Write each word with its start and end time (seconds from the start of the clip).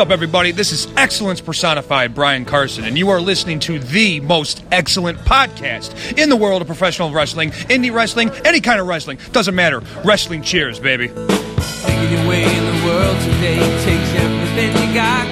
up, 0.00 0.08
everybody? 0.08 0.50
This 0.50 0.72
is 0.72 0.88
Excellence 0.96 1.42
Personified, 1.42 2.14
Brian 2.14 2.46
Carson, 2.46 2.84
and 2.84 2.96
you 2.96 3.10
are 3.10 3.20
listening 3.20 3.60
to 3.60 3.78
the 3.78 4.20
most 4.20 4.64
excellent 4.72 5.18
podcast 5.18 6.16
in 6.16 6.30
the 6.30 6.36
world 6.36 6.62
of 6.62 6.66
professional 6.66 7.12
wrestling, 7.12 7.50
indie 7.68 7.92
wrestling, 7.92 8.30
any 8.46 8.62
kind 8.62 8.80
of 8.80 8.86
wrestling. 8.86 9.18
Doesn't 9.32 9.54
matter. 9.54 9.82
Wrestling 10.02 10.40
cheers, 10.40 10.80
baby. 10.80 11.08
Your 11.08 12.26
way 12.26 12.44
in 12.44 12.64
the 12.64 12.86
world 12.86 13.20
today 13.20 13.58
takes 13.84 14.14
everything 14.14 14.88
you 14.88 14.94
got. 14.94 15.28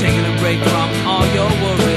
Taking 0.00 0.24
a 0.24 0.38
break 0.40 0.58
from 0.62 1.06
all 1.06 1.26
your 1.34 1.50
worries 1.60 1.89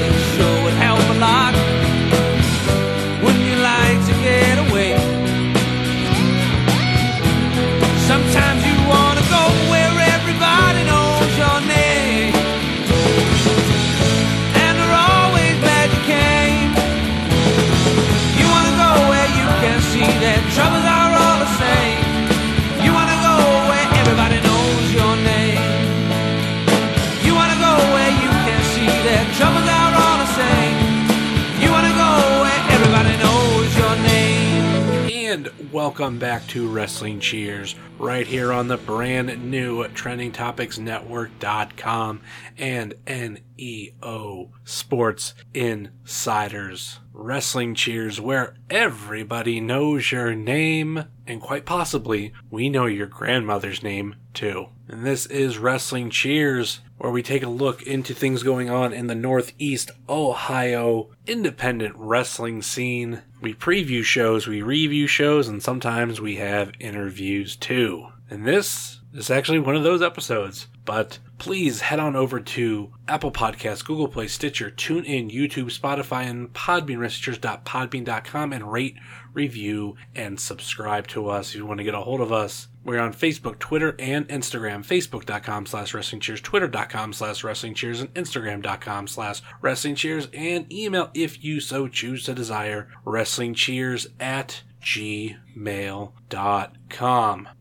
welcome 35.84 36.18
back 36.18 36.46
to 36.46 36.66
Wrestling 36.66 37.20
Cheers, 37.20 37.74
right 37.98 38.26
here 38.26 38.54
on 38.54 38.68
the 38.68 38.78
brand 38.78 39.50
new 39.50 39.84
TrendingTopicsNetwork.com 39.84 42.20
and 42.56 42.94
NEO 43.06 44.50
Sports 44.64 45.34
Insiders. 45.52 47.00
Wrestling 47.12 47.74
Cheers, 47.74 48.18
where 48.18 48.56
everybody 48.70 49.60
knows 49.60 50.10
your 50.10 50.34
name, 50.34 51.04
and 51.26 51.42
quite 51.42 51.66
possibly, 51.66 52.32
we 52.50 52.70
know 52.70 52.86
your 52.86 53.06
grandmother's 53.06 53.82
name 53.82 54.16
too. 54.32 54.68
And 54.88 55.04
this 55.04 55.26
is 55.26 55.58
Wrestling 55.58 56.08
Cheers, 56.08 56.80
where 57.04 57.12
we 57.12 57.22
take 57.22 57.42
a 57.42 57.48
look 57.50 57.82
into 57.82 58.14
things 58.14 58.42
going 58.42 58.70
on 58.70 58.90
in 58.90 59.08
the 59.08 59.14
Northeast 59.14 59.90
Ohio 60.08 61.10
independent 61.26 61.94
wrestling 61.98 62.62
scene. 62.62 63.20
We 63.42 63.52
preview 63.52 64.02
shows, 64.02 64.46
we 64.46 64.62
review 64.62 65.06
shows, 65.06 65.46
and 65.46 65.62
sometimes 65.62 66.18
we 66.18 66.36
have 66.36 66.72
interviews 66.80 67.56
too. 67.56 68.06
And 68.30 68.46
this 68.46 69.00
is 69.12 69.28
actually 69.28 69.58
one 69.58 69.76
of 69.76 69.82
those 69.82 70.00
episodes. 70.00 70.68
But 70.86 71.18
please 71.36 71.82
head 71.82 72.00
on 72.00 72.16
over 72.16 72.40
to 72.40 72.90
Apple 73.06 73.32
Podcasts, 73.32 73.84
Google 73.84 74.08
Play, 74.08 74.26
Stitcher, 74.26 74.70
TuneIn, 74.70 75.30
YouTube, 75.30 75.78
Spotify, 75.78 76.24
and 76.24 76.54
Podbean, 76.54 76.96
wrestlingcheers.podbean.com, 76.96 78.52
and 78.54 78.72
rate, 78.72 78.96
review, 79.34 79.96
and 80.14 80.40
subscribe 80.40 81.06
to 81.08 81.28
us 81.28 81.50
if 81.50 81.56
you 81.56 81.66
want 81.66 81.78
to 81.78 81.84
get 81.84 81.94
a 81.94 82.00
hold 82.00 82.20
of 82.20 82.32
us. 82.32 82.68
We're 82.84 83.00
on 83.00 83.12
Facebook, 83.12 83.58
Twitter, 83.58 83.94
and 83.98 84.28
Instagram. 84.28 84.84
Facebook.com 84.84 85.66
slash 85.66 85.92
Wrestling 85.94 86.20
Cheers, 86.20 86.40
Twitter.com 86.40 87.12
slash 87.12 87.42
Wrestling 87.42 87.74
Cheers, 87.74 88.00
and 88.00 88.12
Instagram.com 88.14 89.08
slash 89.08 89.42
Wrestling 89.60 89.94
Cheers, 89.94 90.28
and 90.32 90.72
email 90.72 91.10
if 91.14 91.42
you 91.42 91.60
so 91.60 91.88
choose 91.88 92.24
to 92.24 92.34
desire, 92.34 92.88
Wrestling 93.04 93.54
Cheers 93.54 94.06
at 94.20 94.62
gmail.com. 94.82 95.38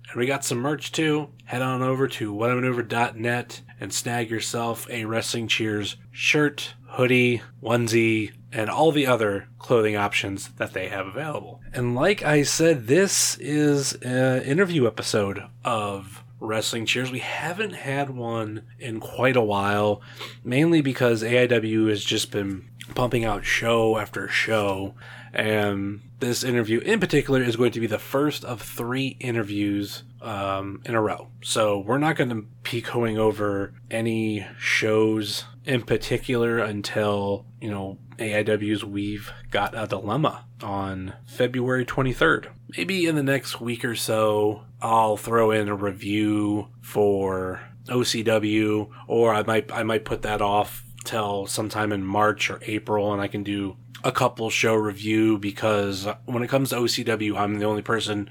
And 0.09 0.19
we 0.19 0.25
got 0.27 0.45
some 0.45 0.59
merch 0.59 0.91
too. 0.91 1.29
Head 1.45 1.61
on 1.61 1.81
over 1.81 2.07
to 2.07 2.33
whatamaneuver.net 2.33 3.61
and 3.79 3.93
snag 3.93 4.29
yourself 4.29 4.87
a 4.89 5.05
Wrestling 5.05 5.47
Cheers 5.47 5.97
shirt, 6.11 6.73
hoodie, 6.93 7.41
onesie, 7.61 8.31
and 8.51 8.69
all 8.69 8.91
the 8.91 9.07
other 9.07 9.47
clothing 9.57 9.95
options 9.95 10.49
that 10.57 10.73
they 10.73 10.89
have 10.89 11.07
available. 11.07 11.59
And 11.73 11.95
like 11.95 12.21
I 12.23 12.43
said, 12.43 12.85
this 12.85 13.35
is 13.39 13.93
an 14.03 14.43
interview 14.43 14.85
episode 14.85 15.43
of 15.65 16.23
Wrestling 16.39 16.85
Cheers. 16.85 17.09
We 17.09 17.19
haven't 17.19 17.73
had 17.73 18.11
one 18.11 18.61
in 18.77 18.99
quite 18.99 19.35
a 19.35 19.41
while, 19.41 20.01
mainly 20.43 20.81
because 20.81 21.23
AIW 21.23 21.89
has 21.89 22.03
just 22.03 22.29
been 22.29 22.69
pumping 22.93 23.25
out 23.25 23.43
show 23.43 23.97
after 23.97 24.27
show. 24.27 24.93
And 25.33 26.01
this 26.23 26.43
interview 26.43 26.79
in 26.79 26.99
particular 26.99 27.41
is 27.41 27.55
going 27.55 27.71
to 27.71 27.79
be 27.79 27.87
the 27.87 27.99
first 27.99 28.45
of 28.45 28.61
three 28.61 29.17
interviews 29.19 30.03
um, 30.21 30.81
in 30.85 30.95
a 30.95 31.01
row. 31.01 31.27
So 31.43 31.79
we're 31.79 31.97
not 31.97 32.15
going 32.15 32.29
to 32.29 32.45
be 32.69 32.81
going 32.81 33.17
over 33.17 33.73
any 33.91 34.47
shows 34.57 35.45
in 35.65 35.83
particular 35.83 36.59
until, 36.59 37.45
you 37.61 37.69
know, 37.69 37.97
AIW's 38.17 38.83
We've 38.83 39.31
Got 39.49 39.73
a 39.75 39.87
Dilemma 39.87 40.45
on 40.61 41.13
February 41.25 41.85
23rd. 41.85 42.47
Maybe 42.77 43.05
in 43.05 43.15
the 43.15 43.23
next 43.23 43.59
week 43.59 43.83
or 43.83 43.95
so, 43.95 44.63
I'll 44.81 45.17
throw 45.17 45.51
in 45.51 45.67
a 45.67 45.75
review 45.75 46.69
for 46.81 47.61
OCW, 47.87 48.89
or 49.07 49.33
I 49.33 49.43
might 49.43 49.71
I 49.71 49.83
might 49.83 50.05
put 50.05 50.21
that 50.21 50.41
off 50.41 50.83
till 51.03 51.47
sometime 51.47 51.91
in 51.91 52.03
March 52.03 52.49
or 52.49 52.59
April, 52.63 53.11
and 53.11 53.21
I 53.21 53.27
can 53.27 53.43
do 53.43 53.77
a 54.03 54.11
couple 54.11 54.49
show 54.49 54.75
review 54.75 55.37
because 55.37 56.07
when 56.25 56.43
it 56.43 56.49
comes 56.49 56.69
to 56.69 56.77
OCW, 56.77 57.37
I'm 57.37 57.59
the 57.59 57.65
only 57.65 57.81
person 57.81 58.29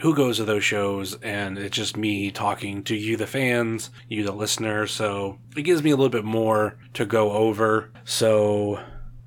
who 0.00 0.14
goes 0.14 0.36
to 0.36 0.44
those 0.44 0.64
shows 0.64 1.14
and 1.22 1.58
it's 1.58 1.76
just 1.76 1.96
me 1.96 2.30
talking 2.30 2.82
to 2.84 2.94
you 2.94 3.16
the 3.16 3.26
fans 3.26 3.90
you 4.08 4.22
the 4.22 4.32
listener 4.32 4.86
so 4.86 5.38
it 5.56 5.62
gives 5.62 5.82
me 5.82 5.90
a 5.90 5.96
little 5.96 6.10
bit 6.10 6.24
more 6.24 6.76
to 6.94 7.06
go 7.06 7.32
over. 7.32 7.90
So 8.04 8.80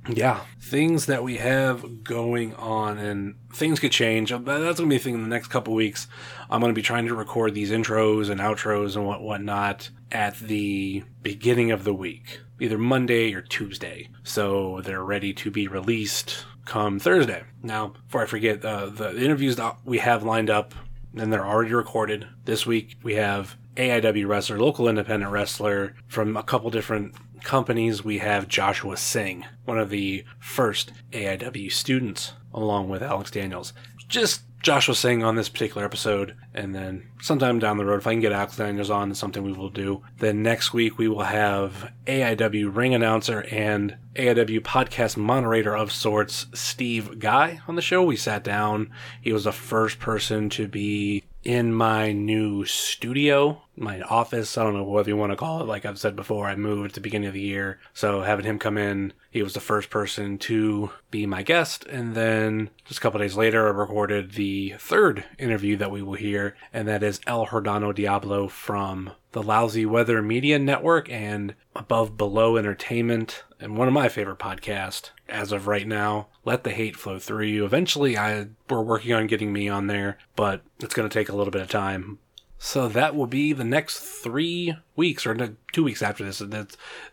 yeah 0.07 0.41
things 0.61 1.07
that 1.07 1.23
we 1.23 1.37
have 1.37 2.03
going 2.03 2.53
on 2.55 2.97
and 2.99 3.35
things 3.51 3.79
could 3.79 3.91
change. 3.91 4.29
That's 4.29 4.45
going 4.45 4.75
to 4.75 4.85
be 4.85 4.95
a 4.95 4.99
thing 4.99 5.15
in 5.15 5.23
the 5.23 5.27
next 5.27 5.47
couple 5.47 5.73
weeks. 5.73 6.07
I'm 6.49 6.61
going 6.61 6.71
to 6.71 6.75
be 6.75 6.83
trying 6.83 7.07
to 7.07 7.15
record 7.15 7.55
these 7.55 7.71
intros 7.71 8.29
and 8.29 8.39
outros 8.39 8.95
and 8.95 9.05
what 9.05 9.21
whatnot 9.21 9.89
at 10.11 10.37
the 10.39 11.03
beginning 11.23 11.71
of 11.71 11.83
the 11.83 11.93
week 11.93 12.41
either 12.59 12.77
monday 12.77 13.33
or 13.33 13.41
tuesday 13.41 14.09
so 14.23 14.81
they're 14.81 15.03
ready 15.03 15.33
to 15.33 15.49
be 15.49 15.67
released 15.67 16.45
come 16.69 16.99
Thursday. 16.99 17.43
Now, 17.63 17.93
before 18.05 18.21
I 18.21 18.25
forget, 18.27 18.63
uh, 18.63 18.85
the 18.89 19.19
interviews 19.19 19.55
that 19.55 19.77
we 19.83 19.97
have 19.97 20.21
lined 20.23 20.51
up, 20.51 20.75
and 21.17 21.33
they're 21.33 21.45
already 21.45 21.73
recorded. 21.73 22.27
This 22.45 22.67
week 22.67 22.95
we 23.01 23.15
have 23.15 23.57
AIW 23.75 24.27
wrestler, 24.27 24.59
local 24.59 24.87
independent 24.87 25.31
wrestler 25.31 25.95
from 26.07 26.37
a 26.37 26.43
couple 26.43 26.69
different 26.69 27.15
companies. 27.43 28.03
We 28.03 28.19
have 28.19 28.47
Joshua 28.47 28.97
Singh, 28.97 29.45
one 29.65 29.79
of 29.79 29.89
the 29.89 30.23
first 30.39 30.91
AIW 31.11 31.71
students, 31.71 32.33
along 32.53 32.87
with 32.87 33.01
Alex 33.01 33.31
Daniels. 33.31 33.73
Just 34.07 34.43
Joshua 34.61 34.93
Singh 34.93 35.23
on 35.23 35.35
this 35.35 35.47
particular 35.47 35.85
episode, 35.85 36.35
and 36.53 36.75
then 36.75 37.09
sometime 37.21 37.59
down 37.59 37.77
the 37.77 37.85
road, 37.85 37.99
if 37.99 38.07
I 38.07 38.11
can 38.11 38.19
get 38.19 38.33
Alex 38.33 38.59
on, 38.59 39.11
it's 39.11 39.19
something 39.19 39.43
we 39.43 39.53
will 39.53 39.69
do. 39.69 40.03
Then 40.17 40.43
next 40.43 40.73
week 40.73 40.97
we 40.97 41.07
will 41.07 41.23
have 41.23 41.91
AIW 42.07 42.75
ring 42.75 42.93
announcer 42.93 43.45
and 43.51 43.95
AIW 44.15 44.59
podcast 44.59 45.15
moderator 45.15 45.75
of 45.75 45.93
sorts, 45.93 46.47
Steve 46.53 47.19
Guy, 47.19 47.61
on 47.67 47.75
the 47.75 47.81
show. 47.81 48.03
We 48.03 48.17
sat 48.17 48.43
down. 48.43 48.91
He 49.21 49.31
was 49.31 49.45
the 49.45 49.53
first 49.53 49.99
person 49.99 50.49
to 50.51 50.67
be 50.67 51.23
in 51.43 51.73
my 51.73 52.11
new 52.11 52.65
studio, 52.65 53.61
my 53.75 54.01
office. 54.01 54.57
I 54.57 54.63
don't 54.63 54.73
know 54.73 54.83
whether 54.83 55.09
you 55.09 55.17
want 55.17 55.31
to 55.31 55.37
call 55.37 55.61
it. 55.61 55.67
Like 55.67 55.85
I've 55.85 55.99
said 55.99 56.15
before, 56.15 56.47
I 56.47 56.55
moved 56.55 56.91
at 56.91 56.93
the 56.95 57.01
beginning 57.01 57.27
of 57.27 57.33
the 57.33 57.41
year. 57.41 57.79
So 57.93 58.21
having 58.21 58.45
him 58.45 58.59
come 58.59 58.77
in, 58.77 59.13
he 59.31 59.41
was 59.41 59.53
the 59.53 59.59
first 59.59 59.89
person 59.89 60.37
to 60.39 60.91
be 61.11 61.25
my 61.25 61.43
guest. 61.43 61.85
And 61.85 62.13
then 62.13 62.69
just 62.85 62.99
a 62.99 63.01
couple 63.01 63.19
days 63.19 63.37
later, 63.37 63.67
I 63.67 63.71
recorded 63.71 64.33
the 64.33 64.75
third 64.79 65.23
interview 65.37 65.77
that 65.77 65.91
we 65.91 66.01
will 66.01 66.15
hear. 66.15 66.55
And 66.73 66.87
that 66.87 67.03
is 67.03 67.21
El 67.25 67.47
Jordano 67.47 67.95
Diablo 67.95 68.47
from 68.47 69.11
the 69.31 69.43
Lousy 69.43 69.85
Weather 69.85 70.21
Media 70.21 70.57
Network 70.57 71.09
and 71.09 71.53
Above 71.75 72.17
Below 72.17 72.57
Entertainment, 72.57 73.43
and 73.59 73.77
one 73.77 73.87
of 73.87 73.93
my 73.93 74.09
favorite 74.09 74.39
podcasts 74.39 75.11
as 75.27 75.51
of 75.51 75.67
right 75.67 75.87
now. 75.87 76.27
Let 76.49 76.63
the 76.63 76.71
hate 76.71 76.95
flow 76.95 77.19
through 77.19 77.45
you. 77.45 77.63
Eventually, 77.63 78.17
I 78.17 78.47
we're 78.67 78.81
working 78.81 79.13
on 79.13 79.27
getting 79.27 79.53
me 79.53 79.69
on 79.69 79.85
there, 79.85 80.17
but 80.35 80.63
it's 80.79 80.95
going 80.95 81.07
to 81.07 81.13
take 81.13 81.29
a 81.29 81.35
little 81.35 81.51
bit 81.51 81.61
of 81.61 81.69
time. 81.69 82.17
So 82.57 82.87
that 82.87 83.15
will 83.15 83.27
be 83.27 83.53
the 83.53 83.63
next 83.63 83.99
three 83.99 84.75
weeks, 84.95 85.27
or 85.27 85.55
two 85.71 85.83
weeks 85.83 86.01
after 86.01 86.25
this. 86.25 86.41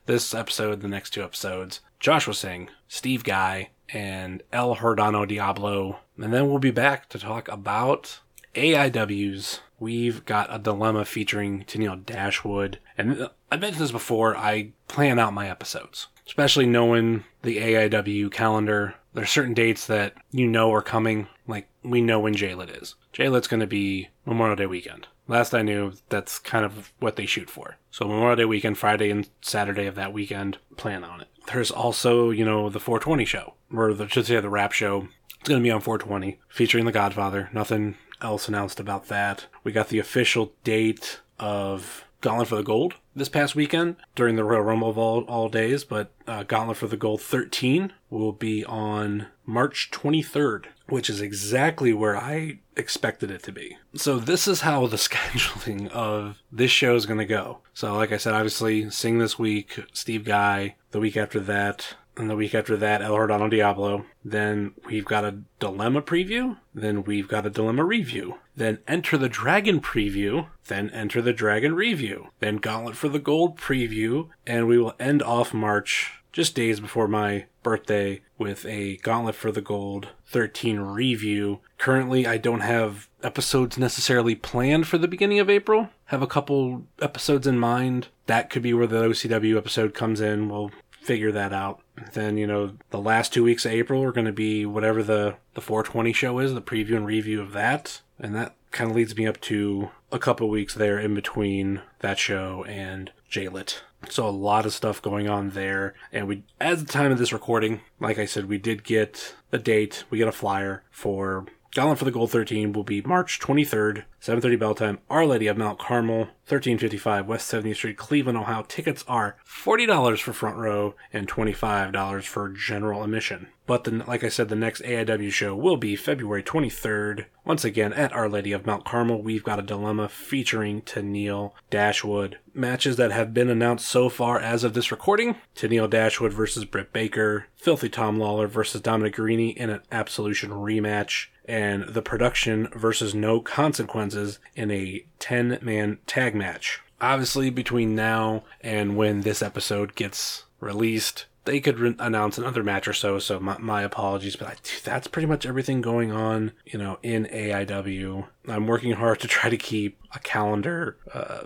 This 0.07 0.35
episode, 0.35 0.81
the 0.81 0.89
next 0.89 1.11
two 1.11 1.23
episodes. 1.23 1.81
Joshua 2.01 2.33
Singh, 2.33 2.71
Steve 2.89 3.25
Guy, 3.25 3.73
and 3.91 4.43
El 4.55 4.77
Jordano 4.77 5.29
Diablo, 5.29 5.99
and 6.17 6.33
then 6.33 6.49
we'll 6.49 6.59
be 6.59 6.71
back 6.71 7.11
to 7.11 7.19
talk 7.19 7.47
about 7.49 8.21
AIW's 8.55 9.61
we've 9.79 10.25
got 10.25 10.55
a 10.55 10.59
dilemma 10.59 11.05
featuring 11.05 11.65
Tennille 11.65 12.05
Dashwood. 12.05 12.79
And 12.97 13.21
uh, 13.21 13.29
I've 13.51 13.61
mentioned 13.61 13.85
this 13.85 13.93
before, 13.93 14.37
I 14.37 14.73
plan 14.89 15.19
out 15.19 15.35
my 15.35 15.49
episodes, 15.49 16.09
especially 16.27 16.67
knowing 16.67 17.25
the 17.43 17.59
AIW 17.59 18.33
calendar. 18.33 18.95
There's 19.17 19.31
certain 19.31 19.55
dates 19.55 19.87
that 19.87 20.13
you 20.31 20.47
know 20.47 20.71
are 20.75 20.83
coming. 20.83 21.27
Like, 21.47 21.69
we 21.83 22.03
know 22.03 22.21
when 22.21 22.35
JLIT 22.35 22.83
is. 22.83 22.97
JLIT's 23.15 23.49
going 23.49 23.61
to 23.61 23.67
be 23.67 24.11
Memorial 24.27 24.57
Day 24.57 24.67
weekend. 24.67 25.07
Last 25.27 25.55
I 25.55 25.63
knew, 25.63 25.95
that's 26.11 26.39
kind 26.39 26.67
of 26.67 26.93
what 27.01 27.17
they 27.17 27.25
shoot 27.25 27.49
for. 27.49 27.79
So 27.91 28.07
Memorial 28.07 28.37
Day 28.37 28.45
weekend, 28.45 28.77
Friday 28.77 29.11
and 29.11 29.27
Saturday 29.41 29.87
of 29.87 29.95
that 29.95 30.13
weekend, 30.13 30.59
plan 30.77 31.03
on 31.03 31.23
it. 31.23 31.29
There's 31.47 31.71
also, 31.71 32.29
you 32.31 32.45
know, 32.45 32.69
the 32.69 32.79
420 32.79 33.25
show, 33.25 33.55
or 33.73 33.95
the, 33.95 34.07
should 34.07 34.27
say 34.27 34.39
the 34.39 34.51
rap 34.51 34.73
show. 34.73 35.09
It's 35.41 35.49
going 35.49 35.63
to 35.63 35.67
be 35.67 35.71
on 35.71 35.81
420, 35.81 36.39
featuring 36.51 36.85
The 36.85 36.93
Godfather. 36.93 37.49
Nothing 37.55 37.97
else 38.21 38.49
announced 38.49 38.79
about 38.79 39.09
that. 39.09 39.47
We 39.65 39.73
got 39.73 39.89
the 39.89 39.99
official 39.99 40.53
date 40.63 41.21
of 41.39 42.05
Gauntlet 42.27 42.49
for 42.49 42.57
the 42.57 42.65
Gold 42.65 42.95
this 43.15 43.29
past 43.29 43.55
weekend 43.55 43.95
during 44.17 44.35
the 44.35 44.43
Royal 44.43 44.63
Rumble 44.63 44.91
of 44.91 44.99
all, 44.99 45.21
all 45.27 45.49
days, 45.49 45.85
but 45.85 46.11
uh, 46.27 46.43
Gauntlet 46.43 46.77
for 46.77 46.89
the 46.89 46.97
Gold 46.97 47.23
13 47.23 47.93
will 48.11 48.33
be 48.33 48.65
on 48.65 49.29
March 49.45 49.93
23rd, 49.93 50.65
which 50.89 51.09
is 51.09 51.21
exactly 51.21 51.93
where 51.93 52.17
I 52.17 52.59
expected 52.77 53.31
it 53.31 53.45
to 53.45 53.53
be. 53.53 53.79
So 53.95 54.19
this 54.19 54.49
is 54.49 54.63
how 54.63 54.89
the 54.89 54.97
scheduling 54.97 55.89
of 55.91 56.43
this 56.51 56.73
show 56.73 56.97
is 56.97 57.07
going 57.07 57.21
to 57.21 57.27
go. 57.27 57.59
So 57.73 57.95
like 57.95 58.11
I 58.11 58.17
said, 58.17 58.35
obviously, 58.35 58.91
Singh 58.91 59.19
this 59.19 59.39
week, 59.39 59.79
Steve 59.93 60.25
Guy, 60.25 60.75
the 60.91 60.99
week 60.99 61.17
after 61.17 61.39
that, 61.39 61.95
and 62.17 62.31
the 62.31 62.37
week 62.37 62.55
after 62.55 62.77
that, 62.77 63.03
El 63.03 63.15
Jordano 63.15 63.51
Diablo. 63.51 64.07
Then 64.25 64.75
we've 64.87 65.05
got 65.05 65.25
a 65.25 65.39
Dilemma 65.61 66.03
preview. 66.03 66.57
Then 66.75 67.05
we've 67.05 67.29
got 67.29 67.47
a 67.47 67.51
Dilemma 67.51 67.85
review. 67.85 68.39
Then 68.55 68.79
Enter 68.89 69.19
the 69.19 69.29
Dragon 69.29 69.81
preview. 69.81 70.49
Then 70.67 70.91
Enter 70.91 71.21
the 71.21 71.33
Dragon 71.33 71.75
review. 71.75 72.29
Then 72.41 72.57
Gauntlet 72.57 72.97
for 72.97 73.09
the 73.09 73.19
Gold 73.19 73.59
preview. 73.59 74.29
And 74.47 74.67
we 74.67 74.79
will 74.79 74.95
end 74.99 75.23
off 75.23 75.53
March 75.53 76.23
just 76.33 76.55
days 76.55 76.81
before 76.81 77.09
my 77.09 77.47
birthday 77.63 78.21
with 78.39 78.67
a 78.67 78.97
Gauntlet 78.99 79.35
for 79.35 79.51
the 79.51 79.63
Gold 79.63 80.09
13 80.27 80.79
review. 80.79 81.61
Currently, 81.79 82.27
I 82.27 82.37
don't 82.37 82.61
have 82.61 83.09
episodes 83.23 83.79
necessarily 83.79 84.35
planned 84.35 84.87
for 84.87 84.99
the 84.99 85.09
beginning 85.09 85.39
of 85.39 85.49
April. 85.49 85.89
Have 86.07 86.23
a 86.23 86.27
couple 86.27 86.85
episodes 87.01 87.47
in 87.47 87.59
mind. 87.59 88.09
That 88.27 88.51
could 88.51 88.63
be 88.63 88.75
where 88.75 88.87
the 88.87 89.03
OCW 89.03 89.57
episode 89.57 89.95
comes 89.95 90.21
in. 90.21 90.49
We'll 90.49 90.71
figure 91.07 91.33
that 91.33 91.53
out. 91.53 91.81
Then, 92.13 92.37
you 92.37 92.47
know, 92.47 92.73
the 92.91 93.01
last 93.01 93.33
two 93.33 93.45
weeks 93.45 93.65
of 93.65 93.73
April 93.73 94.03
are 94.03 94.13
going 94.13 94.27
to 94.27 94.33
be 94.33 94.67
whatever 94.67 95.03
the, 95.03 95.37
the 95.55 95.61
420 95.61 96.13
show 96.13 96.39
is, 96.41 96.53
the 96.53 96.61
preview 96.61 96.97
and 96.97 97.07
review 97.07 97.41
of 97.41 97.53
that. 97.53 98.03
And 98.19 98.35
that 98.35 98.55
kind 98.73 98.91
of 98.91 98.97
leads 98.97 99.17
me 99.17 99.27
up 99.27 99.41
to 99.43 99.91
a 100.11 100.19
couple 100.19 100.49
weeks 100.49 100.75
there 100.75 100.99
in 100.99 101.15
between 101.15 101.81
that 102.01 102.19
show 102.19 102.65
and 102.65 103.13
JLit. 103.31 103.81
So 104.09 104.29
a 104.29 104.31
lot 104.31 104.67
of 104.67 104.75
stuff 104.75 105.01
going 105.01 105.29
on 105.29 105.51
there. 105.51 105.95
And 106.13 106.29
we, 106.29 106.43
at 106.61 106.79
the 106.79 106.85
time 106.85 107.13
of 107.13 107.19
this 107.19 107.33
recording, 107.33 107.81
like 108.01 108.19
I 108.19 108.27
said, 108.27 108.49
we 108.49 108.59
did 108.59 108.85
get 108.85 109.35
the 109.51 109.59
date. 109.59 110.05
We 110.11 110.19
get 110.19 110.29
a 110.29 110.33
flyer 110.33 110.83
for 110.91 111.47
Gauntlet 111.77 111.99
for 111.99 112.07
the 112.07 112.11
Gold 112.11 112.31
13 112.31 112.73
will 112.73 112.85
be 112.85 113.03
March 113.03 113.39
23rd, 113.39 114.05
7.30 114.23 114.59
bell 114.59 114.75
time, 114.75 114.99
Our 115.11 115.27
Lady 115.27 115.47
of 115.47 115.59
Mount 115.59 115.79
Carmel, 115.79 116.21
1355 116.49 117.27
West 117.27 117.53
70th 117.53 117.75
Street, 117.77 117.99
Cleveland, 117.99 118.39
Ohio. 118.39 118.65
Tickets 118.67 119.05
are 119.07 119.37
$40 119.47 120.19
for 120.19 120.33
front 120.33 120.57
row 120.57 120.95
and 121.13 121.29
$25 121.29 122.25
for 122.25 122.49
general 122.49 123.03
admission. 123.05 123.49
But 123.67 123.87
like 124.07 124.25
I 124.25 124.29
said, 124.29 124.49
the 124.49 124.57
next 124.57 124.83
AIW 124.83 125.31
show 125.33 125.55
will 125.55 125.77
be 125.77 125.97
February 125.97 126.43
23rd. 126.43 127.27
Once 127.45 127.65
again, 127.65 127.93
at 127.93 128.13
Our 128.13 128.29
Lady 128.29 128.53
of 128.53 128.65
Mount 128.65 128.85
Carmel, 128.85 129.23
we've 129.23 129.43
got 129.43 129.59
a 129.59 129.63
dilemma 129.63 130.09
featuring 130.09 130.83
Tennille 130.83 131.53
Dashwood. 131.69 132.39
Matches 132.55 132.97
that 132.97 133.11
have 133.11 133.35
been 133.35 133.51
announced 133.51 133.87
so 133.87 134.09
far 134.09 134.39
as 134.39 134.65
of 134.65 134.73
this 134.73 134.91
recording 134.91 135.37
Tennille 135.55 135.91
Dashwood 135.91 136.33
versus 136.33 136.65
Britt 136.65 136.93
Baker, 136.93 137.49
Filthy 137.57 137.89
Tom 137.89 138.19
Lawler 138.19 138.47
versus 138.47 138.81
Dominic 138.81 139.17
Guarini 139.17 139.55
in 139.57 139.69
an 139.69 139.83
Absolution 139.91 140.51
rematch, 140.51 141.27
and 141.47 141.85
the 141.89 142.03
production 142.03 142.69
versus 142.75 143.15
no 143.15 143.41
consequences 143.41 144.39
in 144.55 144.71
a 144.71 145.05
10 145.19 145.59
man 145.63 145.99
tag 146.07 146.35
match. 146.35 146.81
Obviously, 147.01 147.51
between 147.51 147.95
now 147.95 148.45
and 148.61 148.97
when 148.97 149.21
this 149.21 149.43
episode 149.43 149.95
gets 149.95 150.45
released, 150.61 151.27
they 151.45 151.61
could 151.61 151.79
re- 151.79 151.97
announce 151.99 152.39
another 152.39 152.63
match 152.63 152.89
or 152.89 152.93
so. 152.93 153.19
So 153.19 153.39
my, 153.39 153.59
my 153.59 153.83
apologies, 153.83 154.37
but 154.37 154.49
I, 154.49 154.55
that's 154.85 155.07
pretty 155.07 155.27
much 155.27 155.47
everything 155.47 155.81
going 155.81 156.11
on, 156.11 156.53
you 156.65 156.79
know, 156.79 156.99
in 157.03 157.27
AIW. 157.27 158.27
I'm 158.49 158.67
working 158.67 158.93
hard 158.93 159.21
to 159.21 159.29
try 159.29 159.51
to 159.51 159.57
keep 159.57 159.99
a 160.15 160.19
calendar 160.19 160.97
uh, 161.13 161.45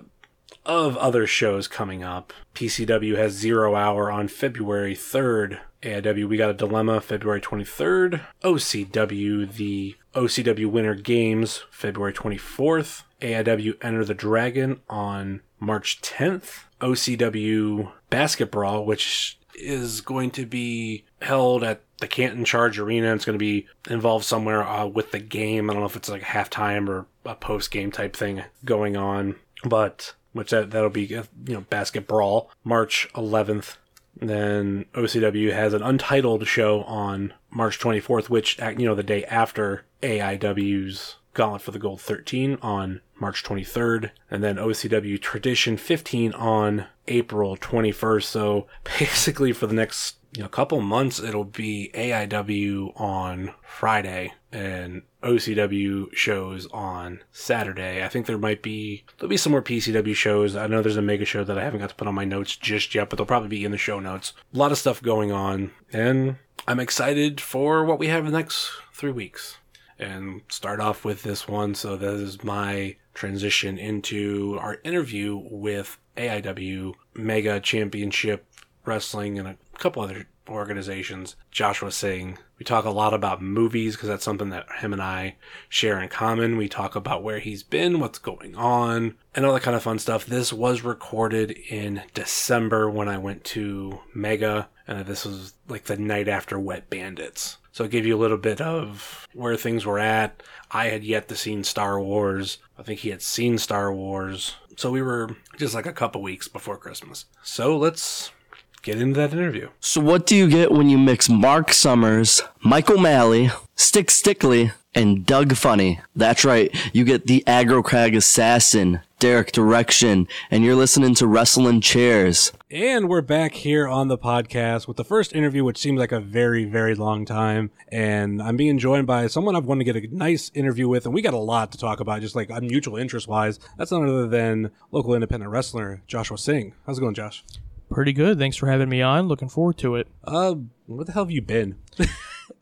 of 0.64 0.96
other 0.96 1.26
shows 1.26 1.68
coming 1.68 2.02
up. 2.04 2.32
PCW 2.54 3.16
has 3.16 3.32
Zero 3.32 3.74
Hour 3.74 4.10
on 4.10 4.28
February 4.28 4.94
3rd. 4.94 5.58
AIW, 5.82 6.28
we 6.28 6.36
got 6.36 6.50
a 6.50 6.54
Dilemma 6.54 7.00
February 7.00 7.40
23rd. 7.40 8.20
OCW, 8.42 9.52
the 9.54 9.96
OCW 10.14 10.66
Winter 10.66 10.94
Games 10.94 11.62
February 11.70 12.12
24th. 12.12 13.04
AIW 13.20 13.76
Enter 13.82 14.04
the 14.04 14.14
Dragon 14.14 14.80
on 14.88 15.40
March 15.58 16.00
10th. 16.02 16.64
OCW 16.80 17.92
Basket 18.08 18.50
Brawl, 18.50 18.84
which 18.84 19.38
is 19.54 20.00
going 20.00 20.30
to 20.32 20.46
be 20.46 21.04
held 21.20 21.62
at 21.62 21.82
the 21.98 22.08
Canton 22.08 22.44
Charge 22.44 22.78
Arena. 22.78 23.14
It's 23.14 23.24
going 23.24 23.38
to 23.38 23.38
be 23.38 23.66
involved 23.88 24.24
somewhere 24.24 24.62
uh, 24.62 24.86
with 24.86 25.12
the 25.12 25.18
game. 25.18 25.68
I 25.68 25.74
don't 25.74 25.82
know 25.82 25.88
if 25.88 25.96
it's 25.96 26.08
like 26.08 26.22
halftime 26.22 26.88
or 26.88 27.06
a 27.24 27.34
post 27.34 27.70
game 27.70 27.90
type 27.90 28.16
thing 28.16 28.42
going 28.64 28.96
on, 28.96 29.36
but 29.64 30.14
which 30.32 30.50
that 30.50 30.70
that'll 30.70 30.90
be 30.90 31.14
uh, 31.16 31.24
you 31.46 31.54
know 31.54 31.60
Basket 31.62 32.06
Brawl 32.06 32.50
March 32.64 33.08
11th. 33.14 33.76
Then 34.16 34.86
OCW 34.94 35.52
has 35.52 35.72
an 35.72 35.82
untitled 35.82 36.46
show 36.46 36.82
on 36.82 37.32
March 37.50 37.78
24th, 37.78 38.28
which 38.28 38.58
you 38.58 38.86
know 38.86 38.94
the 38.94 39.02
day 39.02 39.24
after 39.24 39.84
AIW's 40.02 41.16
Gauntlet 41.32 41.62
for 41.62 41.70
the 41.70 41.78
Gold 41.78 42.00
13 42.00 42.58
on 42.60 43.00
March 43.18 43.44
23rd, 43.44 44.10
and 44.30 44.42
then 44.42 44.56
OCW 44.56 45.20
Tradition 45.20 45.76
15 45.76 46.32
on 46.34 46.86
April 47.06 47.56
21st. 47.56 48.24
So 48.24 48.66
basically, 48.98 49.52
for 49.52 49.66
the 49.66 49.74
next 49.74 50.16
you 50.32 50.42
know 50.42 50.48
couple 50.48 50.80
months, 50.80 51.20
it'll 51.20 51.44
be 51.44 51.90
AIW 51.94 53.00
on 53.00 53.52
Friday 53.62 54.32
and 54.52 55.02
OCW 55.22 56.14
shows 56.14 56.66
on 56.66 57.22
Saturday. 57.32 58.04
I 58.04 58.08
think 58.08 58.26
there 58.26 58.38
might 58.38 58.62
be 58.62 59.04
there'll 59.18 59.30
be 59.30 59.36
some 59.36 59.52
more 59.52 59.62
PCW 59.62 60.14
shows. 60.14 60.56
I 60.56 60.66
know 60.66 60.82
there's 60.82 60.96
a 60.96 61.02
mega 61.02 61.24
show 61.24 61.44
that 61.44 61.58
I 61.58 61.64
haven't 61.64 61.80
got 61.80 61.90
to 61.90 61.94
put 61.94 62.08
on 62.08 62.14
my 62.14 62.24
notes 62.24 62.56
just 62.56 62.94
yet, 62.94 63.10
but 63.10 63.16
they'll 63.16 63.26
probably 63.26 63.48
be 63.48 63.64
in 63.64 63.72
the 63.72 63.78
show 63.78 64.00
notes. 64.00 64.32
A 64.54 64.58
lot 64.58 64.72
of 64.72 64.78
stuff 64.78 65.02
going 65.02 65.32
on, 65.32 65.72
and 65.92 66.36
I'm 66.66 66.80
excited 66.80 67.40
for 67.40 67.84
what 67.84 67.98
we 67.98 68.08
have 68.08 68.24
in 68.24 68.32
the 68.32 68.38
next 68.38 68.70
three 68.92 69.12
weeks 69.12 69.58
and 69.98 70.40
start 70.48 70.80
off 70.80 71.04
with 71.04 71.22
this 71.22 71.46
one. 71.46 71.74
So 71.74 71.96
that 71.96 72.14
is 72.14 72.42
my 72.42 72.96
transition 73.14 73.78
into 73.78 74.58
our 74.60 74.78
interview 74.84 75.36
with 75.50 75.98
AIW 76.16 76.94
Mega 77.14 77.60
Championship 77.60 78.46
Wrestling 78.84 79.38
and 79.38 79.46
a 79.46 79.56
couple 79.78 80.02
other 80.02 80.26
organizations. 80.50 81.36
Joshua 81.50 81.92
Singh. 81.92 82.38
We 82.58 82.64
talk 82.64 82.84
a 82.84 82.90
lot 82.90 83.14
about 83.14 83.40
movies 83.40 83.96
because 83.96 84.08
that's 84.08 84.24
something 84.24 84.50
that 84.50 84.66
him 84.80 84.92
and 84.92 85.00
I 85.00 85.36
share 85.68 86.00
in 86.00 86.08
common. 86.08 86.56
We 86.56 86.68
talk 86.68 86.94
about 86.94 87.22
where 87.22 87.38
he's 87.38 87.62
been, 87.62 88.00
what's 88.00 88.18
going 88.18 88.54
on, 88.54 89.16
and 89.34 89.46
all 89.46 89.54
that 89.54 89.62
kind 89.62 89.76
of 89.76 89.82
fun 89.82 89.98
stuff. 89.98 90.26
This 90.26 90.52
was 90.52 90.82
recorded 90.82 91.52
in 91.52 92.02
December 92.12 92.90
when 92.90 93.08
I 93.08 93.16
went 93.18 93.44
to 93.44 94.00
Mega, 94.12 94.68
and 94.86 95.06
this 95.06 95.24
was 95.24 95.54
like 95.68 95.84
the 95.84 95.96
night 95.96 96.28
after 96.28 96.58
Wet 96.58 96.90
Bandits. 96.90 97.56
So 97.72 97.84
it 97.84 97.92
gave 97.92 98.04
you 98.04 98.16
a 98.16 98.18
little 98.18 98.36
bit 98.36 98.60
of 98.60 99.26
where 99.32 99.56
things 99.56 99.86
were 99.86 99.98
at. 99.98 100.42
I 100.70 100.86
had 100.86 101.04
yet 101.04 101.28
to 101.28 101.36
seen 101.36 101.64
Star 101.64 102.00
Wars. 102.00 102.58
I 102.78 102.82
think 102.82 103.00
he 103.00 103.10
had 103.10 103.22
seen 103.22 103.58
Star 103.58 103.92
Wars. 103.92 104.56
So 104.76 104.90
we 104.90 105.02
were 105.02 105.36
just 105.56 105.74
like 105.74 105.86
a 105.86 105.92
couple 105.92 106.20
weeks 106.20 106.48
before 106.48 106.76
Christmas. 106.76 107.26
So 107.42 107.76
let's 107.76 108.32
get 108.82 109.00
into 109.00 109.18
that 109.20 109.32
interview. 109.32 109.68
So 109.80 110.00
what 110.00 110.26
do 110.26 110.36
you 110.36 110.48
get 110.48 110.72
when 110.72 110.88
you 110.88 110.98
mix 110.98 111.28
Marc 111.28 111.72
Summers, 111.72 112.42
Michael 112.62 112.98
Malley, 112.98 113.50
Stick 113.74 114.10
Stickly, 114.10 114.72
and 114.94 115.24
Doug 115.24 115.54
Funnie? 115.54 116.00
That's 116.16 116.44
right, 116.44 116.74
you 116.94 117.04
get 117.04 117.26
the 117.26 117.44
Aggro 117.46 117.84
Crag 117.84 118.14
Assassin, 118.14 119.00
Derek 119.18 119.52
Direction, 119.52 120.26
and 120.50 120.64
you're 120.64 120.74
listening 120.74 121.14
to 121.16 121.26
Wrestling 121.26 121.80
Cheers. 121.82 122.52
And 122.70 123.08
we're 123.08 123.20
back 123.20 123.52
here 123.52 123.86
on 123.86 124.08
the 124.08 124.16
podcast 124.16 124.88
with 124.88 124.96
the 124.96 125.04
first 125.04 125.34
interview, 125.34 125.62
which 125.62 125.76
seems 125.76 125.98
like 125.98 126.12
a 126.12 126.20
very, 126.20 126.64
very 126.64 126.94
long 126.94 127.24
time. 127.26 127.70
And 127.88 128.40
I'm 128.40 128.56
being 128.56 128.78
joined 128.78 129.06
by 129.06 129.26
someone 129.26 129.56
I've 129.56 129.66
wanted 129.66 129.84
to 129.84 130.00
get 130.00 130.10
a 130.10 130.16
nice 130.16 130.50
interview 130.54 130.88
with, 130.88 131.04
and 131.04 131.14
we 131.14 131.20
got 131.20 131.34
a 131.34 131.38
lot 131.38 131.70
to 131.72 131.78
talk 131.78 132.00
about, 132.00 132.22
just 132.22 132.34
like 132.34 132.48
mutual 132.62 132.96
interest 132.96 133.28
wise. 133.28 133.58
That's 133.76 133.92
none 133.92 134.08
other 134.08 134.26
than 134.26 134.70
local 134.90 135.14
independent 135.14 135.50
wrestler 135.50 136.02
Joshua 136.06 136.38
Singh. 136.38 136.72
How's 136.86 136.98
it 136.98 137.02
going, 137.02 137.14
Josh? 137.14 137.44
Pretty 137.90 138.12
good. 138.12 138.38
Thanks 138.38 138.56
for 138.56 138.68
having 138.68 138.88
me 138.88 139.02
on. 139.02 139.26
Looking 139.28 139.48
forward 139.48 139.76
to 139.78 139.96
it. 139.96 140.06
Uh, 140.24 140.54
where 140.86 141.04
the 141.04 141.12
hell 141.12 141.24
have 141.24 141.30
you 141.30 141.42
been? 141.42 141.76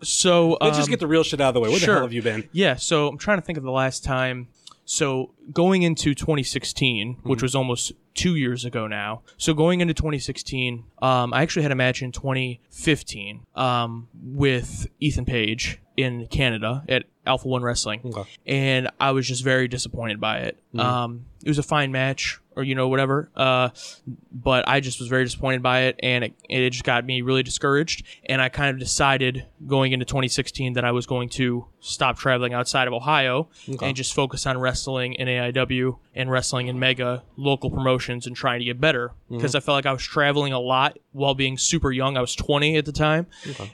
So 0.03 0.57
Let's 0.61 0.77
just 0.77 0.89
um, 0.89 0.91
get 0.91 1.01
the 1.01 1.07
real 1.09 1.25
shit 1.25 1.41
out 1.41 1.49
of 1.49 1.55
the 1.55 1.61
way. 1.61 1.71
Where 1.71 1.79
the 1.81 1.87
hell 1.87 2.03
have 2.03 2.13
you 2.13 2.23
been? 2.23 2.49
Yeah, 2.53 2.77
so 2.77 3.09
I'm 3.09 3.19
trying 3.19 3.39
to 3.39 3.43
think 3.43 3.59
of 3.59 3.65
the 3.65 3.73
last 3.73 4.05
time. 4.05 4.47
So 4.85 5.33
going 5.53 5.83
into 5.83 6.15
2016, 6.15 7.17
Mm-hmm. 7.17 7.29
which 7.29 7.43
was 7.43 7.55
almost 7.57 7.93
two 8.15 8.37
years 8.37 8.65
ago 8.65 8.87
now. 8.87 9.23
So 9.39 9.55
going 9.55 9.81
into 9.81 9.95
2016, 9.95 10.85
um, 11.03 11.33
I 11.35 11.43
actually 11.43 11.63
had 11.63 11.73
a 11.73 11.77
match 11.77 12.01
in 12.03 12.13
2015 12.13 13.41
um, 13.57 14.09
with 14.23 14.87
Ethan 15.01 15.25
Page. 15.25 15.81
in 15.97 16.27
Canada 16.29 16.85
at 16.89 17.05
Alpha 17.27 17.49
One 17.49 17.63
Wrestling, 17.63 18.01
Okay. 18.05 18.23
and 18.47 18.89
I 19.01 19.11
was 19.11 19.27
just 19.27 19.43
very 19.43 19.67
disappointed 19.67 20.21
by 20.21 20.39
it. 20.41 20.63
Um, 20.79 21.25
it 21.45 21.49
was 21.49 21.59
a 21.59 21.63
fine 21.65 21.91
match, 21.91 22.39
or 22.59 22.65
you 22.65 22.75
know 22.75 22.89
whatever, 22.89 23.31
uh, 23.37 23.71
but 24.33 24.67
I 24.69 24.81
just 24.81 24.99
was 24.99 25.09
very 25.09 25.25
disappointed 25.25 25.63
by 25.63 25.83
it, 25.83 26.01
and 26.03 26.25
it, 26.25 26.35
it 26.49 26.71
just 26.71 26.85
got 26.85 27.05
me 27.07 27.23
really 27.23 27.45
discouraged. 27.45 28.05
And 28.27 28.43
I 28.43 28.49
kind 28.49 28.71
of 28.71 28.79
decided 28.81 29.47
going 29.67 29.93
into 29.93 30.05
2016 30.05 30.73
that 30.73 30.85
I 30.85 30.91
was 30.91 31.07
going 31.07 31.29
to 31.31 31.67
stop 31.81 32.19
traveling 32.19 32.53
outside 32.55 32.89
of 32.89 32.93
Ohio 32.95 33.49
and 33.87 33.97
just 33.97 34.13
focus 34.13 34.45
on 34.45 34.59
wrestling 34.59 35.15
in 35.15 35.29
AIW 35.29 35.99
and 36.19 36.31
wrestling 36.31 36.67
in 36.67 36.79
mega 36.79 37.23
local 37.37 37.71
promotions 37.71 38.27
and 38.27 38.37
trying 38.37 38.59
to 38.59 38.65
get 38.67 38.79
better 38.81 39.13
because 39.31 39.55
I 39.55 39.61
felt 39.61 39.77
like 39.77 39.87
I 39.87 39.93
was 39.93 40.03
traveling 40.03 40.53
a 40.53 40.59
lot 40.59 40.99
while 41.13 41.35
being 41.35 41.57
super 41.57 41.91
young. 41.93 42.17
I 42.17 42.21
was 42.21 42.35
20 42.35 42.77
at 42.77 42.85
the 42.85 42.93
time 42.93 43.27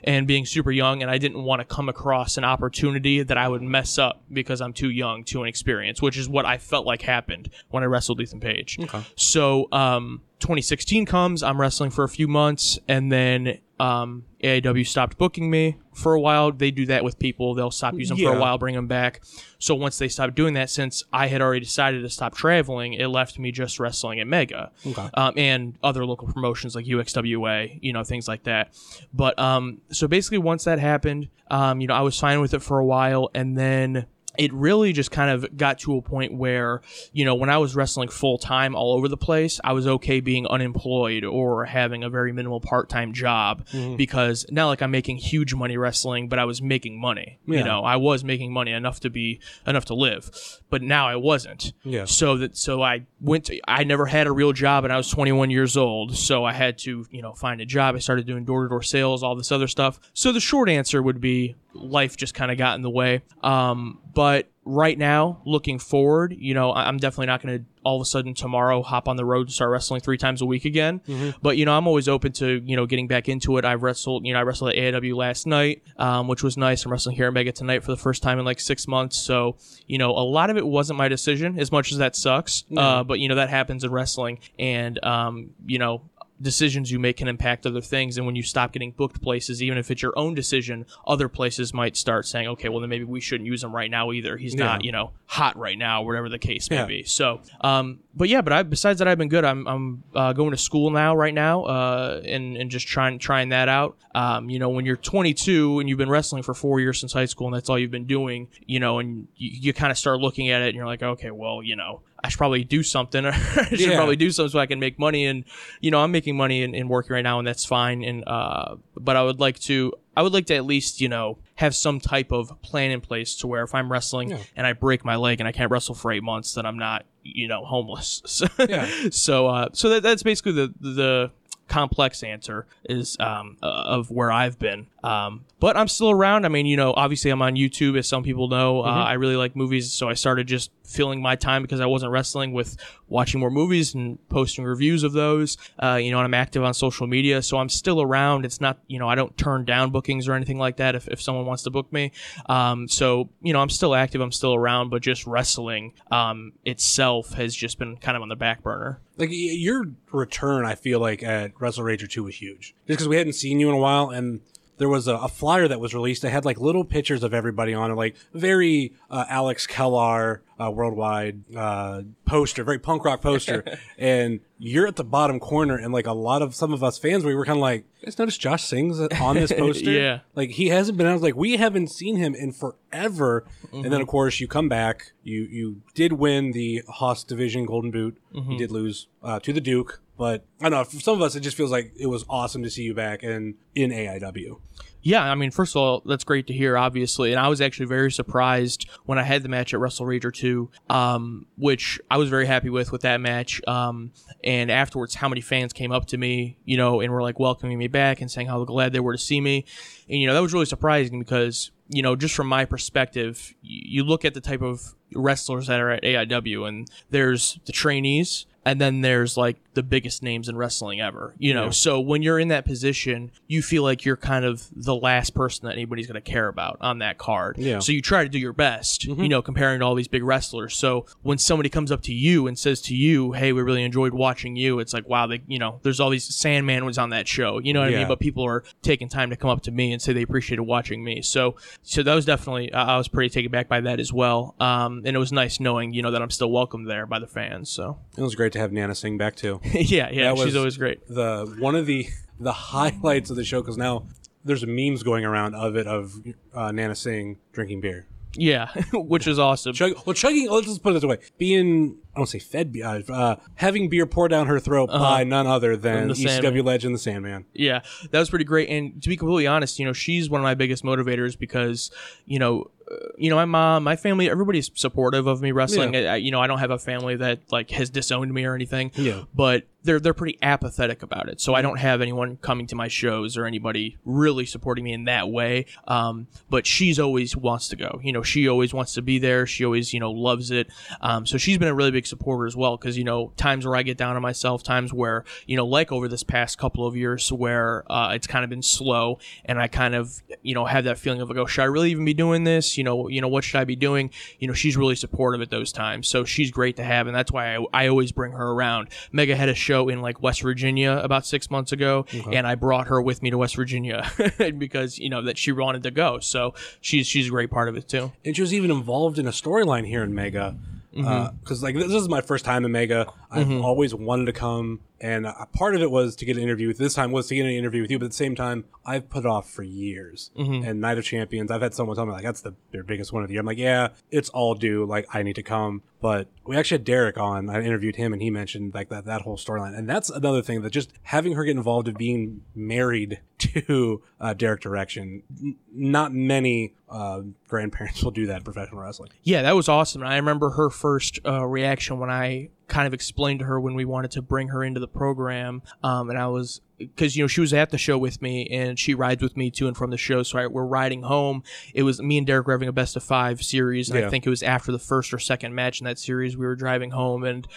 and 0.03 0.27
being 0.27 0.45
super 0.45 0.71
young, 0.71 1.01
and 1.01 1.09
I 1.11 1.17
didn't 1.17 1.43
want 1.43 1.59
to 1.61 1.65
come 1.65 1.89
across 1.89 2.37
an 2.37 2.43
opportunity 2.43 3.23
that 3.23 3.37
I 3.37 3.47
would 3.47 3.61
mess 3.61 3.97
up 3.97 4.23
because 4.31 4.61
I'm 4.61 4.73
too 4.73 4.89
young, 4.91 5.23
too 5.23 5.41
inexperienced, 5.43 6.01
which 6.01 6.17
is 6.17 6.29
what 6.29 6.45
I 6.45 6.57
felt 6.57 6.85
like 6.85 7.01
happened 7.01 7.49
when 7.69 7.83
I 7.83 7.87
wrestled 7.87 8.21
Ethan 8.21 8.39
Page. 8.39 8.77
So, 9.15 9.67
um, 9.71 10.21
2016 10.45 11.07
comes, 11.07 11.41
I'm 11.41 11.59
wrestling 11.59 11.89
for 11.89 12.03
a 12.03 12.09
few 12.09 12.27
months, 12.27 12.77
and 12.87 13.11
then 13.11 13.57
um, 13.79 14.25
AIW 14.43 14.85
stopped 14.85 15.17
booking 15.17 15.49
me 15.49 15.79
for 15.91 16.13
a 16.13 16.21
while. 16.21 16.51
They 16.51 16.69
do 16.69 16.85
that 16.85 17.03
with 17.03 17.17
people; 17.17 17.55
they'll 17.55 17.71
stop 17.71 17.95
using 17.95 18.15
them 18.15 18.23
for 18.27 18.37
a 18.37 18.39
while, 18.39 18.59
bring 18.59 18.75
them 18.75 18.85
back. 18.85 19.23
So 19.57 19.73
once 19.73 19.97
they 19.97 20.07
stopped 20.07 20.35
doing 20.35 20.53
that, 20.53 20.69
since 20.69 21.03
I 21.11 21.25
had 21.27 21.41
already 21.41 21.61
decided 21.61 22.03
to 22.03 22.09
stop 22.09 22.35
traveling, 22.35 22.93
it 22.93 23.07
left 23.07 23.39
me 23.39 23.51
just 23.51 23.79
wrestling 23.79 24.19
at 24.19 24.27
Mega 24.27 24.71
um, 25.15 25.33
and 25.35 25.79
other 25.81 26.05
local 26.05 26.27
promotions 26.27 26.75
like 26.75 26.85
UXWA, 26.85 27.79
you 27.81 27.91
know, 27.91 28.03
things 28.03 28.27
like 28.27 28.43
that. 28.43 28.71
But 29.11 29.37
um, 29.39 29.81
so 29.89 30.07
basically, 30.07 30.37
once 30.37 30.65
that 30.65 30.77
happened, 30.77 31.29
um, 31.49 31.81
you 31.81 31.87
know, 31.87 31.95
I 31.95 32.01
was 32.01 32.19
fine 32.19 32.39
with 32.39 32.53
it 32.53 32.61
for 32.61 32.77
a 32.77 32.85
while, 32.85 33.31
and 33.33 33.57
then 33.57 34.05
it 34.37 34.53
really 34.53 34.93
just 34.93 35.11
kind 35.11 35.31
of 35.31 35.57
got 35.57 35.79
to 35.79 35.97
a 35.97 36.01
point 36.01 36.33
where, 36.33 36.81
you 37.13 37.25
know, 37.25 37.35
when 37.35 37.49
I 37.49 37.57
was 37.57 37.75
wrestling 37.75 38.09
full 38.09 38.37
time 38.37 38.75
all 38.75 38.93
over 38.93 39.07
the 39.07 39.17
place, 39.17 39.59
I 39.63 39.73
was 39.73 39.87
okay 39.87 40.19
being 40.19 40.47
unemployed 40.47 41.23
or 41.23 41.65
having 41.65 42.03
a 42.03 42.09
very 42.09 42.31
minimal 42.31 42.59
part 42.59 42.89
time 42.89 43.13
job 43.13 43.65
mm-hmm. 43.67 43.95
because 43.95 44.45
not 44.49 44.67
like 44.67 44.81
I'm 44.81 44.91
making 44.91 45.17
huge 45.17 45.53
money 45.53 45.77
wrestling, 45.77 46.29
but 46.29 46.39
I 46.39 46.45
was 46.45 46.61
making 46.61 46.99
money. 46.99 47.39
Yeah. 47.45 47.59
You 47.59 47.65
know, 47.65 47.83
I 47.83 47.95
was 47.95 48.23
making 48.23 48.51
money 48.53 48.71
enough 48.71 48.99
to 49.01 49.09
be 49.09 49.39
enough 49.65 49.85
to 49.85 49.93
live, 49.93 50.31
but 50.69 50.81
now 50.81 51.07
I 51.07 51.15
wasn't. 51.15 51.73
Yeah. 51.83 52.05
So 52.05 52.37
that 52.37 52.57
so 52.57 52.81
I 52.81 53.05
went 53.21 53.45
to 53.45 53.59
I 53.67 53.83
never 53.83 54.05
had 54.05 54.27
a 54.27 54.31
real 54.31 54.53
job 54.53 54.83
and 54.83 54.93
I 54.93 54.97
was 54.97 55.09
21 55.09 55.49
years 55.49 55.77
old, 55.77 56.15
so 56.15 56.45
I 56.45 56.53
had 56.53 56.77
to 56.79 57.05
you 57.09 57.21
know 57.21 57.33
find 57.33 57.61
a 57.61 57.65
job. 57.65 57.95
I 57.95 57.99
started 57.99 58.25
doing 58.25 58.45
door 58.45 58.63
to 58.63 58.69
door 58.69 58.81
sales, 58.81 59.23
all 59.23 59.35
this 59.35 59.51
other 59.51 59.67
stuff. 59.67 59.99
So 60.13 60.31
the 60.31 60.39
short 60.39 60.69
answer 60.69 61.01
would 61.01 61.21
be 61.21 61.55
life 61.75 62.17
just 62.17 62.33
kind 62.33 62.51
of 62.51 62.57
got 62.57 62.75
in 62.75 62.81
the 62.81 62.89
way. 62.89 63.21
Um, 63.43 63.99
but 64.13 64.49
right 64.67 64.97
now, 64.97 65.41
looking 65.45 65.77
forward, 65.77 66.35
you 66.39 66.53
know, 66.55 66.71
I- 66.71 66.87
I'm 66.87 66.97
definitely 66.97 67.27
not 67.27 67.43
going 67.43 67.59
to 67.59 67.65
all 67.83 67.97
of 67.97 68.01
a 68.01 68.05
sudden 68.05 68.33
tomorrow 68.33 68.81
hop 68.81 69.07
on 69.07 69.15
the 69.15 69.23
road 69.25 69.41
and 69.41 69.51
start 69.51 69.69
wrestling 69.69 70.01
three 70.01 70.17
times 70.17 70.41
a 70.41 70.45
week 70.45 70.65
again. 70.65 71.01
But 71.43 71.55
you 71.57 71.65
know, 71.65 71.77
I'm 71.77 71.85
always 71.85 72.07
open 72.07 72.31
to 72.33 72.59
you 72.65 72.75
know 72.75 72.87
getting 72.87 73.07
back 73.07 73.29
into 73.29 73.57
it. 73.57 73.65
I've 73.65 73.83
wrestled, 73.83 74.25
you 74.25 74.33
know, 74.33 74.39
I 74.39 74.43
wrestled 74.43 74.71
at 74.71 74.75
AIW 74.77 75.15
last 75.15 75.45
night, 75.45 75.83
um, 75.97 76.27
which 76.27 76.41
was 76.41 76.57
nice. 76.57 76.83
I'm 76.83 76.91
wrestling 76.91 77.15
here 77.15 77.27
at 77.27 77.33
Mega 77.33 77.51
tonight 77.51 77.83
for 77.83 77.91
the 77.91 77.97
first 77.97 78.23
time 78.23 78.39
in 78.39 78.45
like 78.45 78.59
six 78.59 78.87
months. 78.87 79.17
So 79.17 79.57
you 79.85 79.99
know, 79.99 80.11
a 80.11 80.25
lot 80.25 80.49
of 80.49 80.57
it 80.57 80.65
wasn't 80.65 80.97
my 80.97 81.09
decision, 81.09 81.59
as 81.59 81.71
much 81.71 81.91
as 81.91 81.99
that 81.99 82.15
sucks. 82.15 82.63
Uh, 82.75 83.03
but 83.03 83.19
you 83.19 83.29
know, 83.29 83.35
that 83.35 83.49
happens 83.49 83.83
in 83.83 83.91
wrestling, 83.91 84.39
and 84.57 85.03
um, 85.05 85.51
you 85.67 85.77
know, 85.77 86.01
decisions 86.41 86.91
you 86.91 86.99
make 86.99 87.17
can 87.17 87.27
impact 87.27 87.65
other 87.65 87.81
things. 87.81 88.17
And 88.17 88.25
when 88.25 88.35
you 88.35 88.43
stop 88.43 88.73
getting 88.73 88.91
booked 88.91 89.21
places, 89.21 89.63
even 89.63 89.77
if 89.77 89.89
it's 89.89 90.01
your 90.01 90.13
own 90.17 90.35
decision, 90.35 90.85
other 91.07 91.29
places 91.29 91.73
might 91.73 91.95
start 91.95 92.25
saying, 92.25 92.47
okay, 92.49 92.69
well, 92.69 92.81
then 92.81 92.89
maybe 92.89 93.05
we 93.05 93.21
shouldn't 93.21 93.47
use 93.47 93.63
him 93.63 93.73
right 93.73 93.89
now 93.89 94.11
either. 94.11 94.35
He's 94.37 94.53
not, 94.55 94.83
you 94.83 94.91
know, 94.91 95.11
hot 95.27 95.57
right 95.57 95.77
now, 95.77 96.01
whatever 96.03 96.27
the 96.29 96.39
case 96.39 96.69
may 96.69 96.77
Yeah. 96.77 96.85
be. 96.85 97.03
So, 97.03 97.41
um, 97.61 97.99
but 98.13 98.29
yeah, 98.29 98.41
but 98.41 98.53
I, 98.53 98.63
besides 98.63 98.99
that, 98.99 99.07
I've 99.07 99.17
been 99.17 99.29
good. 99.29 99.45
I'm, 99.45 99.67
I'm 99.67 100.03
uh, 100.13 100.33
going 100.33 100.51
to 100.51 100.57
school 100.57 100.89
now, 100.89 101.15
right 101.15 101.33
now, 101.33 101.63
uh, 101.63 102.21
and, 102.25 102.57
and 102.57 102.69
just 102.69 102.87
trying, 102.87 103.19
trying 103.19 103.49
that 103.49 103.69
out. 103.69 103.97
Um, 104.13 104.49
you 104.49 104.59
know, 104.59 104.69
when 104.69 104.85
you're 104.85 104.95
22 104.97 105.79
and 105.79 105.89
you've 105.89 105.97
been 105.97 106.09
wrestling 106.09 106.43
for 106.43 106.53
four 106.53 106.79
years 106.79 106.99
since 106.99 107.11
high 107.13 107.25
school 107.25 107.47
and 107.47 107.55
that's 107.55 107.69
all 107.69 107.77
you've 107.79 107.91
been 107.91 108.05
doing, 108.05 108.47
you 108.65 108.79
know, 108.79 108.99
and 108.99 109.27
you, 109.35 109.49
you 109.67 109.73
kind 109.73 109.91
of 109.91 109.97
start 109.97 110.19
looking 110.19 110.49
at 110.49 110.61
it 110.61 110.67
and 110.67 110.75
you're 110.75 110.85
like, 110.85 111.03
okay, 111.03 111.31
well, 111.31 111.61
you 111.63 111.75
know, 111.75 112.01
I 112.25 112.29
should 112.29 112.37
probably 112.37 112.63
do 112.63 112.81
something. 112.83 113.25
I 113.25 113.31
should 113.69 113.79
Yeah. 113.79 113.95
probably 113.95 114.15
do 114.15 114.31
something 114.31 114.51
so 114.51 114.59
I 114.59 114.65
can 114.65 114.79
make 114.79 114.97
money. 114.99 115.25
And 115.25 115.43
you 115.79 115.91
know, 115.91 115.99
I'm 115.99 116.11
making 116.11 116.35
money 116.35 116.63
and, 116.63 116.75
and 116.75 116.89
working 116.89 117.13
right 117.13 117.21
now, 117.23 117.39
and 117.39 117.47
that's 117.47 117.65
fine. 117.65 118.03
And 118.03 118.23
uh, 118.27 118.75
but 118.97 119.15
I 119.15 119.23
would 119.23 119.39
like 119.39 119.59
to, 119.61 119.93
I 120.17 120.21
would 120.23 120.33
like 120.33 120.47
to 120.47 120.55
at 120.55 120.65
least, 120.65 121.01
you 121.01 121.07
know, 121.09 121.37
have 121.55 121.75
some 121.75 121.99
type 121.99 122.31
of 122.31 122.61
plan 122.61 122.91
in 122.91 122.99
place 123.01 123.35
to 123.37 123.47
where 123.47 123.63
if 123.63 123.73
I'm 123.75 123.91
wrestling 123.91 124.29
and 124.55 124.65
I 124.67 124.73
break 124.73 125.05
my 125.05 125.15
leg 125.15 125.39
and 125.39 125.47
I 125.47 125.51
can't 125.51 125.71
wrestle 125.71 125.95
for 125.95 126.11
eight 126.11 126.23
months, 126.23 126.53
then 126.53 126.65
I'm 126.65 126.77
not, 126.77 127.05
you 127.23 127.47
know, 127.47 127.63
homeless. 127.63 128.21
So, 128.25 128.47
Yeah. 128.67 128.89
so, 129.11 129.47
uh, 129.47 129.69
so 129.73 129.89
that, 129.89 130.03
that's 130.03 130.23
basically 130.23 130.53
the 130.53 130.73
the 130.81 131.31
complex 131.67 132.21
answer 132.21 132.67
is 132.87 133.17
um, 133.19 133.57
uh, 133.63 133.65
of 133.65 134.11
where 134.11 134.31
I've 134.31 134.59
been. 134.59 134.85
Um, 135.03 135.45
but 135.59 135.75
I'm 135.75 135.87
still 135.87 136.11
around. 136.11 136.45
I 136.45 136.49
mean, 136.49 136.67
you 136.67 136.77
know, 136.77 136.93
obviously 136.95 137.31
I'm 137.31 137.41
on 137.41 137.55
YouTube, 137.55 137.97
as 137.97 138.07
some 138.07 138.21
people 138.23 138.47
know. 138.49 138.81
Uh, 138.81 138.87
I 138.89 139.13
really 139.13 139.35
like 139.35 139.55
movies, 139.55 139.91
so 139.91 140.07
I 140.07 140.13
started 140.13 140.45
just 140.47 140.69
filling 140.85 141.21
my 141.21 141.35
time 141.35 141.61
because 141.61 141.81
I 141.81 141.85
wasn't 141.85 142.11
wrestling 142.11 142.53
with 142.53 142.77
watching 143.07 143.39
more 143.39 143.51
movies 143.51 143.93
and 143.93 144.17
posting 144.29 144.65
reviews 144.65 145.03
of 145.03 145.13
those. 145.13 145.57
Uh, 145.81 145.95
you 145.95 146.11
know, 146.11 146.17
and 146.17 146.25
I'm 146.25 146.33
active 146.33 146.63
on 146.63 146.73
social 146.73 147.07
media, 147.07 147.41
so 147.41 147.57
I'm 147.57 147.69
still 147.69 148.01
around. 148.01 148.45
It's 148.45 148.61
not, 148.61 148.79
you 148.87 148.99
know, 148.99 149.07
I 149.07 149.15
don't 149.15 149.37
turn 149.37 149.65
down 149.65 149.91
bookings 149.91 150.27
or 150.27 150.33
anything 150.33 150.57
like 150.57 150.77
that 150.77 150.95
if, 150.95 151.07
if 151.07 151.21
someone 151.21 151.45
wants 151.45 151.63
to 151.63 151.69
book 151.69 151.91
me. 151.91 152.11
Um, 152.47 152.87
so, 152.87 153.29
you 153.41 153.53
know, 153.53 153.59
I'm 153.59 153.69
still 153.69 153.95
active, 153.95 154.21
I'm 154.21 154.31
still 154.31 154.55
around, 154.55 154.89
but 154.89 155.01
just 155.01 155.25
wrestling 155.25 155.93
um, 156.11 156.53
itself 156.63 157.33
has 157.33 157.55
just 157.55 157.79
been 157.79 157.97
kind 157.97 158.15
of 158.15 158.23
on 158.23 158.29
the 158.29 158.35
back 158.35 158.63
burner. 158.63 159.01
Like 159.17 159.29
your 159.31 159.85
return, 160.11 160.65
I 160.65 160.75
feel 160.75 160.99
like 160.99 161.23
at 161.23 161.53
Wrestle 161.59 161.83
Rager 161.83 162.09
2 162.09 162.23
was 162.23 162.41
huge. 162.41 162.75
Just 162.87 162.87
because 162.87 163.07
we 163.07 163.15
hadn't 163.15 163.33
seen 163.33 163.59
you 163.59 163.69
in 163.69 163.75
a 163.75 163.79
while, 163.79 164.09
and 164.09 164.41
there 164.77 164.89
was 164.89 165.07
a, 165.07 165.15
a 165.15 165.27
flyer 165.27 165.67
that 165.67 165.79
was 165.79 165.93
released 165.93 166.21
that 166.23 166.31
had 166.31 166.45
like 166.45 166.59
little 166.59 166.83
pictures 166.83 167.23
of 167.23 167.33
everybody 167.33 167.73
on 167.73 167.91
it, 167.91 167.95
like 167.95 168.15
very 168.33 168.93
uh, 169.09 169.25
Alex 169.29 169.65
Kellar 169.67 170.41
uh, 170.59 170.71
worldwide 170.71 171.43
uh, 171.55 172.01
poster, 172.25 172.63
very 172.63 172.79
punk 172.79 173.03
rock 173.05 173.21
poster. 173.21 173.63
and 173.97 174.39
you're 174.57 174.87
at 174.87 174.95
the 174.95 175.03
bottom 175.03 175.39
corner, 175.39 175.77
and 175.77 175.93
like 175.93 176.07
a 176.07 176.13
lot 176.13 176.41
of 176.41 176.55
some 176.55 176.73
of 176.73 176.83
us 176.83 176.97
fans, 176.97 177.23
we 177.23 177.35
were 177.35 177.45
kind 177.45 177.57
of 177.57 177.61
like, 177.61 177.85
"You 177.99 178.05
guys 178.05 178.17
notice 178.19 178.37
Josh 178.37 178.63
Singh's 178.63 178.99
on 178.99 179.35
this 179.35 179.51
poster? 179.57 179.91
Yeah. 179.91 180.19
Like 180.33 180.51
he 180.51 180.69
hasn't 180.69 180.97
been 180.97 181.07
out. 181.07 181.21
Like 181.21 181.35
we 181.35 181.57
haven't 181.57 181.91
seen 181.91 182.17
him 182.17 182.35
in 182.35 182.51
forever. 182.51 183.45
And 183.73 183.91
then 183.91 183.99
of 184.01 184.07
course 184.07 184.39
you 184.39 184.47
come 184.47 184.69
back. 184.69 185.11
You 185.23 185.41
you 185.43 185.81
did 185.93 186.13
win 186.13 186.51
the 186.51 186.83
Haas 186.87 187.23
Division 187.23 187.65
Golden 187.65 187.91
Boot. 187.91 188.17
You 188.33 188.57
did 188.57 188.71
lose 188.71 189.07
uh, 189.23 189.39
to 189.41 189.51
the 189.53 189.61
Duke, 189.61 190.01
but 190.17 190.45
I 190.59 190.69
don't 190.69 190.71
know. 190.71 190.83
For 190.83 190.99
some 190.99 191.15
of 191.15 191.21
us, 191.21 191.35
it 191.35 191.41
just 191.41 191.57
feels 191.57 191.71
like 191.71 191.93
it 191.97 192.07
was 192.07 192.25
awesome 192.29 192.63
to 192.63 192.69
see 192.69 192.83
you 192.83 192.93
back 192.93 193.23
and 193.23 193.55
in 193.73 193.91
AIW. 193.91 194.59
Yeah, 195.05 195.23
I 195.23 195.35
mean, 195.35 195.51
first 195.51 195.75
of 195.75 195.81
all, 195.81 196.01
that's 196.03 196.23
great 196.23 196.47
to 196.47 196.53
hear, 196.53 196.79
obviously. 196.79 197.29
And 197.29 197.39
I 197.39 197.47
was 197.47 197.61
actually 197.61 197.85
very 197.85 198.11
surprised 198.11 198.89
when 199.05 199.19
I 199.19 199.21
had 199.21 199.43
the 199.43 199.49
match 199.49 199.71
at 199.71 199.79
Wrestle 199.79 200.07
Rager 200.07 200.33
2, 200.33 200.67
um, 200.89 201.45
which 201.59 201.99
I 202.09 202.17
was 202.17 202.27
very 202.27 202.47
happy 202.47 202.71
with 202.71 202.91
with 202.91 203.01
that 203.01 203.21
match. 203.21 203.61
Um, 203.67 204.13
and 204.43 204.71
afterwards, 204.71 205.13
how 205.13 205.29
many 205.29 205.41
fans 205.41 205.73
came 205.73 205.91
up 205.91 206.07
to 206.07 206.17
me, 206.17 206.57
you 206.65 206.75
know, 206.75 207.01
and 207.01 207.13
were 207.13 207.21
like 207.21 207.37
welcoming 207.37 207.77
me 207.77 207.87
back 207.87 208.19
and 208.19 208.31
saying 208.31 208.47
how 208.47 208.63
glad 208.65 208.93
they 208.93 208.99
were 208.99 209.11
to 209.11 209.19
see 209.19 209.39
me. 209.39 209.65
And, 210.09 210.19
you 210.19 210.25
know, 210.25 210.33
that 210.33 210.41
was 210.41 210.53
really 210.53 210.65
surprising 210.65 211.19
because, 211.19 211.69
you 211.87 212.01
know, 212.01 212.15
just 212.15 212.33
from 212.33 212.47
my 212.47 212.65
perspective, 212.65 213.53
you 213.61 214.03
look 214.03 214.25
at 214.25 214.33
the 214.33 214.41
type 214.41 214.63
of 214.63 214.95
wrestlers 215.13 215.67
that 215.67 215.79
are 215.79 215.91
at 215.91 216.01
AIW, 216.01 216.67
and 216.67 216.89
there's 217.11 217.59
the 217.65 217.71
trainees. 217.71 218.47
And 218.65 218.81
then 218.81 219.01
there's 219.01 219.37
like 219.37 219.57
the 219.75 219.83
biggest 219.83 220.23
names 220.23 220.49
in 220.49 220.55
wrestling 220.57 220.99
ever, 221.01 221.35
you 221.37 221.53
know. 221.53 221.69
So 221.69 221.99
when 221.99 222.21
you're 222.21 222.39
in 222.39 222.47
that 222.49 222.65
position, 222.65 223.31
you 223.47 223.61
feel 223.61 223.83
like 223.83 224.03
you're 224.05 224.17
kind 224.17 224.45
of 224.45 224.67
the 224.75 224.95
last 224.95 225.35
person 225.35 225.67
that 225.67 225.73
anybody's 225.73 226.07
going 226.07 226.15
to 226.21 226.21
care 226.31 226.47
about 226.47 226.77
on 226.81 226.99
that 226.99 227.17
card. 227.17 227.57
Yeah. 227.57 227.79
So 227.79 227.91
you 227.91 228.01
try 228.01 228.23
to 228.23 228.29
do 228.29 228.39
your 228.39 228.53
best, 228.53 229.05
you 229.05 229.29
know, 229.29 229.41
comparing 229.41 229.79
to 229.79 229.85
all 229.85 229.95
these 229.95 230.07
big 230.07 230.23
wrestlers. 230.23 230.75
So 230.75 231.05
when 231.21 231.37
somebody 231.37 231.69
comes 231.69 231.91
up 231.91 232.01
to 232.03 232.13
you 232.13 232.47
and 232.47 232.57
says 232.57 232.81
to 232.83 232.95
you, 232.95 233.33
"Hey, 233.33 233.53
we 233.53 233.61
really 233.61 233.83
enjoyed 233.83 234.13
watching 234.13 234.55
you," 234.55 234.79
it's 234.79 234.93
like, 234.93 235.07
wow, 235.07 235.27
they, 235.27 235.41
you 235.47 235.59
know, 235.59 235.79
there's 235.83 235.99
all 235.99 236.09
these 236.09 236.23
Sandman 236.33 236.85
was 236.85 236.97
on 236.97 237.09
that 237.11 237.27
show, 237.27 237.59
you 237.59 237.73
know 237.73 237.81
what 237.81 237.89
I 237.89 237.91
Yeah. 237.91 237.97
mean? 237.99 238.07
But 238.07 238.19
people 238.19 238.43
are 238.43 238.63
taking 238.81 239.09
time 239.09 239.29
to 239.29 239.35
come 239.35 239.49
up 239.49 239.61
to 239.63 239.71
me 239.71 239.91
and 239.91 240.01
say 240.01 240.13
they 240.13 240.21
appreciated 240.21 240.63
watching 240.63 241.03
me. 241.03 241.21
So, 241.21 241.55
so 241.83 242.01
that 242.03 242.13
was 242.15 242.25
definitely 242.25 242.73
I 242.73 242.95
I 242.95 242.97
was 242.97 243.07
pretty 243.07 243.29
taken 243.29 243.51
back 243.51 243.67
by 243.67 243.81
that 243.81 243.99
as 243.99 244.13
well. 244.13 244.55
Um, 244.59 245.01
and 245.05 245.15
it 245.15 245.19
was 245.19 245.31
nice 245.33 245.59
knowing, 245.59 245.93
you 245.93 246.01
know, 246.01 246.11
that 246.11 246.21
I'm 246.21 246.29
still 246.29 246.49
welcome 246.51 246.85
there 246.85 247.05
by 247.05 247.19
the 247.19 247.27
fans. 247.27 247.69
So 247.69 247.97
It 248.17 248.21
was 248.21 248.35
great 248.35 248.53
to 248.53 248.59
have 248.59 248.71
Nana 248.71 248.95
Singh 248.95 249.17
back 249.17 249.35
too. 249.35 249.59
yeah, 249.73 250.09
yeah, 250.11 250.29
That 250.29 250.37
she's 250.37 250.45
was- 250.45 250.55
always 250.55 250.77
great. 250.77 251.07
the 251.07 251.55
one 251.59 251.75
of 251.75 251.85
the 251.85 252.07
the 252.39 252.51
highlights 252.53 253.29
of 253.29 253.35
the 253.35 253.43
show 253.43 253.61
because 253.61 253.77
now 253.77 254.05
there's 254.43 254.65
memes 254.65 255.03
going 255.03 255.25
around 255.25 255.55
of 255.55 255.75
it 255.75 255.87
of 255.87 256.13
uh, 256.53 256.71
Nana 256.71 256.95
Singh 256.95 257.37
drinking 257.53 257.81
beer. 257.81 258.07
Yeah, 258.37 258.67
which 258.93 259.27
is 259.27 259.39
awesome. 259.39 259.71
Chug, 259.73 259.93
well, 260.05 260.13
chugging. 260.13 260.49
Let's 260.49 260.67
just 260.67 260.83
put 260.83 260.89
it 260.91 260.93
this 260.95 261.05
way: 261.05 261.19
being 261.37 261.97
I 262.13 262.19
don't 262.19 262.25
say 262.27 262.39
fed 262.39 262.75
uh, 262.83 263.01
uh, 263.09 263.35
having 263.55 263.87
beer 263.89 264.05
poured 264.05 264.31
down 264.31 264.47
her 264.47 264.59
throat 264.59 264.89
by 264.89 265.23
none 265.23 265.47
other 265.47 265.77
than 265.77 266.11
Uh-huh. 266.11 266.13
The 266.15 266.25
ECW 266.25 266.41
Sandman. 266.41 266.65
legend, 266.65 266.95
the 266.95 266.99
Sandman. 266.99 267.45
Yeah, 267.53 267.81
that 268.11 268.19
was 268.19 268.29
pretty 268.29 268.43
great. 268.43 268.67
And 268.69 269.01
to 269.01 269.07
be 269.07 269.15
completely 269.15 269.47
honest, 269.47 269.79
you 269.79 269.85
know, 269.85 269.93
she's 269.93 270.29
one 270.29 270.41
of 270.41 270.43
my 270.43 270.53
biggest 270.53 270.83
motivators 270.83 271.39
because, 271.39 271.91
you 272.25 272.37
know, 272.39 272.69
you 273.17 273.29
know, 273.29 273.35
my 273.35 273.45
mom, 273.45 273.83
my 273.83 273.95
family, 273.95 274.29
everybody's 274.29 274.71
supportive 274.73 275.27
of 275.27 275.41
me 275.41 275.51
wrestling. 275.51 275.93
Yeah. 275.93 276.13
I, 276.13 276.15
you 276.17 276.31
know, 276.31 276.41
I 276.41 276.47
don't 276.47 276.59
have 276.59 276.71
a 276.71 276.79
family 276.79 277.15
that 277.17 277.39
like 277.51 277.71
has 277.71 277.89
disowned 277.89 278.33
me 278.33 278.45
or 278.45 278.55
anything. 278.55 278.91
Yeah. 278.95 279.23
But 279.33 279.65
they're 279.85 279.99
they're 279.99 280.13
pretty 280.13 280.37
apathetic 280.41 281.03
about 281.03 281.29
it. 281.29 281.39
So 281.39 281.53
I 281.53 281.61
don't 281.61 281.79
have 281.79 282.01
anyone 282.01 282.37
coming 282.37 282.67
to 282.67 282.75
my 282.75 282.87
shows 282.87 283.37
or 283.37 283.45
anybody 283.45 283.97
really 284.03 284.45
supporting 284.45 284.83
me 284.83 284.93
in 284.93 285.05
that 285.05 285.29
way. 285.29 285.67
Um, 285.87 286.27
but 286.49 286.67
she's 286.67 286.99
always 286.99 287.37
wants 287.37 287.69
to 287.69 287.75
go. 287.75 287.99
You 288.03 288.11
know, 288.11 288.23
she 288.23 288.47
always 288.49 288.73
wants 288.73 288.93
to 288.95 289.01
be 289.01 289.19
there. 289.19 289.45
She 289.45 289.63
always 289.63 289.93
you 289.93 289.99
know 289.99 290.11
loves 290.11 290.51
it. 290.51 290.67
Um, 291.01 291.25
so 291.25 291.37
she's 291.37 291.57
been 291.57 291.67
a 291.67 291.73
really 291.73 291.91
big 291.91 292.07
supporter 292.07 292.47
as 292.47 292.55
well 292.55 292.75
because 292.77 292.97
you 292.97 293.03
know 293.03 293.31
times 293.37 293.65
where 293.65 293.75
I 293.75 293.83
get 293.83 293.97
down 293.97 294.15
on 294.15 294.21
myself, 294.21 294.63
times 294.63 294.91
where 294.91 295.23
you 295.45 295.55
know 295.55 295.65
like 295.65 295.91
over 295.91 296.07
this 296.07 296.23
past 296.23 296.57
couple 296.57 296.85
of 296.85 296.97
years 296.97 297.31
where 297.31 297.89
uh, 297.91 298.11
it's 298.13 298.27
kind 298.27 298.43
of 298.43 298.49
been 298.49 298.63
slow 298.63 299.19
and 299.45 299.59
I 299.59 299.67
kind 299.67 299.95
of 299.95 300.21
you 300.41 300.55
know 300.55 300.65
have 300.65 300.83
that 300.85 300.97
feeling 300.97 301.21
of 301.21 301.29
like 301.29 301.37
oh 301.37 301.45
should 301.45 301.61
I 301.61 301.65
really 301.65 301.91
even 301.91 302.05
be 302.05 302.15
doing 302.15 302.43
this? 302.43 302.77
You 302.77 302.83
know 302.83 303.04
you 303.09 303.21
know 303.21 303.27
what 303.27 303.43
should 303.43 303.59
I 303.59 303.63
be 303.63 303.75
doing? 303.75 304.11
You 304.39 304.47
know 304.47 304.53
she's 304.53 304.77
really 304.77 304.95
supportive 304.95 305.41
at 305.41 305.49
those 305.49 305.71
times. 305.71 306.07
So 306.07 306.25
she's 306.25 306.51
great 306.51 306.75
to 306.77 306.83
have 306.83 307.07
and 307.07 307.15
that's 307.15 307.31
why 307.31 307.55
I, 307.55 307.65
I 307.73 307.87
always 307.87 308.11
bring 308.11 308.31
her 308.31 308.51
around. 308.51 308.89
Mega 309.11 309.35
had 309.35 309.49
a 309.49 309.55
show 309.55 309.89
in 309.89 310.01
like 310.01 310.21
West 310.21 310.41
Virginia 310.41 310.99
about 311.03 311.25
six 311.25 311.49
months 311.49 311.71
ago 311.71 312.05
and 312.31 312.47
I 312.47 312.55
brought 312.55 312.87
her 312.87 313.01
with 313.01 313.21
me 313.21 313.29
to 313.29 313.37
West 313.37 313.55
Virginia 313.55 314.09
because 314.57 314.97
you 314.97 315.09
know 315.09 315.21
that 315.23 315.37
she 315.37 315.51
wanted 315.51 315.83
to 315.83 315.91
go. 315.91 316.19
So 316.19 316.53
she's 316.81 317.07
she's 317.07 317.27
a 317.27 317.31
great 317.31 317.49
part 317.49 317.69
of 317.69 317.77
it 317.77 317.87
too. 317.87 318.11
And 318.23 318.35
she 318.35 318.41
was 318.41 318.53
even 318.53 318.71
involved 318.71 319.19
in 319.19 319.27
a 319.27 319.31
storyline 319.31 319.85
here 319.87 320.03
in 320.03 320.13
Mega. 320.13 320.57
Mm-hmm. 320.95 321.35
Because 321.37 321.61
like 321.61 321.75
this 321.75 321.91
is 321.91 322.07
my 322.07 322.21
first 322.21 322.45
time 322.45 322.63
in 322.63 322.71
Mega, 322.71 323.11
I've 323.29 323.51
always 323.61 323.93
wanted 323.93 324.25
to 324.27 324.33
come, 324.33 324.79
and 325.01 325.25
uh, 325.25 325.33
part 325.53 325.75
of 325.75 325.81
it 325.81 325.91
was 325.91 326.15
to 326.17 326.25
get 326.25 326.37
an 326.37 326.43
interview 326.43 326.67
with. 326.67 326.77
This 326.77 326.93
time 326.93 327.11
was 327.11 327.27
to 327.27 327.35
get 327.35 327.45
an 327.45 327.51
interview 327.51 327.81
with 327.81 327.91
you, 327.91 327.99
but 327.99 328.05
at 328.05 328.11
the 328.11 328.17
same 328.17 328.35
time, 328.35 328.65
I've 328.85 329.09
put 329.09 329.25
off 329.25 329.49
for 329.49 329.63
years. 329.63 330.31
Mm-hmm. 330.37 330.67
And 330.67 330.81
Night 330.81 330.97
of 330.97 331.03
Champions, 331.03 331.51
I've 331.51 331.61
had 331.61 331.73
someone 331.73 331.95
tell 331.95 332.05
me 332.05 332.13
like 332.13 332.23
that's 332.23 332.41
the 332.41 332.53
their 332.71 332.83
biggest 332.83 333.11
one 333.11 333.21
of 333.21 333.27
the 333.27 333.33
year. 333.33 333.41
I'm 333.41 333.45
like, 333.45 333.57
yeah, 333.57 333.89
it's 334.11 334.29
all 334.29 334.55
due. 334.55 334.85
Like 334.85 335.07
I 335.13 335.23
need 335.23 335.35
to 335.35 335.43
come, 335.43 335.81
but 336.01 336.27
we 336.45 336.55
actually 336.55 336.75
had 336.75 336.85
Derek 336.85 337.17
on. 337.17 337.49
I 337.49 337.61
interviewed 337.61 337.97
him, 337.97 338.13
and 338.13 338.21
he 338.21 338.29
mentioned 338.29 338.73
like 338.73 338.89
that 338.89 339.05
that 339.05 339.21
whole 339.21 339.37
storyline, 339.37 339.77
and 339.77 339.89
that's 339.89 340.09
another 340.09 340.41
thing 340.41 340.61
that 340.61 340.71
just 340.71 340.93
having 341.03 341.33
her 341.33 341.43
get 341.43 341.57
involved 341.57 341.87
in 341.87 341.95
being 341.95 342.41
married 342.55 343.19
to 343.37 344.01
uh, 344.19 344.33
Derek 344.33 344.61
Direction. 344.61 345.23
N- 345.41 345.55
not 345.73 346.13
many 346.13 346.73
uh, 346.89 347.21
grandparents 347.47 348.03
will 348.03 348.11
do 348.11 348.27
that 348.27 348.37
in 348.37 348.43
professional 348.43 348.81
wrestling. 348.81 349.09
Yeah, 349.23 349.41
that 349.41 349.55
was 349.55 349.67
awesome. 349.67 350.03
I 350.03 350.15
remember 350.15 350.51
her 350.51 350.69
first 350.69 351.19
uh, 351.25 351.45
reaction 351.45 351.99
when 351.99 352.09
I 352.09 352.49
kind 352.67 352.87
of 352.87 352.93
explained 352.93 353.39
to 353.39 353.45
her 353.45 353.59
when 353.59 353.75
we 353.75 353.85
wanted 353.85 354.11
to 354.11 354.21
bring 354.21 354.47
her 354.49 354.63
into 354.63 354.79
the 354.79 354.87
program. 354.87 355.61
Um, 355.83 356.09
and 356.09 356.17
I 356.17 356.27
was, 356.27 356.61
because, 356.77 357.15
you 357.15 357.23
know, 357.23 357.27
she 357.27 357.41
was 357.41 357.53
at 357.53 357.69
the 357.69 357.77
show 357.77 357.97
with 357.97 358.21
me 358.21 358.47
and 358.49 358.77
she 358.77 358.93
rides 358.93 359.21
with 359.21 359.37
me 359.37 359.51
to 359.51 359.67
and 359.67 359.77
from 359.77 359.91
the 359.91 359.97
show. 359.97 360.23
So 360.23 360.39
I, 360.39 360.47
we're 360.47 360.65
riding 360.65 361.03
home. 361.03 361.43
It 361.73 361.83
was 361.83 362.01
me 362.01 362.17
and 362.17 362.27
Derek 362.27 362.47
were 362.47 362.53
having 362.53 362.67
a 362.67 362.73
best 362.73 362.95
of 362.95 363.03
five 363.03 363.41
series. 363.43 363.89
And 363.89 363.99
Yeah. 363.99 364.07
I 364.07 364.09
think 364.09 364.25
it 364.25 364.29
was 364.29 364.43
after 364.43 364.71
the 364.71 364.79
first 364.79 365.13
or 365.13 365.19
second 365.19 365.53
match 365.55 365.79
in 365.79 365.85
that 365.85 365.99
series, 365.99 366.35
we 366.35 366.45
were 366.45 366.55
driving 366.55 366.91
home. 366.91 367.23
And 367.23 367.47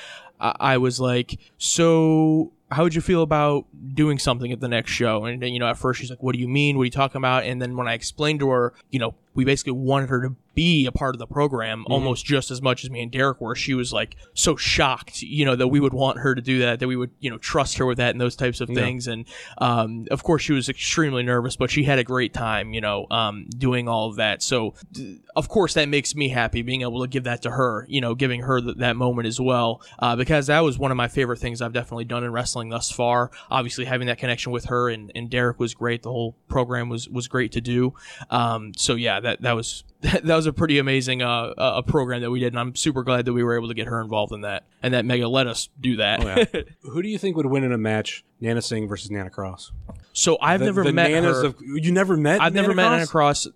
I, 0.40 0.54
I 0.60 0.78
was 0.78 1.00
like, 1.00 1.38
so. 1.58 2.52
How 2.70 2.82
would 2.82 2.94
you 2.94 3.00
feel 3.00 3.22
about 3.22 3.64
doing 3.94 4.18
something 4.18 4.52
at 4.52 4.60
the 4.60 4.68
next 4.68 4.90
show? 4.90 5.24
And 5.24 5.42
you 5.42 5.58
know, 5.58 5.66
at 5.68 5.78
first 5.78 6.00
she's 6.00 6.10
like, 6.10 6.22
"What 6.22 6.34
do 6.34 6.38
you 6.38 6.48
mean? 6.48 6.76
What 6.76 6.82
are 6.82 6.84
you 6.84 6.90
talking 6.90 7.18
about?" 7.18 7.44
And 7.44 7.62
then 7.62 7.78
when 7.78 7.88
I 7.88 7.94
explained 7.94 8.40
to 8.40 8.50
her, 8.50 8.74
you 8.90 8.98
know, 8.98 9.14
we 9.38 9.44
basically 9.44 9.70
wanted 9.70 10.08
her 10.08 10.20
to 10.20 10.34
be 10.56 10.86
a 10.86 10.90
part 10.90 11.14
of 11.14 11.20
the 11.20 11.26
program 11.28 11.84
almost 11.86 12.26
just 12.26 12.50
as 12.50 12.60
much 12.60 12.82
as 12.82 12.90
me 12.90 13.00
and 13.00 13.12
Derek 13.12 13.40
were. 13.40 13.54
She 13.54 13.74
was 13.74 13.92
like 13.92 14.16
so 14.34 14.56
shocked, 14.56 15.22
you 15.22 15.44
know, 15.44 15.54
that 15.54 15.68
we 15.68 15.78
would 15.78 15.94
want 15.94 16.18
her 16.18 16.34
to 16.34 16.42
do 16.42 16.58
that, 16.58 16.80
that 16.80 16.88
we 16.88 16.96
would, 16.96 17.12
you 17.20 17.30
know, 17.30 17.38
trust 17.38 17.78
her 17.78 17.86
with 17.86 17.98
that 17.98 18.10
and 18.10 18.20
those 18.20 18.34
types 18.34 18.60
of 18.60 18.68
things. 18.74 19.06
And 19.06 19.26
um, 19.58 20.06
of 20.10 20.24
course, 20.24 20.42
she 20.42 20.52
was 20.52 20.68
extremely 20.68 21.22
nervous, 21.22 21.54
but 21.54 21.70
she 21.70 21.84
had 21.84 22.00
a 22.00 22.02
great 22.02 22.34
time, 22.34 22.72
you 22.72 22.80
know, 22.80 23.06
um, 23.12 23.46
doing 23.56 23.86
all 23.86 24.08
of 24.08 24.16
that. 24.16 24.42
So, 24.42 24.74
d- 24.90 25.20
of 25.36 25.48
course, 25.48 25.74
that 25.74 25.88
makes 25.88 26.16
me 26.16 26.28
happy 26.30 26.62
being 26.62 26.82
able 26.82 27.02
to 27.02 27.06
give 27.06 27.22
that 27.22 27.42
to 27.42 27.52
her, 27.52 27.86
you 27.88 28.00
know, 28.00 28.16
giving 28.16 28.40
her 28.40 28.60
th- 28.60 28.78
that 28.78 28.96
moment 28.96 29.28
as 29.28 29.40
well, 29.40 29.80
uh, 30.00 30.16
because 30.16 30.48
that 30.48 30.64
was 30.64 30.76
one 30.76 30.90
of 30.90 30.96
my 30.96 31.06
favorite 31.06 31.38
things 31.38 31.62
I've 31.62 31.72
definitely 31.72 32.06
done 32.06 32.24
in 32.24 32.32
wrestling 32.32 32.70
thus 32.70 32.90
far. 32.90 33.30
Obviously, 33.48 33.84
having 33.84 34.08
that 34.08 34.18
connection 34.18 34.50
with 34.50 34.64
her 34.64 34.88
and, 34.88 35.12
and 35.14 35.30
Derek 35.30 35.60
was 35.60 35.74
great. 35.74 36.02
The 36.02 36.10
whole 36.10 36.34
program 36.48 36.88
was 36.88 37.08
was 37.08 37.28
great 37.28 37.52
to 37.52 37.60
do. 37.60 37.94
Um, 38.30 38.72
so 38.76 38.96
yeah, 38.96 39.20
that 39.28 39.42
that 39.42 39.52
was 39.52 39.84
that 40.00 40.24
was 40.24 40.46
a 40.46 40.52
pretty 40.52 40.78
amazing 40.78 41.22
uh, 41.22 41.26
uh, 41.26 41.72
a 41.76 41.82
program 41.82 42.22
that 42.22 42.30
we 42.30 42.40
did, 42.40 42.52
and 42.52 42.60
I'm 42.60 42.74
super 42.74 43.02
glad 43.02 43.24
that 43.24 43.32
we 43.32 43.42
were 43.42 43.56
able 43.56 43.68
to 43.68 43.74
get 43.74 43.88
her 43.88 44.00
involved 44.00 44.32
in 44.32 44.42
that, 44.42 44.64
and 44.82 44.94
that 44.94 45.04
Mega 45.04 45.28
let 45.28 45.46
us 45.46 45.68
do 45.80 45.96
that. 45.96 46.66
Who 46.82 47.02
do 47.02 47.08
you 47.08 47.18
think 47.18 47.36
would 47.36 47.46
win 47.46 47.64
in 47.64 47.72
a 47.72 47.78
match, 47.78 48.24
Nana 48.40 48.62
Singh 48.62 48.88
versus 48.88 49.10
Nana 49.10 49.30
Cross? 49.30 49.72
so 50.12 50.36
I've 50.40 50.60
The- 50.60 50.66
never 50.66 50.84
the 50.84 50.92
met 50.92 51.10
Nanas 51.10 51.42
her. 51.42 51.46
Of, 51.46 51.56
you 51.60 51.92
never 51.92 52.16
met? 52.16 52.40
I've 52.40 52.54
never 52.54 52.74
met 52.74 52.90
Nana 52.90 53.06
Cross. 53.06 53.46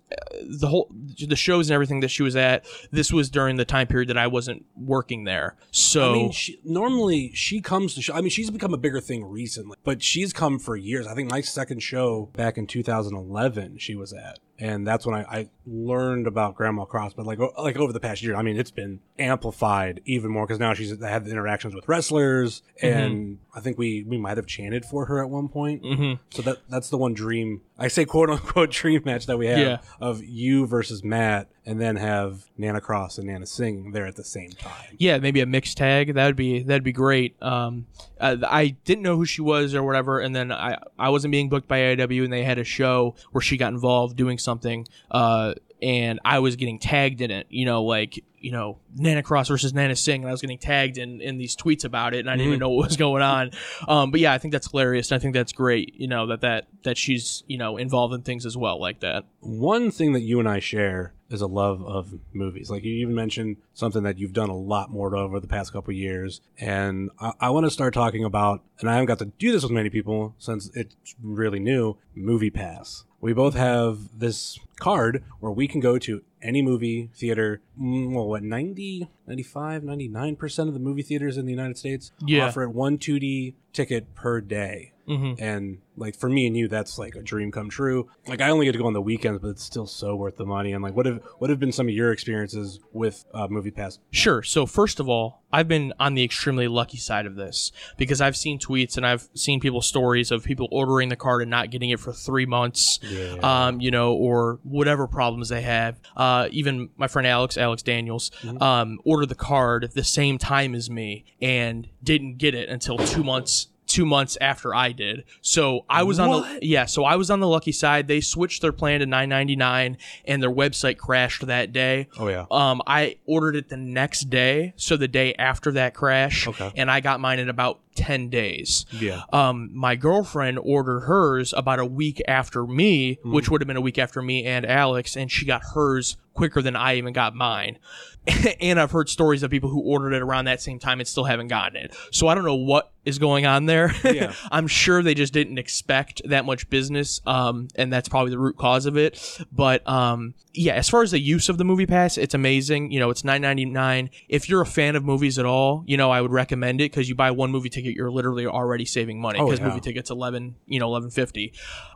The 0.41 0.67
whole 0.67 0.89
the 1.27 1.35
shows 1.35 1.69
and 1.69 1.75
everything 1.75 1.99
that 2.01 2.09
she 2.09 2.23
was 2.23 2.35
at. 2.35 2.65
This 2.91 3.11
was 3.11 3.29
during 3.29 3.57
the 3.57 3.65
time 3.65 3.87
period 3.87 4.09
that 4.09 4.17
I 4.17 4.27
wasn't 4.27 4.65
working 4.75 5.25
there. 5.25 5.55
So 5.71 6.09
I 6.09 6.13
mean, 6.13 6.31
she, 6.31 6.59
normally 6.63 7.31
she 7.33 7.61
comes 7.61 7.95
to. 7.95 8.01
Show, 8.01 8.13
I 8.13 8.21
mean, 8.21 8.29
she's 8.29 8.49
become 8.49 8.73
a 8.73 8.77
bigger 8.77 9.01
thing 9.01 9.25
recently, 9.25 9.77
but 9.83 10.01
she's 10.01 10.33
come 10.33 10.59
for 10.59 10.75
years. 10.75 11.07
I 11.07 11.15
think 11.15 11.29
my 11.29 11.41
second 11.41 11.81
show 11.81 12.29
back 12.33 12.57
in 12.57 12.67
2011, 12.67 13.77
she 13.77 13.95
was 13.95 14.13
at, 14.13 14.39
and 14.59 14.87
that's 14.87 15.05
when 15.05 15.15
I, 15.15 15.23
I 15.23 15.49
learned 15.65 16.27
about 16.27 16.55
Grandma 16.55 16.85
Cross. 16.85 17.13
But 17.13 17.25
like, 17.25 17.39
like 17.57 17.77
over 17.77 17.91
the 17.91 17.99
past 17.99 18.23
year, 18.23 18.35
I 18.35 18.41
mean, 18.41 18.57
it's 18.57 18.71
been 18.71 18.99
amplified 19.19 20.01
even 20.05 20.31
more 20.31 20.45
because 20.45 20.59
now 20.59 20.73
she's 20.73 20.97
had 21.01 21.25
the 21.25 21.31
interactions 21.31 21.75
with 21.75 21.87
wrestlers, 21.87 22.61
mm-hmm. 22.81 22.97
and 22.97 23.39
I 23.55 23.59
think 23.59 23.77
we 23.77 24.03
we 24.03 24.17
might 24.17 24.37
have 24.37 24.47
chanted 24.73 24.89
for 24.89 25.05
her 25.05 25.21
at 25.23 25.29
one 25.29 25.47
point. 25.47 25.83
Mm-hmm. 25.83 26.13
So 26.31 26.41
that 26.43 26.57
that's 26.69 26.89
the 26.89 26.97
one 26.97 27.13
dream. 27.13 27.61
I 27.77 27.87
say 27.87 28.05
quote 28.05 28.29
unquote 28.29 28.71
dream 28.81 29.01
match 29.05 29.25
that 29.27 29.37
we 29.37 29.47
have 29.47 29.57
Yeah. 29.59 29.77
of 29.99 30.23
you 30.23 30.65
versus 30.67 31.03
Matt, 31.03 31.49
and 31.65 31.79
then 31.79 31.95
have 31.95 32.45
Nana 32.57 32.81
Cross 32.81 33.17
and 33.17 33.27
Nana 33.27 33.45
Singh 33.45 33.91
there 33.91 34.05
at 34.05 34.15
the 34.15 34.23
same 34.23 34.51
time. 34.51 34.95
yeah, 34.97 35.17
maybe 35.17 35.41
a 35.41 35.45
mixed 35.45 35.77
tag. 35.77 36.13
That 36.15 36.25
would 36.25 36.35
be 36.35 36.63
that'd 36.63 36.83
be 36.83 36.91
great. 36.91 37.35
Um, 37.41 37.85
uh, 38.19 38.37
I 38.47 38.75
didn't 38.85 39.03
know 39.03 39.15
who 39.15 39.25
she 39.25 39.41
was 39.41 39.73
or 39.75 39.83
whatever, 39.83 40.19
and 40.19 40.35
then 40.35 40.51
I 40.51 40.77
I 40.97 41.09
wasn't 41.09 41.31
being 41.31 41.49
booked 41.49 41.67
by 41.67 41.79
AIW, 41.79 42.23
and 42.23 42.33
they 42.33 42.43
had 42.43 42.57
a 42.59 42.63
show 42.63 43.15
where 43.31 43.41
she 43.41 43.57
got 43.57 43.73
involved 43.73 44.15
doing 44.17 44.37
something. 44.37 44.87
Uh, 45.11 45.53
and 45.81 46.19
I 46.23 46.39
was 46.39 46.55
getting 46.55 46.79
tagged 46.79 47.19
in 47.21 47.29
it. 47.29 47.47
You 47.49 47.65
know, 47.65 47.83
like 47.83 48.23
you 48.43 48.51
know, 48.51 48.77
Nana 48.93 49.23
Cross 49.23 49.47
versus 49.47 49.73
Nana 49.73 49.95
Singh, 49.95 50.21
and 50.21 50.27
I 50.27 50.31
was 50.31 50.41
getting 50.41 50.57
tagged 50.57 50.97
in 50.97 51.21
in 51.21 51.37
these 51.37 51.55
tweets 51.55 51.85
about 51.85 52.13
it, 52.13 52.19
and 52.19 52.29
I 52.29 52.33
didn't 52.33 52.47
even 52.47 52.59
know 52.59 52.69
what 52.69 52.89
was 52.89 52.97
going 52.97 53.23
on. 53.23 53.51
Um, 53.87 54.11
but 54.11 54.19
yeah, 54.19 54.33
I 54.33 54.37
think 54.37 54.51
that's 54.51 54.69
hilarious, 54.69 55.11
and 55.11 55.15
I 55.15 55.21
think 55.21 55.33
that's 55.33 55.53
great. 55.53 55.95
You 55.95 56.07
know 56.07 56.27
that 56.27 56.41
that 56.41 56.67
that 56.83 56.97
she's 56.97 57.43
you 57.47 57.57
know 57.57 57.77
involved 57.77 58.13
in 58.13 58.21
things 58.21 58.45
as 58.45 58.57
well 58.57 58.79
like 58.79 58.99
that. 58.99 59.23
one 59.39 59.91
thing 59.91 60.11
that 60.11 60.21
you 60.21 60.39
and 60.41 60.49
I 60.49 60.59
share 60.59 61.13
is 61.29 61.41
a 61.41 61.47
love 61.47 61.83
of 61.85 62.19
movies. 62.33 62.69
Like 62.69 62.83
you 62.83 62.93
even 62.95 63.15
mentioned 63.15 63.57
something 63.73 64.03
that 64.03 64.19
you've 64.19 64.33
done 64.33 64.49
a 64.49 64.57
lot 64.57 64.91
more 64.91 65.15
over 65.15 65.39
the 65.39 65.47
past 65.47 65.71
couple 65.71 65.93
years, 65.93 66.41
and 66.59 67.11
I, 67.19 67.31
I 67.39 67.49
want 67.49 67.65
to 67.65 67.71
start 67.71 67.93
talking 67.93 68.25
about. 68.25 68.61
And 68.81 68.89
I 68.89 68.93
haven't 68.93 69.07
got 69.07 69.19
to 69.19 69.25
do 69.25 69.53
this 69.53 69.63
with 69.63 69.71
many 69.71 69.89
people 69.89 70.35
since 70.37 70.69
it's 70.73 71.15
really 71.23 71.59
new. 71.59 71.97
Movie 72.13 72.49
Pass. 72.49 73.05
We 73.21 73.31
both 73.31 73.53
have 73.53 74.19
this 74.19 74.59
card 74.79 75.23
where 75.39 75.51
we 75.51 75.65
can 75.65 75.79
go 75.79 75.97
to 75.97 76.21
any 76.43 76.61
movie 76.61 77.09
theater. 77.15 77.61
mm, 77.79 78.13
Well, 78.13 78.27
what 78.27 78.43
90, 78.43 79.07
95, 79.27 79.83
99 79.83 80.35
percent 80.35 80.67
of 80.67 80.73
the 80.73 80.79
movie 80.79 81.01
theaters 81.01 81.37
in 81.37 81.45
the 81.45 81.51
United 81.51 81.77
States 81.77 82.11
Yeah. 82.25 82.47
offer 82.47 82.67
one 82.69 82.97
2D 82.97 83.55
ticket 83.73 84.13
per 84.15 84.41
day. 84.41 84.92
And 85.39 85.79
like 85.97 86.15
for 86.15 86.29
me 86.29 86.47
and 86.47 86.55
you, 86.55 86.67
that's 86.67 86.97
like 86.97 87.15
a 87.15 87.21
dream 87.21 87.51
come 87.51 87.69
true. 87.69 88.09
Like 88.27 88.41
I 88.41 88.49
only 88.49 88.65
get 88.65 88.71
to 88.73 88.77
go 88.77 88.87
on 88.87 88.93
the 88.93 89.01
weekends, 89.01 89.41
but 89.41 89.49
it's 89.49 89.63
still 89.63 89.85
so 89.85 90.15
worth 90.15 90.37
the 90.37 90.45
money. 90.45 90.73
And 90.73 90.83
like, 90.83 90.95
what 90.95 91.05
have 91.05 91.21
what 91.39 91.49
have 91.49 91.59
been 91.59 91.71
some 91.71 91.87
of 91.87 91.93
your 91.93 92.11
experiences 92.11 92.79
with 92.91 93.25
uh, 93.33 93.47
Movie 93.49 93.71
Pass? 93.71 93.99
Sure. 94.11 94.43
So 94.43 94.65
first 94.65 94.99
of 94.99 95.09
all, 95.09 95.43
I've 95.51 95.67
been 95.67 95.93
on 95.99 96.15
the 96.15 96.23
extremely 96.23 96.67
lucky 96.67 96.97
side 96.97 97.25
of 97.27 97.35
this 97.35 97.71
because 97.97 98.21
I've 98.21 98.35
seen 98.35 98.57
tweets 98.57 98.97
and 98.97 99.05
I've 99.05 99.29
seen 99.35 99.59
people's 99.59 99.85
stories 99.85 100.31
of 100.31 100.43
people 100.43 100.67
ordering 100.71 101.09
the 101.09 101.15
card 101.15 101.43
and 101.43 101.51
not 101.51 101.69
getting 101.69 101.91
it 101.91 101.99
for 101.99 102.11
three 102.11 102.47
months, 102.47 102.99
um, 103.43 103.79
you 103.79 103.91
know, 103.91 104.13
or 104.13 104.59
whatever 104.63 105.07
problems 105.07 105.49
they 105.49 105.61
have. 105.61 105.99
Uh, 106.17 106.47
even 106.51 106.89
my 106.97 107.07
friend 107.07 107.27
Alex, 107.27 107.55
Alex 107.57 107.83
Daniels, 107.83 108.31
um, 108.61 108.99
ordered 109.05 109.29
the 109.29 109.35
card 109.35 109.83
at 109.83 109.93
the 109.93 110.03
same 110.03 110.39
time 110.39 110.73
as 110.73 110.89
me 110.89 111.25
and 111.39 111.87
didn't 112.03 112.37
get 112.39 112.55
it 112.55 112.67
until 112.69 112.97
two 112.97 113.23
months. 113.23 113.67
Two 113.93 114.05
months 114.07 114.39
after 114.41 114.73
I 114.73 114.91
did, 114.91 115.23
so 115.41 115.85
I 115.87 116.01
was 116.01 116.17
on 116.17 116.29
the 116.41 116.59
yeah. 116.65 116.85
So 116.85 117.03
I 117.03 117.15
was 117.15 117.29
on 117.29 117.39
the 117.41 117.47
lucky 117.47 117.71
side. 117.71 118.07
They 118.07 118.21
switched 118.21 118.63
their 118.63 118.71
plan 118.71 119.01
to 119.01 119.05
nine 119.05 119.29
ninety 119.29 119.55
nine, 119.55 119.97
and 120.25 120.41
their 120.41 120.49
website 120.51 120.97
crashed 120.97 121.45
that 121.45 121.71
day. 121.73 122.07
Oh, 122.17 122.27
yeah. 122.27 122.45
Um, 122.49 122.81
I 122.87 123.17
ordered 123.27 123.55
it 123.55 123.69
the 123.69 123.77
next 123.77 124.31
day, 124.31 124.73
so 124.77 124.97
the 124.97 125.07
day 125.07 125.35
after 125.35 125.71
that 125.73 125.93
crash, 125.93 126.47
Okay. 126.47 126.71
and 126.75 126.89
I 126.89 127.01
got 127.01 127.19
mine 127.19 127.37
in 127.37 127.49
about 127.49 127.81
ten 127.95 128.29
days. 128.29 128.87
Yeah. 128.91 129.21
Um, 129.31 129.69
my 129.73 129.95
girlfriend 129.95 130.57
ordered 130.63 131.01
hers 131.01 131.53
about 131.55 131.77
a 131.79 131.85
week 131.85 132.19
after 132.27 132.65
me, 132.65 133.19
Mm. 133.23 133.31
which 133.33 133.49
would 133.49 133.61
have 133.61 133.67
been 133.67 133.77
a 133.77 133.81
week 133.81 133.99
after 133.99 134.23
me 134.23 134.43
and 134.45 134.65
Alex, 134.65 135.15
and 135.15 135.31
she 135.31 135.45
got 135.45 135.61
hers 135.75 136.17
quicker 136.33 136.61
than 136.61 136.75
I 136.75 136.95
even 136.95 137.13
got 137.13 137.35
mine. 137.35 137.77
and 138.61 138.79
I've 138.79 138.91
heard 138.91 139.09
stories 139.09 139.43
of 139.43 139.51
people 139.51 139.69
who 139.69 139.81
ordered 139.81 140.13
it 140.13 140.21
around 140.21 140.45
that 140.45 140.61
same 140.61 140.79
time 140.79 140.99
and 140.99 141.07
still 141.07 141.25
haven't 141.25 141.47
gotten 141.49 141.75
it. 141.75 141.95
So 142.11 142.27
I 142.27 142.35
don't 142.35 142.45
know 142.45 142.55
what 142.55 142.91
is 143.03 143.19
going 143.19 143.45
on 143.45 143.65
there. 143.65 143.93
Yeah. 144.05 144.33
I'm 144.51 144.67
sure 144.67 145.03
they 145.03 145.13
just 145.13 145.33
didn't 145.33 145.57
expect 145.57 146.21
that 146.25 146.45
much 146.45 146.69
business, 146.69 147.19
um, 147.25 147.67
and 147.75 147.91
that's 147.91 148.07
probably 148.07 148.31
the 148.31 148.39
root 148.39 148.57
cause 148.57 148.85
of 148.85 148.95
it. 148.95 149.19
But 149.51 149.85
um, 149.87 150.35
yeah, 150.53 150.73
as 150.75 150.87
far 150.89 151.03
as 151.03 151.11
the 151.11 151.19
use 151.19 151.49
of 151.49 151.57
the 151.57 151.65
Movie 151.65 151.85
Pass, 151.85 152.17
it's 152.17 152.33
amazing. 152.33 152.91
You 152.91 153.01
know, 153.01 153.09
it's 153.09 153.23
9.99. 153.23 154.09
If 154.29 154.47
you're 154.47 154.61
a 154.61 154.65
fan 154.65 154.95
of 154.95 155.03
movies 155.03 155.37
at 155.37 155.45
all, 155.45 155.83
you 155.85 155.97
know, 155.97 156.09
I 156.09 156.21
would 156.21 156.31
recommend 156.31 156.79
it 156.79 156.91
because 156.91 157.09
you 157.09 157.15
buy 157.15 157.31
one 157.31 157.51
movie 157.51 157.69
ticket, 157.69 157.93
you're 157.93 158.11
literally 158.11 158.47
already 158.47 158.85
saving 158.85 159.19
money 159.19 159.39
Oh, 159.39 159.45
because 159.47 159.59
yeah. 159.59 159.67
movie 159.67 159.81
tickets 159.81 160.09
11, 160.09 160.55
you 160.65 160.79
know, 160.79 160.89
11.50. 160.89 161.53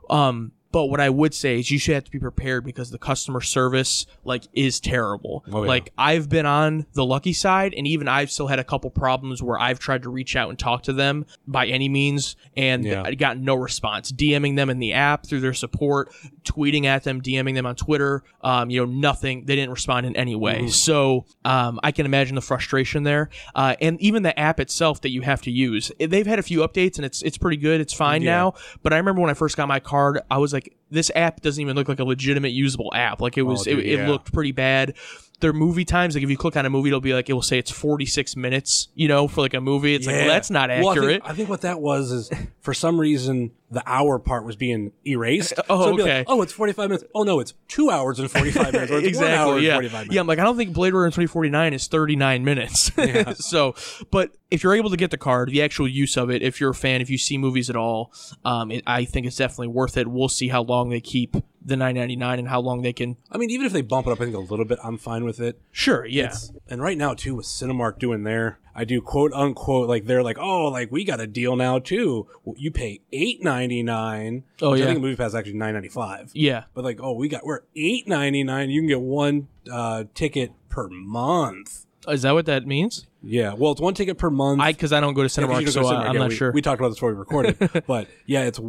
Um, 0.10 0.52
but 0.72 0.86
what 0.88 1.00
I 1.00 1.10
would 1.10 1.34
say 1.34 1.60
is 1.60 1.72
you 1.72 1.80
should 1.80 1.96
have 1.96 2.04
to 2.04 2.12
be 2.12 2.20
prepared 2.20 2.66
because 2.66 2.92
the 2.92 2.98
customer 2.98 3.42
service 3.42 4.06
like 4.24 4.44
is 4.54 4.80
terrible. 4.80 5.46
Oh, 5.52 5.64
yeah. 5.64 5.68
Like 5.68 5.94
I've 5.98 6.30
been 6.30 6.46
on 6.46 6.86
the 6.94 7.06
lucky 7.06 7.34
side 7.34 7.74
and 7.76 7.88
even 7.88 8.08
I've 8.08 8.30
still 8.32 8.48
had 8.48 8.60
a 8.60 8.64
couple 8.64 8.90
problems 8.90 9.42
where 9.42 9.60
I've 9.60 9.80
tried 9.80 10.04
to 10.04 10.10
reach 10.10 10.36
out 10.36 10.50
and 10.50 10.60
talk 10.60 10.84
to 10.84 10.94
them 10.94 11.26
by 11.48 11.68
any 11.68 11.88
means 11.90 12.36
and 12.56 12.84
Yeah. 12.84 13.04
I 13.06 13.14
got 13.16 13.38
no 13.38 13.56
response. 13.56 14.12
DMing 14.12 14.56
them 14.56 14.70
in 14.70 14.80
the 14.80 14.94
app 14.94 15.26
through 15.26 15.40
their 15.40 15.54
support, 15.54 16.12
tweeting 16.44 16.86
at 16.86 17.04
them, 17.04 17.22
DMing 17.22 17.56
them 17.56 17.66
on 17.66 17.76
Twitter, 17.76 18.24
um, 18.42 18.70
you 18.70 18.80
know, 18.86 18.92
nothing. 18.92 19.46
They 19.46 19.56
didn't 19.56 19.72
respond 19.72 20.06
in 20.06 20.16
any 20.16 20.36
way. 20.36 20.60
Mm-hmm. 20.60 20.68
So 20.70 21.26
um, 21.46 21.80
I 21.84 21.92
can 21.92 22.06
imagine 22.06 22.36
the 22.36 22.42
frustration 22.42 23.04
there. 23.04 23.30
Uh, 23.56 23.76
and 23.82 24.00
even 24.02 24.24
the 24.24 24.38
app 24.38 24.60
itself 24.60 25.02
that 25.02 25.10
you 25.10 25.22
have 25.22 25.42
to 25.44 25.52
use, 25.52 25.92
they've 26.00 26.28
had 26.28 26.40
a 26.40 26.44
few 26.44 26.60
updates 26.60 26.98
and 26.98 27.06
it's 27.06 27.22
it's 27.22 27.38
pretty 27.38 27.58
good. 27.58 27.80
It's 27.82 27.94
fine 27.94 28.22
Yeah. 28.22 28.32
now. 28.32 28.54
But 28.84 28.94
I 28.94 28.98
remember 28.98 29.22
when 29.22 29.30
I 29.30 29.34
first 29.34 29.56
got 29.58 29.68
my 29.68 29.80
card, 29.80 30.20
I 30.32 30.38
was 30.38 30.54
like, 30.54 30.57
this 30.90 31.12
app 31.16 31.42
doesn't 31.42 31.62
even 31.62 31.76
look 31.76 31.90
like 31.90 32.00
a 32.00 32.04
legitimate 32.04 32.52
usable 32.52 32.92
app. 32.94 33.22
Like 33.22 33.38
it 33.38 33.42
oh, 33.42 33.46
was, 33.46 33.64
dude, 33.64 33.80
it, 33.80 33.86
it 33.86 34.00
yeah. 34.00 34.08
looked 34.08 34.32
pretty 34.34 34.52
bad. 34.52 34.96
Their 35.40 35.54
movie 35.54 35.86
times, 35.86 36.16
like 36.16 36.24
if 36.24 36.30
you 36.30 36.38
click 36.38 36.56
on 36.56 36.66
a 36.66 36.70
movie, 36.70 36.90
it'll 36.90 37.00
be 37.00 37.14
like 37.14 37.30
it 37.30 37.34
will 37.34 37.44
say 37.44 37.60
it's 37.60 37.70
46 37.70 38.36
minutes, 38.36 38.88
you 38.96 39.08
know, 39.08 39.28
for 39.28 39.42
like 39.42 39.54
a 39.54 39.62
movie. 39.62 39.94
It's 39.94 40.08
like 40.08 40.16
well, 40.16 40.28
that's 40.28 40.50
not 40.50 40.70
Well, 40.70 40.78
I 40.78 40.82
think- 40.82 40.98
accurate. 40.98 41.22
I 41.26 41.34
think, 41.34 41.50
what 41.50 41.62
that 41.62 41.80
was 41.80 42.12
is 42.12 42.32
for 42.62 42.74
some 42.74 43.00
reason 43.00 43.52
the 43.70 43.84
hour 43.86 44.18
part 44.18 44.46
was 44.46 44.56
being 44.56 44.92
erased. 45.06 45.54
Oh, 45.70 45.82
so 45.82 45.88
it'd 45.90 46.00
like, 46.00 46.10
okay. 46.10 46.24
oh, 46.28 46.42
it's 46.42 46.54
45 46.54 46.90
minutes. 46.90 47.04
Oh, 47.14 47.24
no, 47.24 47.42
it's 47.42 47.54
two 47.68 47.90
hours 47.90 48.20
and 48.20 48.32
45 48.32 48.72
minutes. 48.74 48.92
Or 48.92 49.00
it's 49.00 49.18
one 49.18 49.32
hour 49.32 49.56
and 49.56 49.64
yeah. 49.64 49.74
45 49.74 49.92
minutes. 49.94 50.16
Yeah, 50.16 50.22
I'm 50.22 50.28
like, 50.28 50.40
I 50.40 50.44
don't 50.44 50.56
think 50.56 50.74
Blade 50.74 50.94
Runner 50.94 51.08
2049 51.08 51.74
is 51.74 51.88
39 51.88 52.46
minutes. 52.46 52.92
so, 53.46 53.76
but 54.10 54.32
if 54.50 54.64
you're 54.64 54.76
able 54.76 54.90
to 54.92 54.96
get 54.96 55.12
the 55.12 55.18
card, 55.18 55.50
the 55.50 55.62
actual 55.62 55.88
use 55.88 56.16
of 56.16 56.30
it, 56.30 56.42
if 56.42 56.62
you're 56.62 56.70
a 56.70 56.76
fan, 56.76 57.02
if 57.02 57.10
you 57.10 57.18
see 57.18 57.38
movies 57.38 57.70
at 57.70 57.76
all, 57.76 58.14
um, 58.46 58.72
it, 58.72 58.84
I 58.88 59.04
think 59.04 59.28
it's 59.28 59.36
definitely 59.36 59.68
worth 59.68 59.98
it. 59.98 60.08
We'll 60.08 60.30
see 60.30 60.48
how 60.48 60.64
long 60.64 60.90
they 60.90 61.02
keep 61.02 61.36
the 61.62 61.76
9.99 61.76 62.40
and 62.40 62.48
how 62.48 62.62
long 62.62 62.82
they 62.84 62.94
can. 62.94 63.18
I 63.30 63.38
mean, 63.38 63.50
even 63.50 63.66
if 63.66 63.74
they 63.74 63.82
bump 63.82 64.08
it 64.08 64.12
up, 64.12 64.22
I 64.22 64.24
think 64.24 64.36
a 64.38 64.40
little 64.40 64.64
bit, 64.66 64.80
I'm 64.82 64.98
fine 64.98 65.26
with 65.26 65.42
it. 65.42 65.60
Sure, 65.72 66.06
yeah. 66.06 66.26
It's- 66.26 66.54
and 66.70 66.82
right 66.82 66.98
now 66.98 67.14
too 67.14 67.36
with 67.36 67.46
Cinemark 67.46 68.00
doing 68.00 68.24
their 68.24 68.60
I 68.78 68.86
do 68.86 69.02
quote 69.02 69.34
unquote 69.34 69.90
like 69.90 70.06
they're 70.06 70.22
like 70.22 70.38
oh 70.38 70.66
like 70.68 70.92
we 70.92 71.04
got 71.04 71.20
a 71.20 71.26
deal 71.26 71.56
now 71.56 71.80
too. 71.80 72.28
Well, 72.44 72.56
you 72.60 72.70
pay 72.70 73.02
eight 73.12 73.44
ninety 73.44 73.82
nine. 73.82 74.44
Oh, 74.62 74.76
I 74.76 74.78
yeah. 74.78 74.86
think 74.86 75.02
Movie 75.02 75.16
Pass 75.16 75.30
is 75.30 75.36
actually 75.36 75.56
nine 75.56 75.74
ninety 75.74 75.90
five. 75.90 76.30
yeah. 76.34 76.66
But 76.76 76.84
like 76.84 77.00
oh 77.02 77.14
we 77.14 77.28
got 77.28 77.44
we're 77.44 77.62
eight 77.76 78.08
ninety 78.08 78.44
nine. 78.44 78.70
You 78.70 78.82
can 78.82 78.88
get 78.88 79.02
one 79.02 79.48
uh, 79.72 80.04
ticket 80.14 80.52
per 80.70 80.88
month. 80.90 81.88
Is 82.08 82.22
that 82.22 82.34
what 82.34 82.46
that 82.46 82.68
means? 82.68 83.08
Yeah, 83.28 83.54
well 83.54 83.74
it's 83.74 83.82
one 83.82 83.94
ticket 83.94 84.18
per 84.18 84.30
month. 84.30 84.62
I 84.62 84.72
because 84.72 84.94
I 84.94 85.00
don't 85.00 85.14
go 85.14 85.22
to 85.22 85.28
Cinemark, 85.28 85.64
don't 85.64 85.68
so 85.68 85.82
to 85.82 85.88
Cinemark. 85.88 86.06
I'm 86.06 86.14
Yeah, 86.14 86.20
not 86.20 86.30
we, 86.30 86.36
sure. 86.36 86.52
We 86.52 86.62
talked 86.62 86.80
about 86.80 86.90
this 86.90 86.98
before 86.98 87.12
we 87.12 87.20
recorded, 87.20 87.84
but 87.88 88.08
yeah, 88.26 88.44
it's 88.44 88.60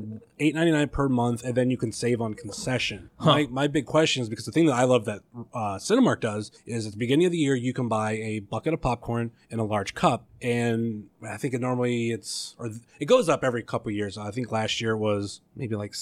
eight 0.41 0.55
ninety 0.55 0.73
nine 0.73 0.89
per 0.89 1.09
month, 1.09 1.45
and 1.45 1.55
then 1.55 1.71
you 1.71 1.77
can 1.77 1.93
save 1.93 2.21
on 2.21 2.35
concession. 2.35 3.11
My 3.21 3.47
my 3.51 3.69
big 3.69 3.87
question 3.87 4.23
is 4.23 4.29
because 4.29 4.45
the 4.45 4.53
thing 4.53 4.67
that 4.67 4.75
I 4.75 4.85
love 4.85 5.05
that 5.05 5.21
uh, 5.55 5.79
Cinemark 5.79 6.21
does 6.21 6.51
is 6.67 6.87
at 6.87 6.93
the 6.93 6.99
beginning 6.99 7.27
of 7.27 7.33
the 7.33 7.39
year 7.39 7.55
you 7.55 7.73
can 7.73 7.89
buy 7.89 8.13
a 8.13 8.41
bucket 8.41 8.75
of 8.75 8.81
popcorn 8.81 9.31
and 9.51 9.61
a 9.61 9.65
large 9.65 9.95
cup, 9.95 10.27
and 10.43 11.05
I 11.23 11.37
think 11.37 11.55
it 11.55 11.61
normally 11.61 12.11
it's 12.11 12.57
or 12.59 12.71
it 12.99 13.07
goes 13.07 13.29
up 13.29 13.45
every 13.45 13.63
couple 13.63 13.91
years. 13.93 14.19
I 14.19 14.31
think 14.31 14.51
last 14.51 14.81
year 14.81 14.93
it 14.93 14.99
was 14.99 15.41
maybe 15.57 15.77
like. 15.77 15.95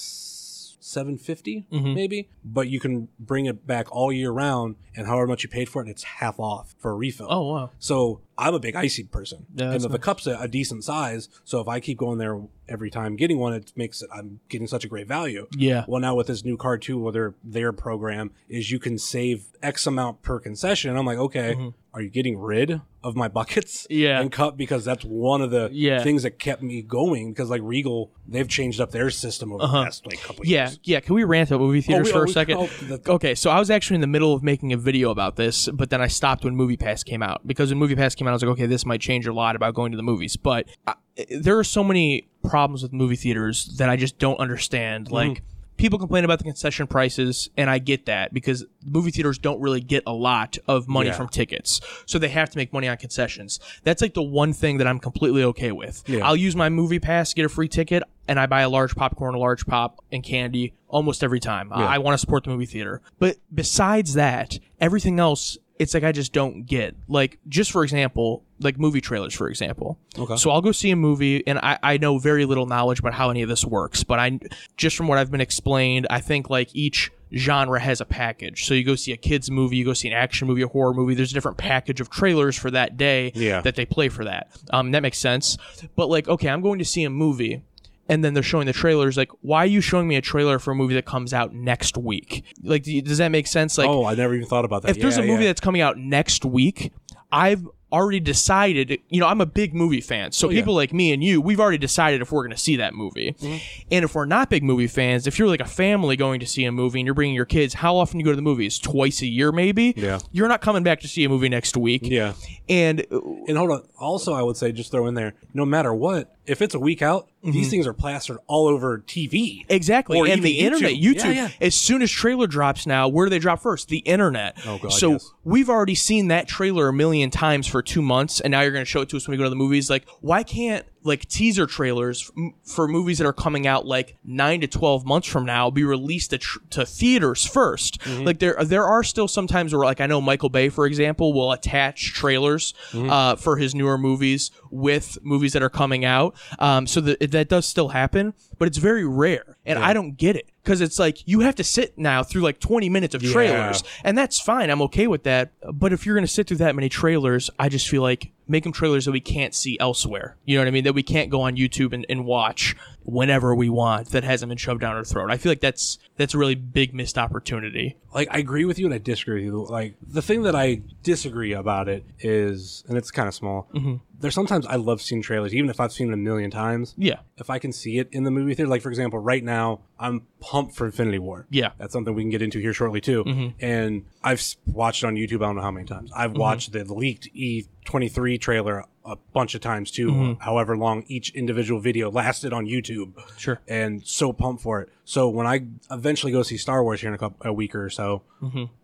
Seven 0.86 1.18
mm-hmm. 1.18 1.94
maybe, 1.94 2.28
but 2.44 2.68
you 2.68 2.78
can 2.78 3.08
bring 3.18 3.46
it 3.46 3.66
back 3.66 3.90
all 3.90 4.12
year 4.12 4.30
round, 4.30 4.76
and 4.94 5.08
however 5.08 5.26
much 5.26 5.42
you 5.42 5.48
paid 5.48 5.68
for 5.68 5.82
it, 5.82 5.88
it's 5.88 6.04
half 6.04 6.38
off 6.38 6.76
for 6.78 6.92
a 6.92 6.94
refill. 6.94 7.26
oh 7.28 7.52
wow. 7.52 7.70
So 7.80 8.20
I'm 8.38 8.54
a 8.54 8.60
big 8.60 8.76
icy 8.76 9.02
person, 9.02 9.46
Yeah, 9.54 9.72
and 9.72 9.80
the, 9.80 9.88
the 9.88 9.98
cup's 9.98 10.28
a, 10.28 10.38
a 10.38 10.46
decent 10.46 10.84
size. 10.84 11.28
So 11.44 11.60
if 11.60 11.66
I 11.66 11.80
keep 11.80 11.98
going 11.98 12.18
there 12.18 12.40
every 12.68 12.88
time 12.88 13.16
getting 13.16 13.38
one, 13.38 13.52
it 13.52 13.72
makes 13.74 14.00
it 14.00 14.10
I'm 14.14 14.38
getting 14.48 14.68
such 14.68 14.84
a 14.84 14.88
great 14.88 15.08
value. 15.08 15.48
Yeah. 15.56 15.84
Well, 15.88 16.00
now 16.00 16.14
with 16.14 16.28
this 16.28 16.44
new 16.44 16.56
card 16.56 16.82
too, 16.82 17.00
whether 17.00 17.34
their 17.42 17.72
program 17.72 18.30
is 18.48 18.70
you 18.70 18.78
can 18.78 18.96
save 18.96 19.46
X 19.62 19.88
amount 19.88 20.22
per 20.22 20.38
concession. 20.38 20.90
And 20.90 20.98
I'm 21.00 21.06
like, 21.06 21.18
okay, 21.18 21.54
mm-hmm. 21.54 21.68
Are 21.96 22.02
you 22.02 22.10
getting 22.10 22.38
rid 22.38 22.78
of 23.02 23.16
my 23.16 23.26
buckets? 23.26 23.86
Yeah. 23.96 24.20
And 24.20 24.30
cup 24.30 24.56
because 24.58 24.84
that's 24.84 25.02
one 25.04 25.40
of 25.40 25.50
the 25.50 25.70
Yeah. 25.72 26.02
things 26.02 26.24
that 26.24 26.38
kept 26.38 26.62
me 26.62 26.82
going. 26.82 27.32
Because 27.32 27.48
like 27.48 27.62
Regal, 27.64 28.12
they've 28.28 28.46
changed 28.48 28.80
up 28.82 28.90
their 28.90 29.08
system 29.08 29.50
over 29.52 29.62
the 29.66 29.72
past 29.84 30.04
like 30.06 30.20
couple 30.20 30.42
Uh-huh. 30.42 30.42
Yeah, 30.44 30.64
years. 30.66 30.78
yeah. 30.84 31.00
Can 31.00 31.14
we 31.14 31.24
rant 31.24 31.50
about 31.50 31.60
movie 31.62 31.80
theaters 31.80 32.08
we- 32.08 32.12
for 32.12 32.20
oh, 32.20 32.24
a 32.24 32.28
second? 32.28 32.56
oh, 32.58 32.66
the- 32.86 33.00
okay, 33.12 33.34
so 33.34 33.48
I 33.50 33.58
was 33.58 33.70
actually 33.70 33.94
in 33.94 34.00
the 34.02 34.06
middle 34.06 34.34
of 34.34 34.42
making 34.42 34.72
a 34.74 34.76
video 34.76 35.10
about 35.10 35.36
this, 35.36 35.68
but 35.72 35.88
then 35.88 36.02
I 36.02 36.06
stopped 36.08 36.44
when 36.44 36.54
Movie 36.54 36.76
Pass 36.76 37.02
came 37.02 37.22
out 37.22 37.46
because 37.46 37.70
when 37.70 37.78
Movie 37.78 37.96
Pass 37.96 38.14
came 38.14 38.26
out, 38.28 38.32
I 38.32 38.34
was 38.34 38.42
like, 38.42 38.50
okay, 38.52 38.66
this 38.66 38.84
might 38.84 39.00
change 39.00 39.26
a 39.26 39.32
lot 39.32 39.56
about 39.56 39.74
going 39.74 39.90
to 39.92 39.96
the 39.96 40.02
movies. 40.02 40.36
But 40.36 40.68
I, 40.86 40.94
there 41.30 41.58
are 41.58 41.64
so 41.64 41.82
many 41.82 42.28
problems 42.44 42.82
with 42.82 42.92
movie 42.92 43.16
theaters 43.16 43.74
that 43.78 43.88
I 43.88 43.96
just 43.96 44.18
don't 44.18 44.38
understand. 44.38 45.10
Like. 45.10 45.42
People 45.76 45.98
complain 45.98 46.24
about 46.24 46.38
the 46.38 46.44
concession 46.44 46.86
prices, 46.86 47.50
and 47.56 47.68
I 47.68 47.78
get 47.78 48.06
that 48.06 48.32
because 48.32 48.64
movie 48.84 49.10
theaters 49.10 49.38
don't 49.38 49.60
really 49.60 49.80
get 49.80 50.02
a 50.06 50.12
lot 50.12 50.56
of 50.66 50.88
money 50.88 51.08
Yeah. 51.08 51.16
from 51.16 51.28
tickets, 51.28 51.80
so 52.06 52.18
they 52.18 52.28
have 52.30 52.48
to 52.50 52.56
make 52.58 52.72
money 52.72 52.88
on 52.88 52.96
concessions. 52.96 53.60
That's 53.84 54.00
like 54.00 54.14
the 54.14 54.22
one 54.22 54.52
thing 54.52 54.78
that 54.78 54.86
I'm 54.86 54.98
completely 54.98 55.42
okay 55.44 55.72
with. 55.72 56.02
Yeah. 56.06 56.26
I'll 56.26 56.36
use 56.36 56.56
my 56.56 56.68
movie 56.68 56.98
pass, 56.98 57.34
get 57.34 57.44
a 57.44 57.48
free 57.48 57.68
ticket, 57.68 58.02
and 58.26 58.40
I 58.40 58.46
buy 58.46 58.62
a 58.62 58.68
large 58.68 58.96
popcorn, 58.96 59.34
a 59.34 59.38
large 59.38 59.66
pop, 59.66 60.02
and 60.10 60.22
candy 60.24 60.72
almost 60.88 61.22
every 61.22 61.40
time. 61.40 61.72
I- 61.72 61.96
I 61.96 61.98
want 61.98 62.14
to 62.14 62.18
support 62.18 62.44
the 62.44 62.50
movie 62.50 62.66
theater. 62.66 63.02
But 63.18 63.36
besides 63.54 64.14
that, 64.14 64.58
everything 64.80 65.18
else, 65.20 65.58
it's 65.78 65.94
like 65.94 66.04
I 66.04 66.12
just 66.12 66.32
don't 66.32 66.62
get. 66.64 66.94
Like, 67.08 67.38
just 67.48 67.70
for 67.72 67.82
example, 67.84 68.42
like 68.60 68.78
movie 68.78 69.00
trailers, 69.00 69.34
for 69.34 69.48
example. 69.48 69.98
Okay. 70.18 70.36
So 70.36 70.50
I'll 70.50 70.62
go 70.62 70.72
see 70.72 70.90
a 70.90 70.96
movie, 70.96 71.46
and 71.46 71.58
I, 71.58 71.78
I 71.82 71.98
know 71.98 72.18
very 72.18 72.44
little 72.44 72.66
knowledge 72.66 72.98
about 73.00 73.14
how 73.14 73.30
any 73.30 73.42
of 73.42 73.48
this 73.48 73.64
works, 73.64 74.02
but 74.04 74.18
I 74.18 74.38
just 74.76 74.96
from 74.96 75.08
what 75.08 75.18
I've 75.18 75.30
been 75.30 75.40
explained, 75.40 76.06
I 76.10 76.20
think 76.20 76.48
like 76.50 76.74
each 76.74 77.10
genre 77.34 77.80
has 77.80 78.00
a 78.00 78.04
package. 78.04 78.64
So 78.66 78.74
you 78.74 78.84
go 78.84 78.94
see 78.94 79.12
a 79.12 79.16
kids 79.16 79.50
movie, 79.50 79.76
you 79.76 79.84
go 79.84 79.92
see 79.94 80.08
an 80.08 80.14
action 80.14 80.46
movie, 80.46 80.62
a 80.62 80.68
horror 80.68 80.94
movie. 80.94 81.14
There's 81.14 81.32
a 81.32 81.34
different 81.34 81.58
package 81.58 82.00
of 82.00 82.08
trailers 82.08 82.56
for 82.56 82.70
that 82.70 82.96
day 82.96 83.32
Yeah. 83.34 83.60
that 83.62 83.74
they 83.74 83.84
play 83.84 84.08
for 84.08 84.24
that. 84.24 84.48
Um, 84.70 84.92
that 84.92 85.02
makes 85.02 85.18
sense. 85.18 85.58
But 85.96 86.08
like, 86.08 86.28
okay, 86.28 86.48
I'm 86.48 86.60
going 86.62 86.78
to 86.78 86.84
see 86.84 87.02
a 87.02 87.10
movie. 87.10 87.62
And 88.08 88.24
then 88.24 88.34
they're 88.34 88.42
showing 88.42 88.66
the 88.66 88.72
trailers. 88.72 89.16
Like, 89.16 89.30
why 89.40 89.64
are 89.64 89.66
you 89.66 89.80
showing 89.80 90.06
me 90.06 90.16
a 90.16 90.20
trailer 90.20 90.58
for 90.58 90.70
a 90.70 90.74
movie 90.74 90.94
that 90.94 91.06
comes 91.06 91.34
out 91.34 91.52
next 91.52 91.96
week? 91.96 92.44
Like, 92.62 92.84
does 92.84 93.18
that 93.18 93.28
make 93.28 93.46
sense? 93.46 93.76
Like, 93.78 93.88
oh, 93.88 94.04
I 94.04 94.14
never 94.14 94.34
even 94.34 94.46
thought 94.46 94.64
about 94.64 94.82
that. 94.82 94.92
if 94.92 95.00
there's 95.00 95.16
a 95.16 95.22
movie 95.22 95.44
yeah. 95.44 95.50
that's 95.50 95.60
coming 95.60 95.80
out 95.80 95.98
next 95.98 96.44
week, 96.44 96.92
I've 97.32 97.66
already 97.92 98.20
decided, 98.20 98.98
you 99.08 99.20
know, 99.20 99.26
I'm 99.26 99.40
a 99.40 99.46
big 99.46 99.72
movie 99.74 100.00
fan. 100.00 100.32
So 100.32 100.48
Oh, 100.48 100.50
yeah. 100.50 100.60
people 100.60 100.74
like 100.74 100.92
me 100.92 101.12
and 101.12 101.22
you, 101.22 101.40
we've 101.40 101.60
already 101.60 101.78
decided 101.78 102.20
if 102.20 102.32
we're 102.32 102.42
going 102.42 102.54
to 102.56 102.60
see 102.60 102.76
that 102.76 102.94
movie. 102.94 103.32
Mm-hmm. 103.38 103.88
And 103.90 104.04
if 104.04 104.14
we're 104.14 104.26
not 104.26 104.50
big 104.50 104.64
movie 104.64 104.88
fans, 104.88 105.26
if 105.26 105.38
you're 105.38 105.48
like 105.48 105.60
a 105.60 105.66
family 105.66 106.16
going 106.16 106.40
to 106.40 106.46
see 106.46 106.64
a 106.64 106.72
movie 106.72 107.00
and 107.00 107.06
you're 107.06 107.14
bringing 107.14 107.34
your 107.34 107.44
kids, 107.44 107.74
how 107.74 107.96
often 107.96 108.18
you 108.18 108.24
go 108.24 108.32
to 108.32 108.36
the 108.36 108.42
movies? 108.42 108.78
Twice 108.78 109.22
a 109.22 109.26
year, 109.26 109.52
maybe? 109.52 109.94
Yeah. 109.96 110.18
You're 110.32 110.48
not 110.48 110.60
coming 110.60 110.82
back 110.82 111.00
to 111.00 111.08
see 111.08 111.24
a 111.24 111.28
movie 111.28 111.48
next 111.48 111.76
week. 111.76 112.02
yeah. 112.04 112.34
And 112.68 113.06
And 113.10 113.56
hold 113.56 113.70
on. 113.70 113.82
Also, 113.98 114.32
I 114.34 114.42
would 114.42 114.56
say 114.56 114.72
just 114.72 114.90
throw 114.90 115.06
in 115.06 115.14
there, 115.14 115.34
no 115.54 115.64
matter 115.64 115.94
what, 115.94 116.34
if 116.44 116.60
it's 116.60 116.74
a 116.74 116.80
week 116.80 117.02
out, 117.02 117.28
these 117.52 117.70
things 117.70 117.86
are 117.86 117.92
plastered 117.92 118.38
all 118.46 118.66
over 118.66 118.98
TV. 118.98 119.60
Mm-hmm. 119.60 119.72
Exactly. 119.72 120.30
And 120.30 120.42
the 120.42 120.60
internet, 120.60 120.92
YouTube. 120.92 121.14
YouTube, 121.14 121.34
Yeah, 121.34 121.50
as 121.60 121.74
soon 121.74 122.02
as 122.02 122.10
trailer 122.10 122.46
drops 122.46 122.86
now, 122.86 123.08
where 123.08 123.26
do 123.26 123.30
they 123.30 123.38
drop 123.38 123.60
first? 123.60 123.88
The 123.88 123.98
internet. 123.98 124.58
Oh, 124.66 124.78
God, 124.78 124.92
so 124.92 125.12
yes. 125.12 125.32
we've 125.44 125.70
already 125.70 125.94
seen 125.94 126.28
that 126.28 126.48
trailer 126.48 126.88
a 126.88 126.92
million 126.92 127.30
times 127.30 127.66
for 127.66 127.82
two 127.82 128.02
months, 128.02 128.40
and 128.40 128.50
now 128.50 128.60
you're 128.62 128.72
going 128.72 128.84
to 128.84 128.90
show 128.90 129.00
it 129.00 129.08
to 129.10 129.16
us 129.16 129.26
when 129.26 129.32
we 129.32 129.38
go 129.38 129.44
to 129.44 129.50
the 129.50 129.56
movies. 129.56 129.90
Like, 129.90 130.06
why 130.20 130.42
can't 130.42 130.86
like 131.06 131.26
teaser 131.28 131.66
trailers 131.66 132.30
f- 132.36 132.52
for 132.64 132.88
movies 132.88 133.18
that 133.18 133.26
are 133.26 133.32
coming 133.32 133.66
out 133.66 133.86
like 133.86 134.16
nine 134.24 134.60
to 134.60 134.66
twelve 134.66 135.06
months 135.06 135.28
from 135.28 135.46
now 135.46 135.70
be 135.70 135.84
released 135.84 136.30
to, 136.30 136.38
tr- 136.38 136.58
to 136.70 136.84
theaters 136.84 137.46
1st 137.46 137.98
Mm-hmm. 137.98 138.24
Like 138.24 138.38
there 138.40 138.56
there 138.64 138.84
are 138.84 139.02
still 139.02 139.28
sometimes 139.28 139.72
where 139.72 139.84
like 139.84 140.00
I 140.00 140.06
know 140.06 140.20
Michael 140.20 140.48
Bay, 140.48 140.68
for 140.68 140.86
example, 140.86 141.32
will 141.32 141.52
attach 141.52 142.12
trailers 142.12 142.74
Mm-hmm. 142.92 143.10
uh, 143.10 143.36
for 143.36 143.56
his 143.56 143.74
newer 143.74 143.96
movies 143.98 144.50
with 144.70 145.18
movies 145.22 145.52
that 145.52 145.62
are 145.62 145.70
coming 145.70 146.04
out. 146.04 146.34
Um, 146.58 146.86
so 146.86 147.00
that 147.00 147.30
that 147.30 147.48
does 147.48 147.66
still 147.66 147.88
happen, 147.88 148.34
but 148.58 148.66
it's 148.68 148.78
very 148.78 149.04
rare, 149.06 149.56
and 149.64 149.78
I 149.78 149.92
don't 149.92 150.16
get 150.16 150.36
it. 150.36 150.50
Because 150.66 150.80
it's 150.80 150.98
like 150.98 151.26
you 151.28 151.40
have 151.40 151.54
to 151.54 151.64
sit 151.64 151.96
now 151.96 152.24
through 152.24 152.42
like 152.42 152.58
20 152.58 152.88
minutes 152.88 153.14
of 153.14 153.22
trailers, 153.22 153.84
and 154.02 154.18
that's 154.18 154.40
fine. 154.40 154.68
I'm 154.68 154.82
okay 154.82 155.06
with 155.06 155.22
that. 155.22 155.52
But 155.72 155.92
if 155.92 156.04
you're 156.04 156.16
gonna 156.16 156.26
sit 156.26 156.48
through 156.48 156.56
that 156.56 156.74
many 156.74 156.88
trailers, 156.88 157.48
I 157.56 157.68
just 157.68 157.88
feel 157.88 158.02
like 158.02 158.32
make 158.48 158.64
them 158.64 158.72
trailers 158.72 159.04
that 159.04 159.12
we 159.12 159.20
can't 159.20 159.54
see 159.54 159.78
elsewhere. 159.78 160.36
You 160.44 160.56
know 160.56 160.62
what 160.62 160.68
I 160.68 160.70
mean? 160.72 160.84
That 160.84 160.94
we 160.94 161.02
can't 161.02 161.30
go 161.30 161.42
on 161.42 161.56
YouTube 161.56 161.92
and, 161.92 162.04
and 162.08 162.24
watch 162.24 162.76
whenever 163.02 163.54
we 163.54 163.68
want. 163.68 164.10
That 164.10 164.24
hasn't 164.24 164.48
been 164.48 164.58
shoved 164.58 164.80
down 164.80 164.96
our 164.96 165.04
throat. 165.04 165.30
I 165.30 165.36
feel 165.36 165.50
like 165.52 165.60
that's 165.60 165.98
that's 166.16 166.34
a 166.34 166.38
really 166.38 166.56
big 166.56 166.94
missed 166.94 167.16
opportunity. 167.16 167.96
like 168.12 168.28
I 168.32 168.38
agree 168.38 168.64
with 168.64 168.78
you 168.78 168.86
and 168.86 168.94
I 168.94 168.98
disagree 168.98 169.44
with 169.44 169.44
you. 169.44 169.66
Like 169.66 169.94
the 170.02 170.22
thing 170.22 170.42
that 170.42 170.56
I 170.56 170.82
disagree 171.04 171.52
about 171.52 171.88
it 171.88 172.04
is, 172.18 172.82
and 172.88 172.98
it's 172.98 173.12
kind 173.12 173.28
of 173.28 173.34
small. 173.34 173.68
Mm-hmm. 173.72 173.96
There's 174.20 174.34
sometimes 174.34 174.66
I 174.66 174.76
love 174.76 175.02
seeing 175.02 175.22
trailers, 175.22 175.54
even 175.54 175.70
if 175.70 175.80
I've 175.80 175.92
seen 175.92 176.08
it 176.08 176.14
a 176.14 176.16
million 176.16 176.50
times. 176.50 176.94
Yeah. 176.96 177.20
If 177.36 177.50
I 177.50 177.58
can 177.58 177.72
see 177.72 177.98
it 177.98 178.08
in 178.12 178.24
the 178.24 178.30
movie 178.30 178.54
theater, 178.54 178.68
like 178.68 178.82
for 178.82 178.88
example, 178.88 179.18
right 179.18 179.44
now 179.44 179.80
I'm 179.98 180.22
pumped 180.40 180.74
for 180.74 180.86
Infinity 180.86 181.18
War. 181.18 181.46
Yeah. 181.50 181.66
Mm-hmm. 181.68 181.78
that's 181.78 181.92
something 181.92 182.14
we 182.14 182.22
can 182.22 182.30
get 182.30 182.42
into 182.42 182.58
here 182.58 182.72
shortly 182.72 183.00
too. 183.00 183.52
And 183.60 184.04
I've 184.22 184.42
watched 184.66 185.02
it 185.04 185.06
on 185.06 185.14
YouTube. 185.16 185.42
I 185.42 185.46
don't 185.46 185.56
know 185.56 185.62
how 185.62 185.70
many 185.70 185.86
times. 185.86 186.10
I've 186.14 186.32
watched 186.32 186.72
the, 186.72 186.84
the 186.84 186.94
leaked 186.94 187.28
D23 187.34 188.40
trailer 188.40 188.84
a 189.06 189.16
bunch 189.32 189.54
of 189.54 189.60
times 189.60 189.90
too. 189.90 190.08
Mm-hmm. 190.10 190.40
However 190.42 190.76
long 190.76 191.04
each 191.06 191.30
individual 191.34 191.80
video 191.80 192.10
lasted 192.10 192.52
on 192.52 192.66
YouTube 192.66 193.12
Sure. 193.38 193.60
and 193.68 194.04
so 194.06 194.32
pumped 194.32 194.62
for 194.62 194.80
it. 194.82 194.88
So 195.04 195.28
when 195.28 195.46
I 195.46 195.66
eventually 195.90 196.32
go 196.32 196.42
see 196.42 196.56
Star 196.56 196.82
Wars 196.82 197.00
here 197.00 197.08
in 197.08 197.14
a 197.14 197.18
couple 197.18 197.38
a 197.48 197.52
week 197.52 197.74
or 197.76 197.88
so, 197.88 198.22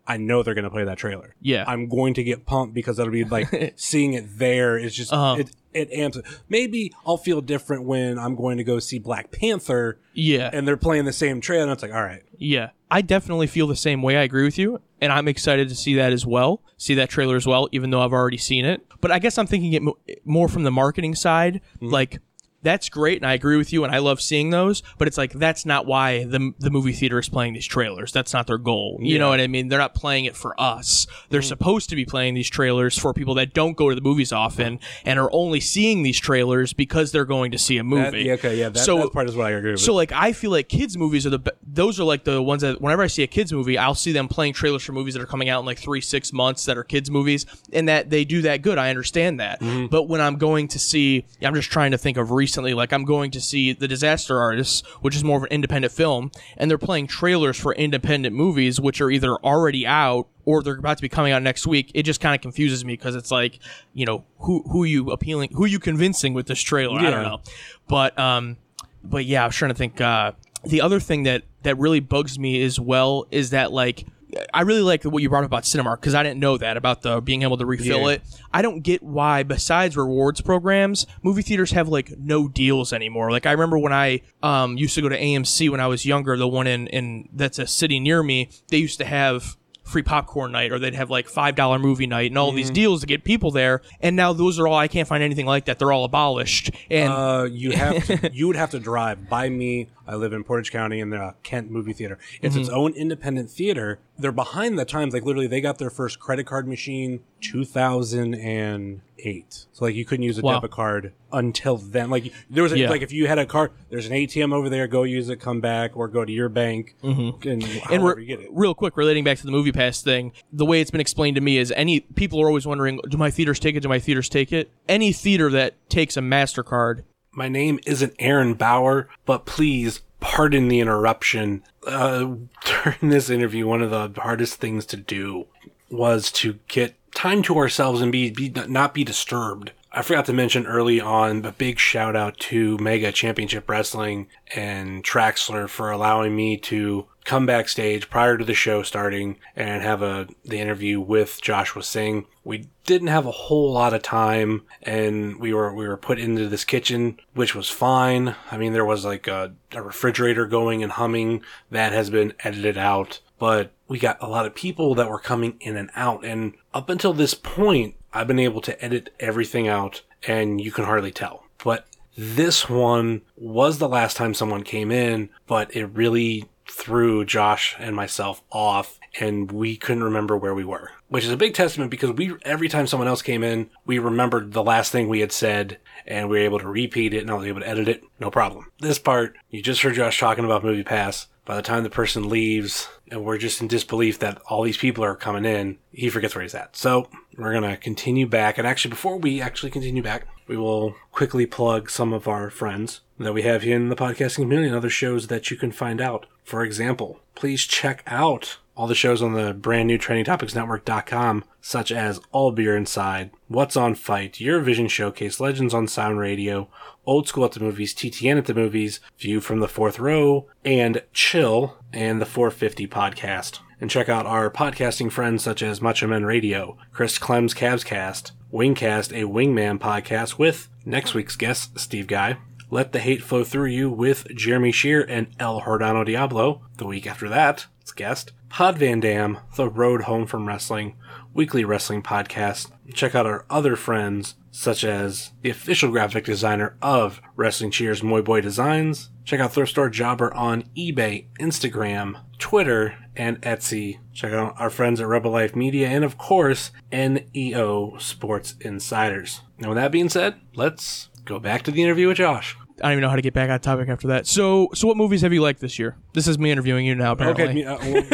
I 0.06 0.16
know 0.16 0.42
they're 0.42 0.54
going 0.54 0.64
to 0.64 0.70
play 0.70 0.84
that 0.84 0.98
trailer. 0.98 1.28
Mm-hmm. 1.28 1.48
Yeah. 1.48 1.64
I'm 1.66 1.88
going 1.88 2.14
to 2.14 2.22
get 2.24 2.46
pumped 2.46 2.74
because 2.74 2.96
that'll 2.96 3.12
be 3.12 3.24
like 3.24 3.74
seeing 3.76 4.14
it 4.14 4.38
there 4.38 4.78
is 4.78 4.94
just 4.94 5.12
Uh-huh. 5.12 5.40
it 5.40 5.50
it 5.72 5.90
amps 5.92 6.18
it. 6.18 6.24
Maybe 6.48 6.92
I'll 7.06 7.16
feel 7.16 7.40
different 7.40 7.84
when 7.84 8.18
I'm 8.18 8.36
going 8.36 8.58
to 8.58 8.64
go 8.64 8.78
see 8.78 8.98
Black 8.98 9.30
Panther 9.32 9.98
Yeah. 10.12 10.50
and 10.52 10.68
they're 10.68 10.76
playing 10.76 11.06
the 11.06 11.12
same 11.14 11.40
trailer 11.40 11.62
and 11.64 11.72
it's 11.72 11.82
like, 11.82 11.94
all 11.94 12.02
right, 12.04 12.22
Yeah, 12.36 12.70
I 12.90 13.00
definitely 13.02 13.46
feel 13.46 13.66
the 13.66 13.74
same 13.76 14.02
way. 14.02 14.16
I 14.18 14.22
agree 14.22 14.44
with 14.44 14.58
you, 14.58 14.80
and 15.02 15.12
I'm 15.12 15.26
excited 15.26 15.68
to 15.68 15.74
see 15.74 15.94
that 15.96 16.12
as 16.12 16.24
well. 16.24 16.62
See 16.78 16.94
that 16.94 17.10
trailer 17.10 17.34
as 17.34 17.44
well, 17.44 17.68
even 17.72 17.90
though 17.90 18.00
I've 18.00 18.12
already 18.12 18.38
seen 18.38 18.64
it. 18.64 18.86
But 19.00 19.10
I 19.10 19.18
guess 19.18 19.36
I'm 19.36 19.48
thinking 19.48 19.72
it 19.72 19.82
mo- 19.82 19.98
more 20.24 20.48
from 20.48 20.62
the 20.62 20.70
marketing 20.70 21.16
side. 21.16 21.60
Mm-hmm. 21.76 21.88
Like 21.88 22.20
that's 22.62 22.88
great, 22.88 23.18
and 23.18 23.26
I 23.26 23.34
agree 23.34 23.56
with 23.56 23.72
you, 23.72 23.84
and 23.84 23.94
I 23.94 23.98
love 23.98 24.20
seeing 24.20 24.50
those. 24.50 24.82
But 24.98 25.08
it's 25.08 25.18
like 25.18 25.32
that's 25.32 25.66
not 25.66 25.86
why 25.86 26.24
the 26.24 26.52
the 26.58 26.70
movie 26.70 26.92
theater 26.92 27.18
is 27.18 27.28
playing 27.28 27.54
these 27.54 27.66
trailers. 27.66 28.12
That's 28.12 28.32
not 28.32 28.46
their 28.46 28.58
goal. 28.58 28.98
You 29.00 29.18
know 29.18 29.28
what 29.28 29.40
I 29.40 29.46
mean? 29.46 29.68
They're 29.68 29.78
not 29.78 29.94
playing 29.94 30.24
it 30.24 30.36
for 30.36 30.58
us. 30.60 31.06
They're 31.30 31.40
mm. 31.40 31.44
supposed 31.44 31.90
to 31.90 31.96
be 31.96 32.04
playing 32.04 32.34
these 32.34 32.48
trailers 32.48 32.96
for 32.98 33.12
people 33.12 33.34
that 33.34 33.52
don't 33.52 33.76
go 33.76 33.88
to 33.88 33.94
the 33.94 34.00
movies 34.00 34.32
often 34.32 34.78
and 35.04 35.18
are 35.18 35.30
only 35.32 35.60
seeing 35.60 36.02
these 36.02 36.18
trailers 36.18 36.72
because 36.72 37.12
they're 37.12 37.24
going 37.24 37.50
to 37.52 37.58
see 37.58 37.78
a 37.78 37.84
movie. 37.84 38.02
that, 38.10 38.22
yeah, 38.22 38.32
okay, 38.34 38.58
yeah, 38.58 38.68
that, 38.68 38.84
So- 38.84 38.98
that 38.98 39.12
part 39.12 39.28
is 39.28 39.36
what 39.36 39.46
I 39.46 39.50
agree 39.50 39.72
with. 39.72 39.80
So 39.80 39.94
like 39.94 40.12
I 40.12 40.32
feel 40.32 40.50
like 40.50 40.68
kids 40.68 40.96
movies 40.96 41.26
are 41.26 41.30
the 41.30 41.54
those 41.66 41.98
are 41.98 42.04
like 42.04 42.24
the 42.24 42.42
ones 42.42 42.62
that 42.62 42.80
whenever 42.80 43.02
I 43.02 43.06
see 43.06 43.22
a 43.22 43.26
kids 43.26 43.52
movie, 43.52 43.78
I'll 43.78 43.94
see 43.94 44.12
them 44.12 44.28
playing 44.28 44.52
trailers 44.52 44.82
for 44.82 44.92
movies 44.92 45.14
that 45.14 45.22
are 45.22 45.26
coming 45.26 45.48
out 45.48 45.60
in 45.60 45.66
like 45.66 45.78
three 45.78 46.00
six 46.00 46.32
months 46.32 46.64
that 46.66 46.76
are 46.76 46.84
kids 46.84 47.10
movies, 47.10 47.46
and 47.72 47.88
that 47.88 48.10
they 48.10 48.24
do 48.24 48.42
that 48.42 48.62
good. 48.62 48.78
I 48.78 48.90
understand 48.90 49.40
that, 49.40 49.60
mm-hmm. 49.60 49.86
but 49.86 50.04
when 50.04 50.20
I'm 50.20 50.36
going 50.36 50.68
to 50.68 50.78
see, 50.78 51.26
I'm 51.40 51.54
just 51.54 51.70
trying 51.70 51.92
to 51.92 51.98
think 51.98 52.16
of 52.16 52.30
recently, 52.52 52.74
like 52.74 52.92
I'm 52.92 53.04
going 53.04 53.30
to 53.30 53.40
see 53.40 53.72
The 53.72 53.88
Disaster 53.88 54.38
Artist, 54.38 54.86
which 55.00 55.16
is 55.16 55.24
more 55.24 55.38
of 55.38 55.42
an 55.44 55.48
independent 55.50 55.92
film, 55.92 56.30
and 56.58 56.70
they're 56.70 56.76
playing 56.76 57.06
trailers 57.06 57.58
for 57.58 57.74
independent 57.74 58.36
movies, 58.36 58.78
which 58.78 59.00
are 59.00 59.10
either 59.10 59.36
already 59.36 59.86
out 59.86 60.28
or 60.44 60.62
they're 60.62 60.76
about 60.76 60.98
to 60.98 61.02
be 61.02 61.08
coming 61.08 61.32
out 61.32 61.42
next 61.42 61.66
week. 61.66 61.90
It 61.94 62.02
just 62.02 62.20
kind 62.20 62.34
of 62.34 62.42
confuses 62.42 62.84
me 62.84 62.92
because 62.92 63.14
it's 63.14 63.30
like, 63.30 63.58
you 63.94 64.04
know, 64.04 64.24
who 64.40 64.62
who 64.70 64.84
you 64.84 65.10
appealing, 65.10 65.50
who 65.54 65.64
you 65.64 65.78
convincing 65.78 66.34
with 66.34 66.46
this 66.46 66.60
trailer? 66.60 67.00
I 67.00 67.10
don't 67.10 67.22
know, 67.22 67.40
but 67.88 68.18
um 68.18 68.58
but 69.02 69.24
yeah, 69.24 69.44
I'm 69.44 69.50
trying 69.50 69.70
to 69.70 69.74
think. 69.74 70.00
Uh, 70.00 70.32
the 70.64 70.80
other 70.80 71.00
thing 71.00 71.22
that 71.24 71.42
that 71.62 71.76
really 71.78 72.00
bugs 72.00 72.38
me 72.38 72.62
as 72.62 72.78
well 72.78 73.26
is 73.30 73.50
that 73.50 73.72
like 73.72 74.06
I 74.54 74.62
really 74.62 74.82
like 74.82 75.04
what 75.04 75.22
you 75.22 75.28
brought 75.28 75.44
up 75.44 75.48
about 75.50 75.64
Cinemark 75.64 76.00
because 76.00 76.14
I 76.14 76.22
didn't 76.22 76.40
know 76.40 76.56
that 76.56 76.76
about 76.76 77.02
the 77.02 77.20
being 77.20 77.42
able 77.42 77.58
to 77.58 77.66
refill 77.66 78.02
Yeah. 78.08 78.14
it. 78.16 78.22
I 78.52 78.62
don't 78.62 78.80
get 78.80 79.02
why, 79.02 79.42
besides 79.42 79.96
rewards 79.96 80.40
programs, 80.40 81.06
movie 81.22 81.42
theaters 81.42 81.72
have 81.72 81.88
like 81.88 82.18
no 82.18 82.48
deals 82.48 82.92
anymore. 82.92 83.30
Like 83.30 83.44
I 83.46 83.52
remember 83.52 83.78
when 83.78 83.92
I 83.92 84.22
um, 84.42 84.76
used 84.78 84.94
to 84.94 85.02
go 85.02 85.08
to 85.10 85.18
AMC 85.18 85.68
when 85.70 85.80
I 85.80 85.86
was 85.86 86.06
younger, 86.06 86.36
the 86.36 86.48
one 86.48 86.66
in 86.66 86.86
in 86.88 87.28
that's 87.32 87.58
a 87.58 87.66
city 87.66 88.00
near 88.00 88.22
me. 88.22 88.48
They 88.68 88.78
used 88.78 88.98
to 88.98 89.04
have 89.04 89.56
free 89.84 90.02
popcorn 90.02 90.52
night 90.52 90.70
or 90.72 90.78
they'd 90.78 90.94
have 90.94 91.10
like 91.10 91.28
five 91.28 91.54
dollar 91.56 91.78
movie 91.78 92.06
night 92.06 92.30
and 92.30 92.38
all 92.38 92.52
these 92.52 92.66
Mm-hmm. 92.66 92.74
deals 92.74 93.00
to 93.00 93.06
get 93.06 93.24
people 93.24 93.50
there 93.50 93.82
and 94.00 94.14
now 94.14 94.32
those 94.32 94.58
are 94.60 94.68
all 94.68 94.76
i 94.76 94.86
can't 94.86 95.08
find 95.08 95.24
anything 95.24 95.44
like 95.44 95.64
that 95.64 95.80
they're 95.80 95.90
all 95.92 96.04
abolished 96.04 96.70
and 96.88 97.12
Uh, 97.12 97.48
you 97.50 97.72
have 97.72 98.06
to, 98.06 98.30
you 98.32 98.46
would 98.46 98.54
have 98.56 98.70
to 98.70 98.78
drive 98.78 99.28
by 99.28 99.48
me. 99.48 99.88
I 100.06 100.16
live 100.16 100.32
in 100.32 100.44
Portage 100.44 100.72
County 100.72 101.00
in 101.00 101.10
the 101.10 101.34
Kent 101.42 101.70
movie 101.70 101.92
theater. 101.92 102.18
It's 102.40 102.54
mm-hmm. 102.54 102.62
its 102.62 102.70
own 102.70 102.94
independent 102.94 103.50
theater. 103.50 103.98
They're 104.18 104.32
behind 104.32 104.78
the 104.78 104.84
times. 104.84 105.14
Like 105.14 105.24
literally, 105.24 105.46
they 105.46 105.60
got 105.60 105.78
their 105.78 105.90
first 105.90 106.18
credit 106.18 106.46
card 106.46 106.66
machine 106.66 107.20
2008. 107.40 109.66
So 109.72 109.84
like 109.84 109.94
you 109.94 110.04
couldn't 110.04 110.24
use 110.24 110.38
a 110.38 110.42
Wow. 110.42 110.54
debit 110.54 110.72
card 110.72 111.12
until 111.32 111.76
then. 111.76 112.10
Like 112.10 112.32
there 112.50 112.62
was 112.62 112.72
a, 112.72 112.78
Yeah. 112.78 112.90
like 112.90 113.02
if 113.02 113.12
you 113.12 113.26
had 113.26 113.38
a 113.38 113.46
card, 113.46 113.72
there's 113.90 114.06
an 114.06 114.12
ATM 114.12 114.52
over 114.52 114.68
there. 114.68 114.86
Go 114.86 115.04
use 115.04 115.28
it, 115.28 115.40
come 115.40 115.60
back, 115.60 115.96
or 115.96 116.08
go 116.08 116.24
to 116.24 116.32
your 116.32 116.48
bank 116.48 116.94
mm-hmm. 117.02 117.48
and 117.48 117.64
and 117.90 118.04
re- 118.04 118.14
you 118.18 118.26
get 118.26 118.40
it. 118.40 118.48
real 118.52 118.74
quick, 118.74 118.96
relating 118.96 119.24
back 119.24 119.38
to 119.38 119.46
the 119.46 119.52
movie 119.52 119.72
pass 119.72 120.02
thing, 120.02 120.32
the 120.52 120.66
way 120.66 120.80
it's 120.80 120.90
been 120.90 121.00
explained 121.00 121.36
to 121.36 121.40
me 121.40 121.58
is 121.58 121.72
any 121.76 122.00
people 122.00 122.40
are 122.42 122.48
always 122.48 122.66
wondering, 122.66 122.98
do 123.08 123.16
my 123.16 123.30
theaters 123.30 123.60
take 123.60 123.76
it? 123.76 123.80
Do 123.80 123.88
my 123.88 124.00
theaters 124.00 124.28
take 124.28 124.52
it? 124.52 124.70
Any 124.88 125.12
theater 125.12 125.48
that 125.50 125.74
takes 125.88 126.16
a 126.16 126.20
Mastercard, 126.20 127.04
My 127.32 127.48
name 127.48 127.80
isn't 127.86 128.14
Aaron 128.18 128.54
Bauer, 128.54 129.08
but 129.24 129.46
please 129.46 130.00
pardon 130.20 130.68
the 130.68 130.80
interruption. 130.80 131.62
Uh, 131.86 132.34
during 132.64 133.10
this 133.10 133.30
interview, 133.30 133.66
one 133.66 133.82
of 133.82 133.90
the 133.90 134.20
hardest 134.20 134.56
things 134.56 134.84
to 134.86 134.96
do 134.96 135.46
was 135.90 136.30
to 136.32 136.58
get 136.68 136.94
time 137.14 137.42
to 137.42 137.56
ourselves 137.56 138.00
and 138.00 138.12
be, 138.12 138.30
be 138.30 138.48
not 138.50 138.94
be 138.94 139.04
disturbed. 139.04 139.72
I 139.94 140.00
forgot 140.00 140.24
to 140.26 140.32
mention 140.32 140.66
early 140.66 141.02
on 141.02 141.44
a 141.44 141.52
big 141.52 141.78
shout 141.78 142.16
out 142.16 142.38
to 142.40 142.78
Mega 142.78 143.12
Championship 143.12 143.68
Wrestling 143.68 144.28
and 144.54 145.04
Traxler 145.04 145.68
for 145.68 145.90
allowing 145.90 146.34
me 146.34 146.56
to 146.58 147.06
come 147.26 147.44
backstage 147.44 148.08
prior 148.08 148.38
to 148.38 148.44
the 148.44 148.54
show 148.54 148.82
starting 148.82 149.36
and 149.54 149.82
have 149.82 150.02
a 150.02 150.28
the 150.44 150.58
interview 150.58 150.98
with 150.98 151.40
Joshua 151.42 151.82
Singh. 151.82 152.26
We 152.42 152.68
didn't 152.84 153.08
have 153.08 153.26
a 153.26 153.30
whole 153.30 153.72
lot 153.72 153.94
of 153.94 154.02
time 154.02 154.62
and 154.82 155.36
we 155.38 155.52
were 155.52 155.72
we 155.72 155.86
were 155.86 155.96
put 155.96 156.18
into 156.18 156.48
this 156.48 156.64
kitchen 156.64 157.18
which 157.34 157.54
was 157.54 157.68
fine. 157.68 158.34
I 158.50 158.56
mean 158.56 158.72
there 158.72 158.84
was 158.84 159.04
like 159.04 159.28
a, 159.28 159.54
a 159.72 159.82
refrigerator 159.82 160.46
going 160.46 160.82
and 160.82 160.92
humming 160.92 161.42
that 161.70 161.92
has 161.92 162.10
been 162.10 162.34
edited 162.40 162.76
out, 162.76 163.20
but 163.38 163.72
we 163.88 163.98
got 163.98 164.18
a 164.20 164.28
lot 164.28 164.46
of 164.46 164.54
people 164.54 164.94
that 164.96 165.08
were 165.08 165.18
coming 165.18 165.56
in 165.60 165.76
and 165.76 165.90
out 165.94 166.24
and 166.24 166.54
up 166.74 166.88
until 166.88 167.12
this 167.12 167.34
point 167.34 167.94
I've 168.12 168.26
been 168.26 168.38
able 168.38 168.60
to 168.62 168.84
edit 168.84 169.14
everything 169.20 169.68
out 169.68 170.02
and 170.26 170.60
you 170.60 170.72
can 170.72 170.84
hardly 170.84 171.12
tell. 171.12 171.44
But 171.64 171.86
this 172.16 172.68
one 172.68 173.22
was 173.36 173.78
the 173.78 173.88
last 173.88 174.16
time 174.16 174.34
someone 174.34 174.64
came 174.64 174.90
in, 174.90 175.30
but 175.46 175.74
it 175.74 175.86
really 175.86 176.48
threw 176.72 177.24
Josh 177.24 177.76
and 177.78 177.94
myself 177.94 178.42
off 178.50 178.98
and 179.20 179.52
we 179.52 179.76
couldn't 179.76 180.02
remember 180.04 180.36
where 180.36 180.54
we 180.54 180.64
were. 180.64 180.90
Which 181.08 181.24
is 181.24 181.30
a 181.30 181.36
big 181.36 181.54
testament 181.54 181.90
because 181.90 182.12
we 182.12 182.34
every 182.44 182.68
time 182.68 182.86
someone 182.86 183.08
else 183.08 183.22
came 183.22 183.44
in, 183.44 183.70
we 183.84 183.98
remembered 183.98 184.52
the 184.52 184.62
last 184.62 184.90
thing 184.90 185.08
we 185.08 185.20
had 185.20 185.32
said 185.32 185.78
and 186.06 186.28
we 186.28 186.38
were 186.38 186.44
able 186.44 186.58
to 186.58 186.68
repeat 186.68 187.12
it 187.12 187.18
and 187.18 187.30
I 187.30 187.34
was 187.34 187.46
able 187.46 187.60
to 187.60 187.68
edit 187.68 187.88
it, 187.88 188.02
no 188.18 188.30
problem. 188.30 188.70
This 188.80 188.98
part, 188.98 189.36
you 189.50 189.62
just 189.62 189.82
heard 189.82 189.94
Josh 189.94 190.18
talking 190.18 190.44
about 190.44 190.64
Movie 190.64 190.82
Pass. 190.82 191.26
By 191.44 191.56
the 191.56 191.62
time 191.62 191.82
the 191.82 191.90
person 191.90 192.28
leaves 192.28 192.88
and 193.10 193.24
we're 193.24 193.38
just 193.38 193.60
in 193.60 193.68
disbelief 193.68 194.18
that 194.20 194.40
all 194.48 194.62
these 194.62 194.76
people 194.76 195.04
are 195.04 195.16
coming 195.16 195.44
in, 195.44 195.78
he 195.92 196.08
forgets 196.08 196.34
where 196.34 196.42
he's 196.42 196.54
at. 196.54 196.76
So 196.76 197.08
we're 197.36 197.52
gonna 197.52 197.76
continue 197.76 198.26
back 198.26 198.58
and 198.58 198.66
actually 198.66 198.90
before 198.90 199.16
we 199.18 199.40
actually 199.40 199.70
continue 199.70 200.02
back, 200.02 200.26
we 200.46 200.56
will 200.56 200.94
quickly 201.10 201.46
plug 201.46 201.90
some 201.90 202.12
of 202.12 202.28
our 202.28 202.50
friends 202.50 203.00
that 203.18 203.34
we 203.34 203.42
have 203.42 203.62
here 203.62 203.76
in 203.76 203.88
the 203.88 203.96
podcasting 203.96 204.42
community 204.42 204.68
and 204.68 204.76
other 204.76 204.90
shows 204.90 205.28
that 205.28 205.50
you 205.50 205.56
can 205.56 205.72
find 205.72 206.00
out. 206.00 206.26
For 206.44 206.64
example, 206.64 207.20
please 207.34 207.64
check 207.64 208.02
out 208.06 208.58
all 208.76 208.86
the 208.86 208.94
shows 208.94 209.22
on 209.22 209.34
the 209.34 209.52
brand 209.52 209.86
new 209.86 209.98
trendingtopicsnetwork.com, 209.98 211.44
such 211.60 211.92
as 211.92 212.20
All 212.32 212.52
Beer 212.52 212.76
Inside, 212.76 213.30
What's 213.48 213.76
on 213.76 213.94
Fight, 213.94 214.34
Eurovision 214.34 214.88
Showcase, 214.88 215.40
Legends 215.40 215.74
on 215.74 215.86
Sound 215.86 216.18
Radio, 216.18 216.68
Old 217.04 217.26
School 217.28 217.44
at 217.44 217.52
the 217.52 217.60
Movies, 217.60 217.94
TTN 217.94 218.38
at 218.38 218.46
the 218.46 218.54
Movies, 218.54 219.00
View 219.18 219.40
from 219.40 219.60
the 219.60 219.68
Fourth 219.68 219.98
Row, 219.98 220.46
and 220.64 221.02
Chill, 221.12 221.76
and 221.92 222.20
the 222.20 222.26
450 222.26 222.86
podcast. 222.86 223.58
And 223.80 223.90
check 223.90 224.08
out 224.08 224.26
our 224.26 224.48
podcasting 224.50 225.10
friends 225.10 225.42
such 225.42 225.62
as 225.62 225.82
Macho 225.82 226.06
Men 226.06 226.24
Radio, 226.24 226.76
Chris 226.92 227.18
Clem's 227.18 227.54
Cavscast, 227.54 228.30
Wingcast, 228.52 229.10
a 229.10 229.26
Wingman 229.26 229.78
podcast 229.80 230.38
with 230.38 230.68
next 230.84 231.14
week's 231.14 231.36
guest, 231.36 231.78
Steve 231.80 232.06
Guy, 232.06 232.36
Let 232.70 232.92
the 232.92 233.00
Hate 233.00 233.22
Flow 233.22 233.42
Through 233.42 233.70
You 233.70 233.90
with 233.90 234.28
Jeremy 234.36 234.70
Shear 234.70 235.04
and 235.08 235.26
El 235.40 235.62
Jordano 235.62 236.06
Diablo. 236.06 236.62
The 236.76 236.86
week 236.86 237.06
after 237.06 237.28
that, 237.28 237.66
its 237.80 237.90
guest, 237.92 238.32
Pod 238.48 238.78
Van 238.78 239.00
Dam, 239.00 239.38
The 239.56 239.68
Road 239.68 240.02
Home 240.02 240.26
from 240.26 240.46
Wrestling, 240.46 240.94
weekly 241.34 241.64
wrestling 241.64 242.02
podcast. 242.02 242.70
Check 242.92 243.14
out 243.14 243.26
our 243.26 243.44
other 243.48 243.76
friends, 243.76 244.34
such 244.50 244.84
as 244.84 245.32
the 245.42 245.50
official 245.50 245.90
graphic 245.90 246.24
designer 246.24 246.76
of 246.82 247.20
Wrestling 247.36 247.70
Cheers, 247.70 248.02
Moy 248.02 248.22
Boy 248.22 248.40
Designs. 248.40 249.10
Check 249.24 249.40
out 249.40 249.52
Thrift 249.52 249.70
Store 249.70 249.88
Jobber 249.88 250.32
on 250.34 250.64
eBay, 250.76 251.26
Instagram, 251.38 252.20
Twitter, 252.38 252.96
and 253.16 253.40
Etsy. 253.42 253.98
Check 254.12 254.32
out 254.32 254.54
our 254.58 254.70
friends 254.70 255.00
at 255.00 255.06
Rebel 255.06 255.30
Life 255.30 255.54
Media, 255.54 255.88
and 255.88 256.04
of 256.04 256.18
course, 256.18 256.70
NEO 256.92 257.96
Sports 257.98 258.54
Insiders. 258.60 259.42
Now, 259.58 259.70
with 259.70 259.76
that 259.76 259.92
being 259.92 260.08
said, 260.08 260.40
let's 260.54 261.08
go 261.24 261.38
back 261.38 261.62
to 261.62 261.70
the 261.70 261.82
interview 261.82 262.08
with 262.08 262.16
Josh. 262.16 262.56
I 262.82 262.86
don't 262.86 262.92
even 262.92 263.02
know 263.02 263.10
how 263.10 263.16
to 263.16 263.22
get 263.22 263.32
back 263.34 263.48
on 263.50 263.60
topic 263.60 263.88
after 263.88 264.08
that. 264.08 264.26
So, 264.26 264.68
so 264.74 264.88
what 264.88 264.96
movies 264.96 265.20
have 265.20 265.32
you 265.32 265.40
liked 265.40 265.60
this 265.60 265.78
year? 265.78 265.96
This 266.14 266.26
is 266.26 266.38
me 266.38 266.50
interviewing 266.50 266.84
you 266.84 266.94
now. 266.94 267.12
Apparently. 267.12 267.64
Okay, 267.64 267.64
uh, 267.64 267.78
well, 267.78 268.04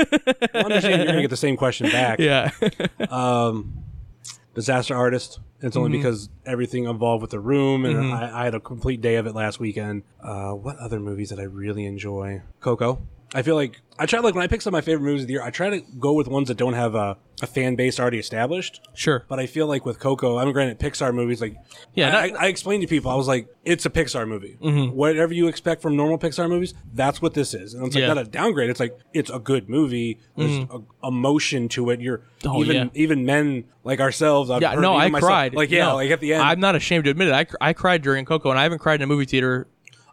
I 0.54 0.58
understand 0.60 0.96
you're 0.98 1.06
gonna 1.06 1.20
get 1.22 1.30
the 1.30 1.36
same 1.36 1.56
question 1.56 1.88
back. 1.90 2.18
yeah. 2.20 2.50
Disaster 4.54 4.94
Artist. 4.96 5.40
It's 5.60 5.76
only 5.76 5.90
Mm-hmm. 5.90 5.98
because 5.98 6.28
everything 6.46 6.84
involved 6.84 7.20
with 7.22 7.30
the 7.32 7.40
room, 7.40 7.84
and 7.84 8.12
I, 8.12 8.42
I 8.42 8.44
had 8.44 8.54
a 8.54 8.60
complete 8.60 9.00
day 9.00 9.16
of 9.16 9.26
it 9.26 9.34
last 9.34 9.58
weekend. 9.58 10.04
Uh, 10.22 10.52
what 10.52 10.76
other 10.78 11.00
movies 11.00 11.30
did 11.30 11.40
I 11.40 11.44
really 11.44 11.84
enjoy? 11.84 12.42
Coco. 12.60 13.02
I 13.34 13.42
feel 13.42 13.56
like 13.56 13.80
I 13.98 14.06
try 14.06 14.20
like 14.20 14.34
when 14.34 14.42
I 14.42 14.46
pick 14.46 14.62
some 14.62 14.70
of 14.72 14.78
my 14.78 14.80
favorite 14.80 15.04
movies 15.04 15.22
of 15.22 15.26
the 15.26 15.34
year, 15.34 15.42
I 15.42 15.50
try 15.50 15.68
to 15.70 15.80
go 15.98 16.14
with 16.14 16.28
ones 16.28 16.48
that 16.48 16.56
don't 16.56 16.72
have 16.72 16.94
a, 16.94 17.18
a 17.42 17.46
fan 17.46 17.74
base 17.76 18.00
already 18.00 18.18
established. 18.18 18.80
sure. 18.94 19.26
But 19.28 19.38
I 19.38 19.46
feel 19.46 19.66
like 19.66 19.84
with 19.84 19.98
Coco, 19.98 20.38
I'm 20.38 20.50
granted 20.52 20.78
Pixar 20.78 21.12
movies. 21.12 21.40
Like, 21.42 21.56
Yeah, 21.94 22.16
I, 22.16 22.28
Mm-hmm. 22.28 22.36
I, 22.36 22.44
I 22.44 22.46
explained 22.46 22.82
to 22.82 22.86
people, 22.88 23.10
I 23.10 23.16
was 23.16 23.28
like, 23.28 23.48
it's 23.66 23.84
a 23.84 23.90
Pixar 23.90 24.26
movie. 24.26 24.56
Whatever 24.60 25.34
you 25.34 25.46
expect 25.48 25.82
from 25.82 25.94
normal 25.94 26.18
Pixar 26.18 26.48
movies, 26.48 26.72
that's 26.94 27.20
what 27.20 27.34
this 27.34 27.52
is. 27.52 27.74
And 27.74 27.84
it's 27.86 27.94
like 27.94 28.02
Yeah. 28.02 28.08
not 28.14 28.18
a 28.18 28.24
downgrade. 28.24 28.70
It's 28.70 28.80
like 28.80 28.96
it's 29.12 29.30
a 29.30 29.38
good 29.38 29.68
movie. 29.68 30.20
There's 30.36 30.64
a 30.70 30.80
emotion 31.06 31.68
to 31.70 31.90
it. 31.90 32.00
You're 32.00 32.18
Mm-hmm. 32.18 32.48
Oh, 32.48 32.62
even 32.62 32.76
yeah. 32.76 32.88
even 32.94 33.26
men 33.26 33.64
like 33.84 33.98
ourselves. 34.00 34.48
I've 34.48 34.62
Yeah, 34.62 34.74
heard 34.74 34.80
no, 34.80 34.94
I 34.96 35.08
myself- 35.08 35.28
cried. 35.28 35.54
Like 35.54 35.70
yeah, 35.70 35.86
No. 35.88 35.96
like 35.96 36.10
at 36.12 36.20
the 36.20 36.32
end. 36.34 36.42
I'm 36.44 36.60
not 36.60 36.76
ashamed 36.76 37.04
to 37.04 37.10
admit 37.10 37.28
it. 37.28 37.34
I, 37.34 37.44
cr- 37.44 37.56
I 37.60 37.72
cried 37.72 38.00
during 38.02 38.24
Coco, 38.24 38.48
and 38.50 38.58
I 38.58 38.62
haven't 38.62 38.78
cried 38.78 39.00
in 39.00 39.02
a 39.02 39.06
movie 39.08 39.24
theater. 39.26 39.66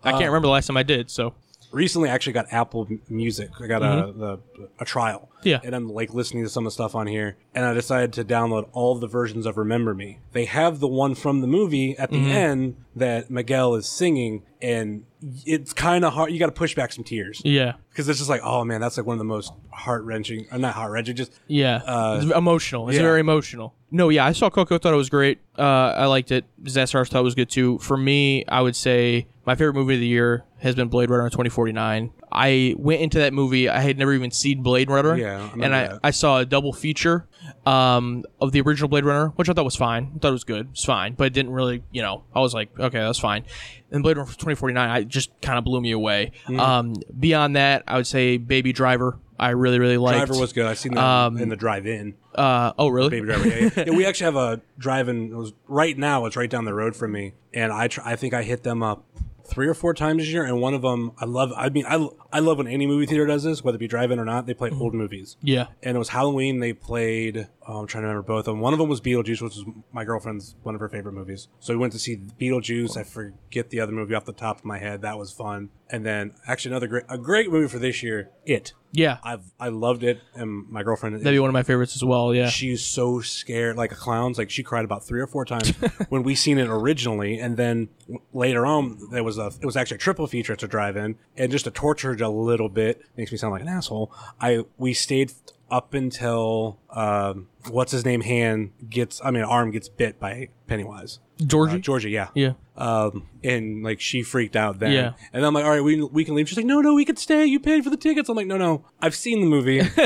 I 0.04 0.10
Uh, 0.10 0.12
can't 0.18 0.26
remember 0.32 0.48
the 0.48 0.52
last 0.52 0.66
time 0.68 0.76
I 0.78 0.84
did. 0.84 1.10
So, 1.12 1.34
recently 1.76 2.10
I 2.10 2.14
actually 2.14 2.34
got 2.34 2.52
Apple 2.52 2.88
Music. 3.10 3.50
I 3.62 3.68
got 3.68 3.84
a 3.84 4.12
the 4.14 4.40
a 4.80 4.86
trial. 4.86 5.30
Mm-hmm. 5.38 5.48
Yeah. 5.48 5.60
And 5.64 5.76
I'm 5.76 5.90
like 5.94 6.14
listening 6.14 6.44
to 6.44 6.50
some 6.50 6.66
of 6.66 6.72
the 6.72 6.74
stuff 6.74 6.96
on 6.96 7.06
here, 7.06 7.38
and 7.54 7.66
I 7.66 7.74
decided 7.74 8.14
to 8.14 8.24
download 8.24 8.68
all 8.72 8.96
the 8.96 9.08
versions 9.08 9.46
of 9.46 9.58
Remember 9.58 9.94
Me. 9.94 10.20
They 10.32 10.46
have 10.46 10.80
the 10.80 10.88
one 10.88 11.14
from 11.14 11.42
the 11.42 11.48
movie 11.48 11.96
at 12.00 12.10
the 12.10 12.16
Mm-hmm. 12.18 12.32
end 12.32 12.76
that 12.96 13.30
Miguel 13.30 13.76
is 13.76 13.88
singing, 13.88 14.42
and 14.62 15.04
it's 15.46 15.74
kind 15.74 16.06
of 16.06 16.14
hard. 16.14 16.32
You 16.32 16.40
got 16.40 16.48
to 16.48 16.52
push 16.54 16.74
back 16.74 16.94
some 16.94 17.04
tears 17.04 17.42
yeah, 17.44 17.74
because 17.90 18.08
it's 18.10 18.18
just 18.20 18.30
like, 18.30 18.42
oh 18.44 18.64
man, 18.64 18.80
that's 18.82 18.98
like 18.98 19.06
one 19.06 19.16
of 19.16 19.20
the 19.20 19.26
most 19.26 19.52
heart 19.72 20.04
wrenching, 20.04 20.48
uh, 20.52 20.58
not 20.58 20.74
heart 20.74 20.92
wrenching, 20.92 21.16
just 21.16 21.34
yeah, 21.48 22.18
it's 22.18 22.32
emotional. 22.32 22.88
It's 22.90 22.96
yeah. 22.96 23.04
very 23.04 23.20
emotional. 23.20 23.74
No, 23.92 24.10
yeah, 24.10 24.26
I 24.26 24.32
saw 24.32 24.50
Coco. 24.50 24.78
Thought 24.80 24.94
it 24.94 24.98
was 24.98 25.10
great. 25.10 25.40
Uh, 25.58 25.62
I 25.96 26.06
liked 26.06 26.32
it. 26.32 26.46
Disaster 26.64 27.04
thought 27.06 27.20
it 27.20 27.24
was 27.24 27.36
good 27.36 27.50
too. 27.50 27.78
For 27.80 27.98
me, 27.98 28.46
I 28.48 28.62
would 28.62 28.76
say 28.76 29.28
my 29.46 29.56
favorite 29.56 29.74
movie 29.74 29.94
of 29.96 30.00
the 30.00 30.08
year 30.08 30.44
has 30.60 30.76
been 30.76 30.88
Blade 30.88 31.10
Runner 31.10 31.30
2049. 31.30 32.12
I 32.32 32.76
went 32.78 33.02
into 33.02 33.20
that 33.20 33.34
movie. 33.34 33.70
I 33.70 33.80
had 33.82 33.98
never 33.98 34.14
even 34.14 34.32
seen 34.32 34.64
Blade 34.64 34.90
Runner. 34.90 35.16
Yeah, 35.16 35.50
I 35.54 35.64
and 35.64 35.76
I, 35.76 35.88
that. 35.88 36.00
I 36.04 36.12
saw 36.12 36.40
a 36.40 36.46
double 36.46 36.74
feature 36.74 37.28
um, 37.66 38.24
of 38.42 38.52
the 38.52 38.62
original 38.62 38.90
Blade 38.90 39.06
Runner, 39.06 39.28
which 39.36 39.48
I 39.50 39.54
thought 39.54 39.66
was 39.66 39.76
fine. 39.76 40.12
I 40.16 40.20
thought 40.20 40.30
it 40.30 40.32
was 40.32 40.44
good. 40.44 40.70
It's 40.72 40.84
fine, 40.84 41.14
but 41.14 41.28
it 41.28 41.34
didn't 41.34 41.52
really, 41.52 41.84
you 41.92 42.02
know, 42.02 42.24
I 42.34 42.40
was 42.40 42.54
like, 42.54 42.78
okay, 42.80 43.00
that's 43.00 43.20
fine. 43.20 43.46
And 43.92 44.02
Blade 44.04 44.18
Runner 44.18 44.28
2049, 44.28 44.90
I 44.90 45.04
just 45.04 45.30
kind 45.42 45.58
of 45.58 45.64
blew 45.64 45.80
me 45.80 45.92
away. 45.92 46.32
Mm. 46.48 46.60
Um, 46.60 46.94
beyond 47.18 47.56
that, 47.56 47.84
I 47.88 47.98
would 47.98 48.08
say 48.08 48.38
Baby 48.38 48.74
Driver. 48.74 49.20
I 49.38 49.50
really, 49.50 49.80
really 49.80 49.98
liked. 49.98 50.28
Driver 50.28 50.40
was 50.40 50.54
good. 50.54 50.66
I 50.66 50.76
seen 50.76 50.94
that 50.94 51.04
Um, 51.04 51.38
in 51.38 51.50
the 51.50 51.58
drive-in. 51.58 52.16
Uh, 52.34 52.72
oh, 52.78 52.88
really? 52.88 53.10
Baby 53.10 53.26
Driver. 53.28 53.48
Yeah, 53.48 53.70
yeah. 53.76 53.84
Yeah, 53.88 53.92
we 53.92 54.06
actually 54.06 54.26
have 54.26 54.36
a 54.38 54.62
drive-in. 54.78 55.32
It 55.32 55.36
was 55.36 55.52
right 55.68 55.98
now. 55.98 56.26
It's 56.26 56.38
right 56.38 56.50
down 56.50 56.64
the 56.64 56.74
road 56.74 56.96
from 56.96 57.12
me, 57.12 57.34
and 57.54 57.72
I 57.74 57.90
tr- 57.90 58.02
I 58.06 58.16
think 58.16 58.34
I 58.34 58.44
hit 58.44 58.64
them 58.64 58.82
up 58.82 59.04
three 59.46 59.68
or 59.68 59.74
four 59.74 59.94
times 59.94 60.24
this 60.24 60.30
year. 60.30 60.44
And 60.44 60.62
one 60.62 60.74
of 60.74 60.82
them, 60.82 61.12
I 61.18 61.26
love. 61.26 61.52
I 61.56 61.70
mean, 61.70 61.86
I 61.88 62.08
I 62.32 62.40
love 62.40 62.58
when 62.58 62.68
any 62.68 62.88
movie 62.88 63.06
theater 63.06 63.26
does 63.26 63.44
this, 63.44 63.64
whether 63.64 63.76
it 63.76 63.80
be 63.80 63.88
drive-in 63.88 64.20
or 64.20 64.26
not. 64.26 64.46
They 64.46 64.54
play 64.54 64.70
old 64.70 64.92
mm-hmm. 64.92 64.98
movies. 64.98 65.38
Yeah. 65.42 65.68
And 65.84 65.96
it 65.96 66.00
was 66.00 66.10
Halloween. 66.10 66.60
They 66.60 66.74
played. 66.74 67.48
Oh, 67.68 67.80
I'm 67.80 67.88
trying 67.88 68.04
to 68.04 68.08
remember 68.08 68.28
both 68.28 68.42
of 68.42 68.46
them. 68.46 68.60
One 68.60 68.74
of 68.74 68.80
them 68.80 68.90
was 68.90 69.02
Beetlejuice, 69.02 69.42
which 69.42 69.58
is 69.58 69.66
my 69.92 70.04
girlfriend's 70.04 70.56
one 70.62 70.76
of 70.76 70.82
her 70.82 70.90
favorite 70.90 71.14
movies. 71.14 71.48
So 71.60 71.74
we 71.74 71.78
went 71.78 71.94
to 71.94 72.00
see 72.00 72.18
Beetlejuice. 72.40 72.96
I 72.96 73.04
forget 73.04 73.72
the 73.72 73.80
other 73.80 73.92
movie 73.92 74.14
off 74.14 74.26
the 74.26 74.34
top 74.34 74.60
of 74.60 74.66
my 74.66 74.78
head. 74.78 75.02
That 75.02 75.18
was 75.18 75.32
fun. 75.32 75.70
And 75.90 76.06
then 76.06 76.34
actually 76.48 76.72
another 76.72 76.88
great 76.88 77.06
a 77.10 77.18
great 77.18 77.52
movie 77.52 77.68
for 77.68 77.80
this 77.80 78.04
year. 78.04 78.30
It. 78.46 78.74
Yeah. 78.92 79.18
I've 79.24 79.52
I 79.60 79.70
loved 79.70 80.04
it, 80.04 80.20
and 80.36 80.70
my 80.70 80.84
girlfriend. 80.84 81.16
That'd 81.16 81.34
be 81.34 81.40
one 81.40 81.50
of 81.50 81.54
my 81.54 81.64
favorites 81.64 81.96
as 81.96 82.04
well. 82.04 82.34
Yeah. 82.34 82.50
She's 82.50 82.84
so 82.84 83.20
scared, 83.20 83.78
like 83.78 83.92
a 83.92 83.96
clown's. 83.96 84.38
Like 84.38 84.50
she 84.50 84.64
cried 84.64 84.86
about 84.86 85.04
three 85.04 85.20
or 85.20 85.28
four 85.28 85.44
times 85.44 85.70
when 86.10 86.24
we 86.24 86.36
seen 86.36 86.58
it 86.60 86.70
originally, 86.70 87.40
and 87.40 87.58
then 87.58 87.90
later 88.34 88.66
on 88.66 89.00
there 89.12 89.24
was 89.24 89.38
a. 89.38 89.52
It 89.60 89.66
was 89.66 89.76
actually 89.76 89.96
a 89.96 90.00
triple 90.00 90.28
feature 90.28 90.56
to 90.56 90.68
drive 90.68 90.98
in, 90.98 91.18
and 91.36 91.52
just 91.52 91.66
to 91.66 91.72
torture 91.72 92.14
it 92.14 92.22
a 92.22 92.30
little 92.30 92.70
bit 92.70 93.02
makes 93.18 93.32
me 93.32 93.38
sound 93.38 93.54
like 93.54 93.62
an 93.62 93.68
asshole. 93.68 94.12
I 94.40 94.66
we 94.78 94.94
stayed 94.94 95.34
up 95.70 95.94
until 95.94 96.80
um, 96.92 97.48
what's 97.70 97.92
his 97.92 98.06
name 98.06 98.22
hand 98.22 98.72
gets. 98.90 99.22
I 99.24 99.32
mean, 99.32 99.44
arm 99.44 99.72
gets 99.72 99.90
bit 99.90 100.20
by 100.20 100.50
Pennywise. 100.68 101.20
Georgie, 101.46 101.76
Uh, 101.76 101.80
Georgie, 101.80 102.12
yeah. 102.12 102.30
yeah. 102.34 102.54
Um, 102.78 103.28
and 103.44 103.84
like 103.84 104.00
she 104.00 104.22
freaked 104.24 104.56
out 104.56 104.80
then. 104.80 104.92
Yeah. 104.94 105.14
And 105.34 105.46
I'm 105.46 105.54
like, 105.54 105.66
all 105.66 105.70
right, 105.72 105.84
we, 105.84 106.02
we 106.02 106.24
can 106.24 106.34
leave. 106.34 106.48
She's 106.48 106.58
like, 106.58 106.66
no, 106.66 106.80
no, 106.80 106.94
we 106.94 107.04
can 107.04 107.18
stay. 107.18 107.46
You 107.46 107.60
paid 107.60 107.84
for 107.84 107.90
the 107.90 107.98
tickets. 107.98 108.30
I'm 108.30 108.38
like, 108.38 108.48
no, 108.48 108.58
no, 108.58 108.86
I've 109.02 109.16
seen 109.16 109.42
the 109.42 109.46
movie. 109.46 109.80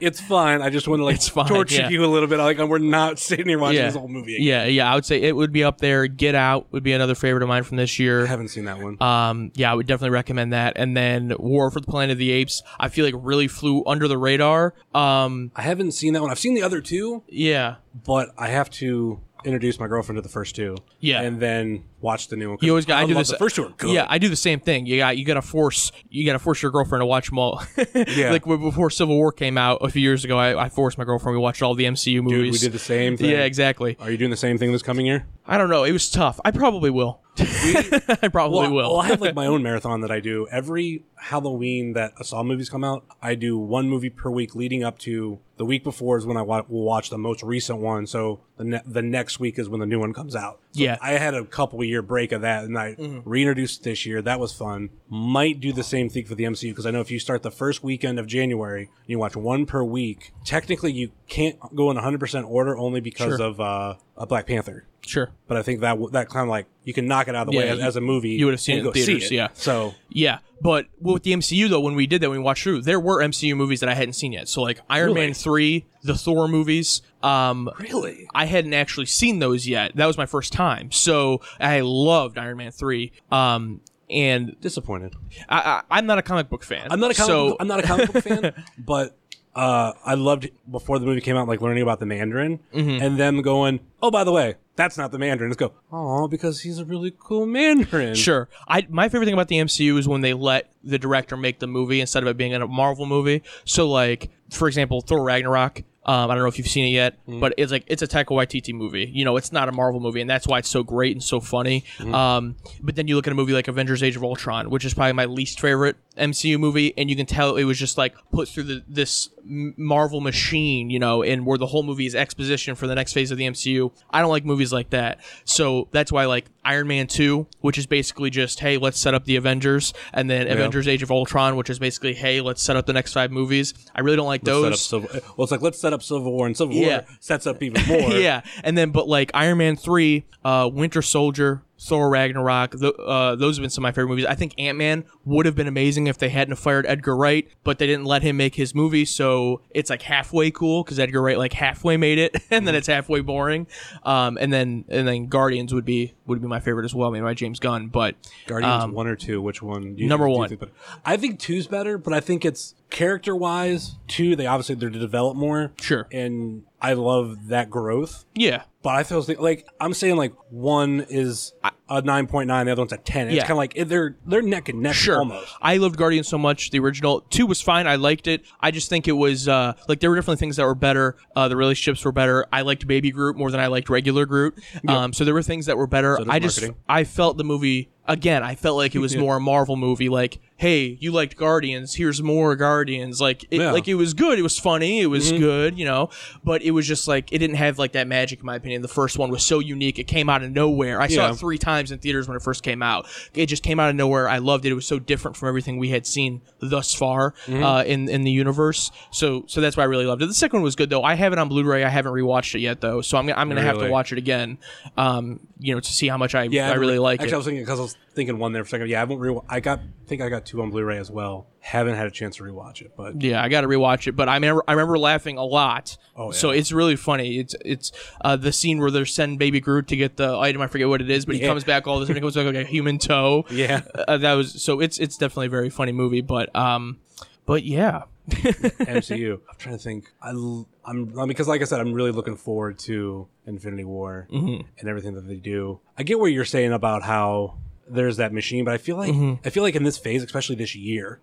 it's 0.00 0.20
fine. 0.20 0.60
I 0.60 0.68
just 0.68 0.86
want 0.86 1.00
to 1.00 1.04
like 1.04 1.16
It's 1.16 1.28
fine, 1.28 1.46
torture 1.46 1.82
yeah. 1.82 1.88
you 1.88 2.04
a 2.04 2.06
little 2.06 2.28
bit. 2.28 2.38
Like, 2.38 2.58
we're 2.58 2.78
not 2.78 3.18
sitting 3.18 3.48
here 3.48 3.58
watching 3.58 3.78
Yeah. 3.78 3.86
this 3.86 3.94
whole 3.96 4.08
movie. 4.08 4.34
Again. 4.36 4.46
Yeah. 4.46 4.64
Yeah. 4.66 4.92
I 4.92 4.94
would 4.94 5.06
say 5.06 5.22
it 5.22 5.34
would 5.34 5.52
be 5.52 5.64
up 5.64 5.78
there. 5.78 6.06
Get 6.06 6.34
Out 6.34 6.70
would 6.70 6.82
be 6.82 6.92
another 6.92 7.14
favorite 7.14 7.42
of 7.42 7.48
mine 7.48 7.62
from 7.62 7.78
this 7.78 7.98
year. 7.98 8.24
I 8.24 8.26
haven't 8.26 8.48
seen 8.48 8.66
that 8.66 8.78
one. 8.78 9.02
Um, 9.02 9.52
yeah, 9.54 9.72
I 9.72 9.74
would 9.74 9.86
definitely 9.86 10.10
recommend 10.10 10.52
that. 10.52 10.74
And 10.76 10.94
then 10.94 11.32
War 11.38 11.70
for 11.70 11.80
the 11.80 11.86
Planet 11.86 12.12
of 12.12 12.18
the 12.18 12.30
Apes, 12.30 12.62
I 12.78 12.88
feel 12.90 13.06
like 13.06 13.14
really 13.16 13.48
flew 13.48 13.82
under 13.86 14.06
the 14.06 14.18
radar. 14.18 14.74
Um, 14.94 15.50
I 15.56 15.62
haven't 15.62 15.92
seen 15.92 16.12
that 16.12 16.20
one. 16.22 16.30
I've 16.30 16.38
seen 16.38 16.54
the 16.54 16.62
other 16.62 16.80
two, 16.82 17.03
yeah. 17.28 17.76
but 18.04 18.30
I 18.36 18.48
have 18.48 18.70
to 18.70 19.20
introduce 19.44 19.78
my 19.78 19.86
girlfriend 19.86 20.16
to 20.16 20.22
the 20.22 20.28
first 20.28 20.56
two. 20.56 20.76
Yeah. 21.00 21.20
And 21.22 21.40
then 21.40 21.84
watch 22.04 22.28
the 22.28 22.36
new 22.36 22.50
one. 22.50 22.58
You 22.60 22.70
always 22.70 22.84
got. 22.86 23.02
I, 23.02 23.06
do 23.06 23.14
love 23.14 23.22
this. 23.22 23.30
The 23.30 23.38
first 23.38 23.56
two 23.56 23.64
are 23.64 23.70
good. 23.70 23.90
Yeah, 23.92 24.06
I 24.08 24.18
do 24.18 24.28
the 24.28 24.36
same 24.36 24.60
thing. 24.60 24.86
You 24.86 24.98
got. 24.98 25.16
You 25.18 25.24
got 25.24 25.34
to 25.34 25.42
force. 25.42 25.90
You 26.10 26.24
got 26.24 26.34
to 26.34 26.38
force 26.38 26.62
your 26.62 26.70
girlfriend 26.70 27.00
to 27.00 27.06
watch 27.06 27.28
them 27.30 27.38
all. 27.38 27.62
Yeah. 27.94 28.30
like 28.30 28.44
before 28.44 28.90
Civil 28.90 29.16
War 29.16 29.32
came 29.32 29.56
out 29.56 29.78
a 29.80 29.88
few 29.88 30.02
years 30.02 30.24
ago, 30.24 30.36
I, 30.38 30.64
I 30.64 30.68
forced 30.68 30.98
my 30.98 31.04
girlfriend. 31.04 31.36
We 31.36 31.42
watched 31.42 31.62
all 31.62 31.74
the 31.74 31.84
MCU 31.84 32.04
Dude, 32.16 32.24
movies. 32.24 32.52
we 32.52 32.58
did 32.58 32.72
the 32.72 32.78
same 32.78 33.16
thing. 33.16 33.30
Yeah, 33.30 33.44
exactly. 33.44 33.96
Are 33.98 34.10
you 34.10 34.18
doing 34.18 34.30
the 34.30 34.36
same 34.36 34.58
thing 34.58 34.70
this 34.72 34.82
coming 34.82 35.06
year? 35.06 35.26
I 35.46 35.58
don't 35.58 35.70
know. 35.70 35.84
It 35.84 35.92
was 35.92 36.10
tough. 36.10 36.38
I 36.44 36.50
probably 36.50 36.90
will. 36.90 37.20
I 37.38 38.28
probably 38.30 38.58
well, 38.60 38.70
will. 38.70 38.92
well, 38.92 39.00
I 39.00 39.06
have 39.08 39.20
like 39.20 39.34
my 39.42 39.46
own 39.46 39.62
marathon 39.62 40.00
that 40.02 40.10
I 40.10 40.20
do 40.20 40.46
every 40.52 41.04
Halloween 41.16 41.92
that 41.94 42.12
a 42.20 42.24
Saw 42.24 42.42
movies 42.42 42.68
come 42.70 42.84
out. 42.84 43.04
I 43.20 43.34
do 43.34 43.58
one 43.58 43.88
movie 43.88 44.10
per 44.10 44.30
week 44.30 44.54
leading 44.54 44.84
up 44.84 44.98
to 45.00 45.38
the 45.56 45.64
week 45.64 45.82
before 45.84 46.16
is 46.16 46.26
when 46.26 46.36
I 46.36 46.42
wa- 46.42 46.62
will 46.68 46.84
watch 46.84 47.10
the 47.10 47.18
most 47.18 47.42
recent 47.42 47.80
one. 47.80 48.06
So 48.06 48.40
the 48.56 48.64
ne- 48.64 48.82
the 48.86 49.02
next 49.02 49.40
week 49.40 49.58
is 49.58 49.68
when 49.68 49.80
the 49.80 49.86
new 49.86 49.98
one 49.98 50.12
comes 50.12 50.36
out. 50.36 50.60
So 50.72 50.82
Yeah. 50.82 50.96
I 51.02 51.12
had 51.12 51.34
a 51.34 51.44
couple 51.44 51.82
year 51.94 52.02
break 52.02 52.32
of 52.32 52.42
that, 52.42 52.64
and 52.64 52.76
I 52.78 52.96
reintroduced 53.24 53.80
it 53.80 53.84
this 53.84 54.04
year. 54.06 54.20
That 54.22 54.38
was 54.40 54.52
fun. 54.52 54.90
Might 55.08 55.60
do 55.60 55.72
the 55.72 55.82
same 55.82 56.08
thing 56.08 56.24
for 56.26 56.34
the 56.34 56.44
MCU 56.44 56.70
because 56.70 56.86
I 56.86 56.90
know 56.90 57.00
if 57.00 57.10
you 57.10 57.18
start 57.18 57.42
the 57.42 57.50
first 57.50 57.82
weekend 57.82 58.18
of 58.18 58.26
January, 58.26 58.90
you 59.06 59.18
watch 59.18 59.36
one 59.36 59.66
per 59.66 59.82
week. 59.84 60.32
Technically, 60.44 60.92
you 60.92 61.10
can't 61.28 61.58
go 61.74 61.90
in 61.90 61.96
100 61.96 62.18
percent 62.20 62.46
order 62.48 62.76
only 62.76 63.00
because 63.00 63.36
Sure. 63.38 63.42
of 63.46 63.60
uh, 63.60 63.94
a 64.16 64.26
Black 64.26 64.46
Panther. 64.46 64.86
sure. 65.00 65.30
But 65.48 65.56
I 65.56 65.62
think 65.62 65.80
that 65.80 65.96
that 66.12 66.28
kind 66.28 66.42
of 66.44 66.48
like 66.48 66.66
you 66.84 66.92
can 66.92 67.06
knock 67.06 67.28
it 67.28 67.34
out 67.34 67.46
of 67.46 67.52
the 67.52 67.58
way 67.58 67.66
Yeah, 67.66 67.72
as, 67.72 67.78
you- 67.78 67.84
as 67.84 67.96
a 67.96 68.00
movie. 68.00 68.30
you 68.30 68.44
would've 68.46 68.60
seen 68.60 68.78
it 68.78 68.86
in 68.86 68.92
theaters, 68.92 69.30
yeah. 69.30 69.48
So 69.54 69.94
Yeah, 70.08 70.38
but 70.60 70.86
with 71.00 71.22
the 71.22 71.32
MCU 71.32 71.68
though, 71.68 71.80
when 71.80 71.94
we 71.94 72.06
did 72.06 72.20
that, 72.22 72.30
when 72.30 72.38
we 72.38 72.44
watched 72.44 72.62
through, 72.64 72.82
there 72.82 73.00
were 73.00 73.22
MCU 73.22 73.54
movies 73.56 73.80
that 73.80 73.88
I 73.88 73.94
hadn't 73.94 74.14
seen 74.14 74.32
yet. 74.32 74.48
So 74.48 74.62
like 74.62 74.80
Iron 74.88 75.08
Really? 75.14 75.20
Man 75.26 75.34
three, 75.34 75.86
the 76.02 76.14
Thor 76.16 76.48
movies. 76.48 77.02
Um, 77.24 77.70
really, 77.78 78.28
I 78.34 78.44
hadn't 78.44 78.74
actually 78.74 79.06
seen 79.06 79.38
those 79.38 79.66
yet. 79.66 79.96
That 79.96 80.06
was 80.06 80.18
my 80.18 80.26
first 80.26 80.52
time, 80.52 80.90
so 80.92 81.40
I 81.58 81.80
loved 81.80 82.38
Iron 82.38 82.58
Man 82.58 82.70
three. 82.70 83.12
Um, 83.32 83.80
and 84.10 84.54
disappointed. 84.60 85.14
I, 85.48 85.58
I, 85.58 85.82
I'm 85.98 86.06
not 86.06 86.18
a 86.18 86.22
comic 86.22 86.48
book 86.50 86.62
fan. 86.62 86.88
I'm 86.90 87.00
not 87.00 87.10
a 87.10 87.14
comic. 87.14 87.26
so 87.26 87.48
book, 87.50 87.56
I'm 87.60 87.66
not 87.66 87.80
a 87.80 87.82
comic 87.84 88.12
book 88.12 88.22
fan, 88.22 88.64
but 88.78 89.16
uh, 89.54 89.92
I 90.04 90.14
loved 90.14 90.50
before 90.70 90.98
the 90.98 91.06
movie 91.06 91.22
came 91.22 91.36
out, 91.36 91.48
like 91.48 91.60
learning 91.62 91.82
about 91.82 92.00
the 92.00 92.06
Mandarin, 92.06 92.60
Mm-hmm. 92.74 93.02
and 93.02 93.18
them 93.18 93.40
going, 93.40 93.80
"Oh, 94.02 94.10
by 94.10 94.22
the 94.24 94.30
way, 94.32 94.56
that's 94.76 94.98
not 94.98 95.10
the 95.10 95.18
Mandarin." 95.18 95.50
Let's 95.50 95.58
go. 95.58 95.72
Oh, 95.90 96.28
because 96.28 96.60
he's 96.60 96.78
a 96.78 96.84
really 96.84 97.14
cool 97.18 97.46
Mandarin. 97.46 98.14
Sure. 98.14 98.48
I 98.68 98.86
my 98.90 99.08
favorite 99.08 99.24
thing 99.24 99.34
about 99.34 99.48
the 99.48 99.56
MCU 99.56 99.96
is 99.98 100.06
when 100.06 100.20
they 100.20 100.34
let 100.34 100.70
the 100.84 100.98
director 100.98 101.36
make 101.38 101.58
the 101.60 101.66
movie 101.66 102.00
instead 102.02 102.22
of 102.22 102.28
it 102.28 102.36
being 102.36 102.52
a 102.54 102.66
Marvel 102.68 103.06
movie. 103.06 103.42
So 103.64 103.88
like, 103.88 104.28
for 104.50 104.68
example, 104.68 105.00
Thor 105.00 105.22
Ragnarok. 105.24 105.82
Um, 106.06 106.30
I 106.30 106.34
don't 106.34 106.42
know 106.42 106.48
if 106.48 106.58
you've 106.58 106.66
seen 106.68 106.84
it 106.86 106.90
yet, 106.90 107.14
Mm. 107.26 107.40
but 107.40 107.54
it's 107.56 107.72
like 107.72 107.84
it's 107.86 108.02
a 108.02 108.06
Taika 108.06 108.26
Waititi 108.26 108.74
movie. 108.74 109.10
You 109.12 109.24
know, 109.24 109.36
it's 109.36 109.52
not 109.52 109.68
a 109.68 109.72
Marvel 109.72 110.00
movie, 110.00 110.20
and 110.20 110.28
that's 110.28 110.46
why 110.46 110.58
it's 110.58 110.68
so 110.68 110.82
great 110.82 111.12
and 111.12 111.22
so 111.22 111.40
funny. 111.40 111.84
Mm-hmm. 111.98 112.14
Um, 112.14 112.56
but 112.82 112.96
then 112.96 113.08
you 113.08 113.16
look 113.16 113.26
at 113.26 113.32
a 113.32 113.36
movie 113.36 113.52
like 113.52 113.68
Avengers: 113.68 114.02
Age 114.02 114.16
of 114.16 114.22
Ultron, 114.24 114.70
which 114.70 114.84
is 114.84 114.94
probably 114.94 115.12
my 115.14 115.24
least 115.24 115.60
favorite 115.60 115.96
MCU 116.18 116.58
movie, 116.58 116.92
and 116.96 117.08
you 117.10 117.16
can 117.16 117.26
tell 117.26 117.56
it 117.56 117.64
was 117.64 117.78
just 117.78 117.96
like 117.98 118.14
put 118.32 118.48
through 118.48 118.64
the, 118.64 118.84
this 118.88 119.30
Marvel 119.46 120.20
machine, 120.20 120.90
you 120.90 120.98
know, 120.98 121.22
and 121.22 121.44
where 121.46 121.58
the 121.58 121.66
whole 121.66 121.82
movie 121.82 122.06
is 122.06 122.14
exposition 122.14 122.74
for 122.74 122.86
the 122.86 122.94
next 122.94 123.12
phase 123.12 123.30
of 123.30 123.38
the 123.38 123.44
MCU. 123.44 123.90
I 124.10 124.20
don't 124.20 124.30
like 124.30 124.44
movies 124.44 124.72
like 124.72 124.90
that, 124.90 125.20
so 125.44 125.88
that's 125.90 126.12
why 126.12 126.22
I 126.22 126.26
like 126.26 126.46
Iron 126.64 126.86
Man 126.88 127.06
two, 127.06 127.46
which 127.60 127.78
is 127.78 127.86
basically 127.86 128.30
just 128.30 128.60
hey, 128.60 128.78
let's 128.78 128.98
set 128.98 129.14
up 129.14 129.24
the 129.24 129.36
Avengers, 129.36 129.92
and 130.12 130.28
then 130.30 130.46
Avengers 130.48 130.86
Age 130.88 131.02
of 131.02 131.10
Ultron, 131.10 131.56
which 131.56 131.70
is 131.70 131.78
basically 131.78 132.14
hey, 132.14 132.40
let's 132.40 132.62
set 132.62 132.76
up 132.76 132.86
the 132.86 132.92
next 132.92 133.12
five 133.12 133.30
movies. 133.30 133.74
I 133.94 134.00
really 134.00 134.16
don't 134.16 134.26
like 134.26 134.42
up 134.42 134.46
those. 134.46 134.80
Civil, 134.84 135.08
well, 135.36 135.44
it's 135.44 135.52
like 135.52 135.62
let's 135.62 135.80
set 135.80 135.92
up 135.94 136.02
Civil 136.02 136.32
War, 136.32 136.46
and 136.46 136.56
Civil 136.56 136.74
Yeah. 136.74 136.98
War 136.98 137.06
sets 137.20 137.46
up 137.46 137.62
even 137.62 137.82
more. 137.86 138.10
yeah, 138.10 138.42
and 138.62 138.76
then 138.76 138.90
but 138.90 139.08
like 139.08 139.30
Iron 139.32 139.58
Man 139.58 139.76
three, 139.76 140.26
uh, 140.44 140.68
Winter 140.72 141.00
Soldier, 141.00 141.62
Thor 141.84 142.08
Ragnarok, 142.08 142.78
th- 142.78 142.94
uh, 142.98 143.34
those 143.36 143.56
have 143.56 143.62
been 143.62 143.70
some 143.70 143.82
of 143.84 143.88
my 143.88 143.92
favorite 143.92 144.08
movies. 144.08 144.26
I 144.26 144.34
think 144.34 144.54
Ant 144.58 144.78
Man 144.78 145.04
would 145.24 145.46
have 145.46 145.54
been 145.54 145.66
amazing 145.68 146.06
if 146.06 146.18
they 146.18 146.28
hadn't 146.30 146.56
fired 146.56 146.86
Edgar 146.86 147.16
Wright, 147.16 147.46
but 147.62 147.78
they 147.78 147.86
didn't 147.86 148.06
let 148.06 148.22
him 148.22 148.36
make 148.36 148.54
his 148.54 148.74
movie, 148.74 149.04
so 149.04 149.60
it's 149.70 149.90
like 149.90 150.02
halfway 150.02 150.50
cool 150.50 150.82
because 150.82 150.98
Edgar 150.98 151.20
Wright 151.22 151.38
like 151.38 151.52
halfway 151.52 151.96
made 151.96 152.18
it, 152.18 152.36
and 152.50 152.66
then 152.66 152.74
it's 152.74 152.86
halfway 152.86 153.20
boring. 153.20 153.66
Um, 154.02 154.38
and 154.40 154.52
then 154.52 154.84
and 154.88 155.06
then 155.06 155.26
Guardians 155.26 155.74
would 155.74 155.84
be 155.84 156.14
would 156.26 156.40
be 156.40 156.48
my 156.48 156.60
favorite 156.60 156.84
as 156.84 156.94
well, 156.94 157.10
made 157.10 157.22
by 157.22 157.34
James 157.34 157.58
Gunn. 157.60 157.88
But 157.88 158.16
Guardians 158.46 158.84
um, 158.84 158.92
one 158.92 159.06
or 159.06 159.16
two? 159.16 159.42
Which 159.42 159.62
one? 159.62 159.94
Do 159.96 160.02
you, 160.02 160.08
Number 160.08 160.28
one. 160.28 160.48
think? 160.48 160.62
I 161.04 161.16
think 161.16 161.38
two's 161.38 161.66
better, 161.66 161.98
but 161.98 162.12
I 162.14 162.20
think 162.20 162.44
it's 162.44 162.74
character 162.90 163.34
wise. 163.36 163.96
Two, 164.08 164.36
they 164.36 164.46
obviously 164.46 164.74
they're 164.76 164.90
to 164.90 164.98
develop 164.98 165.36
more. 165.36 165.72
Sure. 165.80 166.06
and 166.12 166.64
I 166.80 166.92
love 166.92 167.48
that 167.48 167.70
growth. 167.70 168.24
yeah, 168.34 168.64
But 168.84 168.90
I 168.96 169.02
feel 169.02 169.24
like- 169.26 169.40
like 169.40 169.66
I'm 169.80 169.94
saying 169.94 170.16
like 170.16 170.34
one 170.50 171.06
is 171.08 171.52
a 171.88 172.02
nine 172.02 172.26
point 172.26 172.48
nine, 172.48 172.66
the 172.66 172.72
other 172.72 172.82
one's 172.82 172.92
a 172.92 172.98
ten. 172.98 173.28
It's 173.28 173.36
Yeah. 173.36 173.42
kind 173.42 173.52
of 173.52 173.56
like 173.56 173.88
they're 173.88 174.16
they're 174.26 174.42
neck 174.42 174.68
and 174.68 174.80
neck 174.82 174.94
Sure. 174.94 175.18
almost. 175.18 175.48
I 175.62 175.78
loved 175.78 175.96
Guardians 175.96 176.28
so 176.28 176.36
much. 176.36 176.70
The 176.70 176.78
original 176.80 177.22
two 177.30 177.46
was 177.46 177.62
fine. 177.62 177.86
I 177.86 177.96
liked 177.96 178.26
it. 178.26 178.42
I 178.60 178.70
just 178.70 178.90
think 178.90 179.08
it 179.08 179.12
was 179.12 179.48
uh, 179.48 179.72
like 179.88 180.00
there 180.00 180.10
were 180.10 180.16
definitely 180.16 180.36
things 180.36 180.56
that 180.56 180.66
were 180.66 180.74
better. 180.74 181.16
Uh, 181.34 181.48
the 181.48 181.56
relationships 181.56 182.04
were 182.04 182.12
better. 182.12 182.46
I 182.52 182.60
liked 182.60 182.86
Baby 182.86 183.10
Groot 183.10 183.36
more 183.38 183.50
than 183.50 183.58
I 183.58 183.68
liked 183.68 183.88
regular 183.88 184.26
Groot. 184.26 184.54
Um, 184.86 185.14
so 185.14 185.24
there 185.24 185.34
were 185.34 185.42
things 185.42 185.64
that 185.66 185.78
were 185.78 185.86
better. 185.86 186.18
I 186.28 186.38
just 186.38 186.60
marketing. 186.60 186.76
I 186.86 187.04
felt 187.04 187.38
the 187.38 187.44
movie 187.44 187.88
again. 188.06 188.42
I 188.42 188.54
felt 188.54 188.76
like 188.76 188.94
it 188.94 188.98
was 189.00 189.16
more 189.16 189.36
a 189.36 189.40
Marvel 189.40 189.76
movie. 189.76 190.08
Like, 190.08 190.38
hey, 190.56 190.96
you 191.00 191.10
liked 191.10 191.36
Guardians. 191.36 191.94
Here's 191.94 192.22
more 192.22 192.54
Guardians. 192.56 193.20
Like, 193.20 193.44
it, 193.50 193.60
Yeah. 193.60 193.72
like 193.72 193.88
it 193.88 193.94
was 193.96 194.14
good. 194.14 194.38
It 194.38 194.42
was 194.42 194.58
funny. 194.58 195.00
It 195.00 195.04
Mm-hmm. 195.04 195.10
was 195.10 195.32
good. 195.32 195.78
You 195.78 195.84
know, 195.84 196.10
but 196.44 196.62
it 196.62 196.70
was 196.72 196.86
just 196.86 197.08
like 197.08 197.32
it 197.32 197.38
didn't 197.38 197.56
have 197.56 197.78
like 197.78 197.92
that 197.92 198.06
magic 198.06 198.40
in 198.40 198.46
my 198.46 198.56
opinion. 198.56 198.82
The 198.82 198.88
first 198.88 199.18
one 199.18 199.30
was 199.30 199.42
so 199.42 199.58
unique. 199.58 199.98
It 199.98 200.04
came 200.04 200.28
out 200.30 200.42
of 200.42 200.50
nowhere. 200.50 201.00
I 201.00 201.08
saw 201.08 201.30
it 201.30 201.36
three 201.36 201.58
times 201.58 201.90
in 201.90 201.98
theaters 201.98 202.28
when 202.28 202.36
it 202.36 202.42
first 202.42 202.62
came 202.62 202.82
out. 202.82 203.06
It 203.34 203.46
just 203.46 203.62
came 203.62 203.80
out 203.80 203.90
of 203.90 203.96
nowhere. 203.96 204.28
I 204.28 204.38
loved 204.38 204.64
it. 204.66 204.70
It 204.70 204.74
was 204.74 204.86
so 204.86 204.98
different 204.98 205.36
from 205.36 205.48
everything 205.48 205.78
we 205.78 205.88
had 205.90 206.06
seen 206.06 206.40
thus 206.60 206.94
far 206.94 207.32
Mm-hmm. 207.46 207.62
uh, 207.64 207.82
in 207.84 208.08
in 208.08 208.22
the 208.22 208.30
universe. 208.30 208.90
So 209.10 209.44
so 209.48 209.60
that's 209.60 209.76
why 209.76 209.82
I 209.82 209.86
really 209.86 210.06
loved 210.06 210.22
it. 210.22 210.26
The 210.26 210.34
second 210.34 210.58
one 210.58 210.64
was 210.64 210.76
good 210.76 210.90
though. 210.90 211.02
I 211.02 211.14
have 211.14 211.32
it 211.32 211.38
on 211.38 211.48
Blu-ray. 211.48 211.84
I 211.84 211.88
haven't 211.88 212.12
rewatched 212.12 212.54
it 212.54 212.60
yet 212.60 212.80
though, 212.80 213.00
so 213.00 213.18
I'm 213.18 213.28
I'm 213.30 213.48
gonna 213.48 213.62
have 213.62 213.78
to 213.78 213.88
watch 213.90 214.12
it 214.12 214.18
again. 214.18 214.58
Um, 214.96 215.40
you 215.58 215.74
know, 215.74 215.80
to 215.80 215.92
see 215.92 216.08
how 216.08 216.18
much 216.18 216.34
I 216.34 216.44
Yeah, 216.44 216.70
I 216.70 216.74
really 216.74 216.98
like 216.98 217.20
Actually, 217.20 217.30
it. 217.30 217.34
I 217.34 217.36
was 217.38 217.46
thinking 217.46 217.62
because 217.64 217.78
I 217.78 217.82
was 217.82 217.93
thinking 218.14 218.38
one 218.38 218.52
there 218.52 218.62
for 218.64 218.68
a 218.68 218.70
second. 218.70 218.88
Yeah, 218.90 218.98
I 218.98 219.00
haven't 219.00 219.18
re- 219.18 219.40
I 219.48 219.60
got 219.60 219.80
think 220.06 220.22
I 220.22 220.28
got 220.28 220.46
two 220.46 220.62
on 220.62 220.70
Blu-ray 220.70 220.98
as 220.98 221.10
well. 221.10 221.46
Haven't 221.60 221.94
had 221.96 222.06
a 222.06 222.10
chance 222.10 222.36
to 222.36 222.44
rewatch 222.44 222.80
it, 222.82 222.92
but 222.96 223.20
Yeah, 223.22 223.42
I 223.42 223.48
got 223.48 223.62
to 223.62 223.66
rewatch 223.68 224.06
it, 224.06 224.12
but 224.12 224.28
I 224.28 224.34
remember 224.34 224.62
I 224.68 224.72
remember 224.72 224.98
laughing 224.98 225.36
a 225.38 225.44
lot. 225.44 225.96
Oh, 226.16 226.30
So 226.30 226.50
it's 226.50 226.70
really 226.72 226.96
funny. 226.96 227.38
It's 227.38 227.54
it's 227.64 227.90
uh, 228.20 228.36
the 228.36 228.52
scene 228.52 228.78
where 228.78 228.90
they're 228.90 229.06
sending 229.06 229.38
Baby 229.38 229.60
Groot 229.60 229.88
to 229.88 229.96
get 229.96 230.16
the 230.16 230.36
item. 230.36 230.60
I 230.62 230.66
forget 230.68 230.88
what 230.88 231.00
it 231.00 231.10
is, 231.10 231.24
but 231.26 231.34
he 231.34 231.40
Yeah. 231.42 231.48
comes 231.48 231.64
back 231.64 231.86
all 231.86 231.98
a 232.00 232.02
sudden. 232.06 232.16
He 232.16 232.20
comes 232.20 232.34
back 232.36 232.46
like 232.46 232.54
a 232.54 232.64
human 232.64 232.98
toe. 232.98 233.44
Yeah. 233.50 233.82
uh, 233.94 234.18
that 234.18 234.34
was 234.34 234.62
so. 234.62 234.80
It's 234.80 234.98
it's 234.98 235.16
definitely 235.16 235.46
a 235.46 235.50
very 235.50 235.70
funny 235.70 235.92
movie, 235.92 236.20
but 236.20 236.54
um, 236.54 236.98
but 237.46 237.64
yeah, 237.64 238.02
MCU. 238.30 239.40
I'm 239.48 239.56
trying 239.58 239.76
to 239.76 239.82
think. 239.82 240.12
I, 240.22 240.30
I'm 240.30 241.18
uh, 241.18 241.26
because 241.26 241.48
like 241.48 241.60
I 241.62 241.64
said, 241.64 241.80
I'm 241.80 241.92
really 241.92 242.10
looking 242.12 242.36
forward 242.36 242.78
to 242.80 243.26
Infinity 243.46 243.84
War 243.84 244.28
Mm-hmm. 244.32 244.66
and 244.78 244.88
everything 244.88 245.14
that 245.14 245.26
they 245.26 245.36
do. 245.36 245.80
I 245.98 246.02
get 246.02 246.18
what 246.18 246.26
you're 246.26 246.44
saying 246.44 246.72
about 246.72 247.02
how 247.02 247.58
there's 247.88 248.16
that 248.16 248.32
machine, 248.32 248.64
but 248.64 248.74
I 248.74 248.78
feel 248.78 248.96
like 248.96 249.12
Mm-hmm. 249.12 249.46
I 249.46 249.50
feel 249.50 249.62
like 249.62 249.74
in 249.74 249.84
this 249.84 249.98
phase, 249.98 250.22
especially 250.22 250.56
this 250.56 250.74
year, 250.74 251.20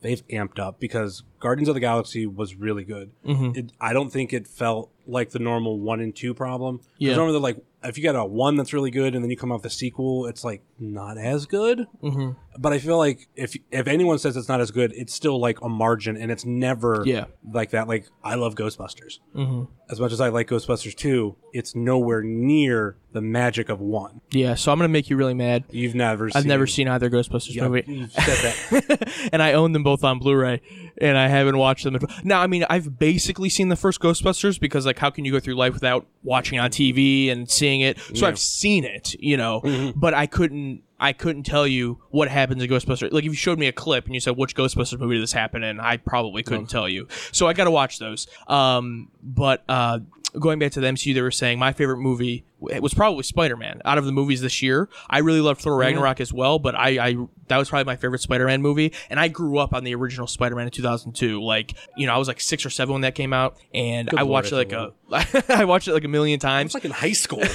they've 0.00 0.26
amped 0.28 0.58
up 0.58 0.78
because 0.80 1.22
Guardians 1.40 1.68
of 1.68 1.74
the 1.74 1.80
Galaxy 1.80 2.26
was 2.26 2.54
really 2.54 2.84
good. 2.84 3.12
Mm-hmm. 3.26 3.58
It, 3.58 3.72
I 3.80 3.92
don't 3.92 4.10
think 4.10 4.32
it 4.32 4.46
felt 4.48 4.90
like 5.06 5.30
the 5.30 5.38
normal 5.38 5.78
one 5.80 6.00
and 6.00 6.14
two 6.14 6.34
problem. 6.34 6.80
Yeah. 6.98 7.14
normally 7.14 7.32
they're 7.32 7.40
like 7.40 7.64
if 7.84 7.96
you 7.96 8.02
got 8.02 8.16
a 8.16 8.24
one 8.24 8.56
that's 8.56 8.72
really 8.72 8.90
good 8.90 9.14
and 9.14 9.22
then 9.24 9.30
you 9.30 9.36
come 9.36 9.52
off 9.52 9.62
the 9.62 9.70
sequel, 9.70 10.26
it's 10.26 10.42
like 10.42 10.62
not 10.80 11.16
as 11.16 11.46
good. 11.46 11.86
Mm-hmm. 12.02 12.30
But 12.58 12.72
I 12.72 12.80
feel 12.80 12.98
like 12.98 13.28
if 13.36 13.56
if 13.70 13.86
anyone 13.86 14.18
says 14.18 14.36
it's 14.36 14.48
not 14.48 14.60
as 14.60 14.72
good, 14.72 14.92
it's 14.96 15.14
still 15.14 15.40
like 15.40 15.60
a 15.62 15.68
margin, 15.68 16.16
and 16.16 16.32
it's 16.32 16.44
never 16.44 17.04
Yeah. 17.06 17.26
like 17.48 17.70
that. 17.70 17.86
Like 17.86 18.06
I 18.24 18.34
love 18.34 18.56
Ghostbusters. 18.56 19.20
Mm-hmm. 19.34 19.64
As 19.90 20.00
much 20.00 20.10
as 20.12 20.20
I 20.20 20.28
like 20.28 20.48
Ghostbusters 20.48 20.96
2, 20.96 21.36
it's 21.52 21.76
nowhere 21.76 22.20
near 22.22 22.96
the 23.12 23.20
magic 23.22 23.68
of 23.68 23.80
one. 23.80 24.20
yeah. 24.32 24.54
So 24.56 24.72
I'm 24.72 24.78
gonna 24.78 24.88
make 24.88 25.08
you 25.08 25.16
really 25.16 25.34
mad. 25.34 25.62
You've 25.70 25.94
never. 25.94 26.26
I've 26.26 26.42
seen, 26.42 26.48
never 26.48 26.66
seen 26.66 26.88
either 26.88 27.08
Ghostbusters 27.08 27.54
Yeah, 27.54 27.68
movie. 27.68 27.84
you've 27.86 28.12
said 28.12 28.54
that. 28.70 29.28
and 29.32 29.40
I 29.40 29.52
own 29.52 29.70
them 29.72 29.84
both 29.88 30.04
on 30.04 30.18
Blu-ray, 30.18 30.60
and 31.00 31.16
I 31.16 31.28
haven't 31.28 31.56
watched 31.56 31.84
them. 31.84 31.98
Now, 32.22 32.42
I 32.42 32.46
mean, 32.46 32.64
I've 32.68 32.98
basically 32.98 33.48
seen 33.48 33.68
the 33.70 33.76
first 33.76 34.00
Ghostbusters 34.00 34.60
because, 34.60 34.84
like, 34.84 34.98
how 34.98 35.08
can 35.08 35.24
you 35.24 35.32
go 35.32 35.40
through 35.40 35.54
life 35.54 35.72
without 35.72 36.06
watching 36.22 36.58
on 36.58 36.68
TV 36.70 37.30
and 37.30 37.50
seeing 37.50 37.80
it? 37.80 37.98
So 38.14 38.26
I've 38.26 38.38
seen 38.38 38.84
it, 38.84 39.14
you 39.18 39.36
know, 39.36 39.60
Mm-hmm. 39.62 39.98
but 39.98 40.12
I 40.14 40.26
couldn't. 40.26 40.82
I 41.00 41.12
couldn't 41.12 41.44
tell 41.44 41.64
you 41.64 42.02
what 42.10 42.26
happens 42.28 42.60
in 42.60 42.68
Ghostbusters. 42.68 43.12
Like 43.12 43.22
if 43.22 43.30
you 43.30 43.34
showed 43.34 43.56
me 43.56 43.68
a 43.68 43.72
clip 43.72 44.06
and 44.06 44.14
you 44.14 44.20
said 44.20 44.36
which 44.36 44.56
Ghostbusters 44.56 44.98
movie 44.98 45.14
did 45.14 45.22
this 45.22 45.32
happen 45.32 45.62
in, 45.62 45.78
I 45.78 45.96
probably 45.96 46.42
couldn't 46.42 46.66
tell 46.70 46.88
you. 46.88 47.06
So 47.30 47.46
I 47.46 47.52
got 47.52 47.64
to 47.64 47.70
watch 47.70 48.00
those. 48.00 48.26
Um, 48.48 49.08
but 49.22 49.62
uh, 49.68 50.00
going 50.38 50.58
back 50.58 50.72
to 50.72 50.80
the 50.80 50.86
MCU, 50.86 51.14
they 51.14 51.22
were 51.22 51.30
saying 51.30 51.58
my 51.58 51.72
favorite 51.72 51.98
movie 51.98 52.44
it 52.70 52.82
was 52.82 52.92
probably 52.92 53.22
Spider-Man. 53.22 53.82
Out 53.84 53.98
of 53.98 54.04
the 54.04 54.12
movies 54.12 54.40
this 54.40 54.62
year, 54.62 54.88
I 55.08 55.18
really 55.18 55.40
loved 55.40 55.60
Thor 55.60 55.76
Ragnarok 55.76 56.20
as 56.20 56.32
well, 56.32 56.58
but 56.58 56.74
I, 56.74 57.08
I 57.08 57.16
that 57.46 57.56
was 57.56 57.68
probably 57.68 57.84
my 57.84 57.96
favorite 57.96 58.20
Spider-Man 58.20 58.60
movie, 58.62 58.92
and 59.10 59.20
I 59.20 59.28
grew 59.28 59.58
up 59.58 59.72
on 59.72 59.84
the 59.84 59.94
original 59.94 60.26
Spider-Man 60.26 60.66
in 60.66 60.70
2002. 60.72 61.42
Like, 61.42 61.74
you 61.96 62.06
know, 62.06 62.14
I 62.14 62.18
was 62.18 62.26
like 62.26 62.40
six 62.40 62.66
or 62.66 62.70
seven 62.70 62.94
when 62.94 63.02
that 63.02 63.14
came 63.14 63.32
out, 63.32 63.58
and 63.72 64.10
I 64.10 64.22
Lord, 64.22 64.28
watched 64.28 64.52
it 64.52 64.56
like 64.56 64.72
a, 64.72 64.92
I 65.48 65.64
watched 65.64 65.88
it 65.88 65.92
like 65.94 66.04
a 66.04 66.08
million 66.08 66.40
times. 66.40 66.68
It's 66.68 66.74
like 66.74 66.84
in 66.84 66.90
high 66.90 67.12
school. 67.12 67.42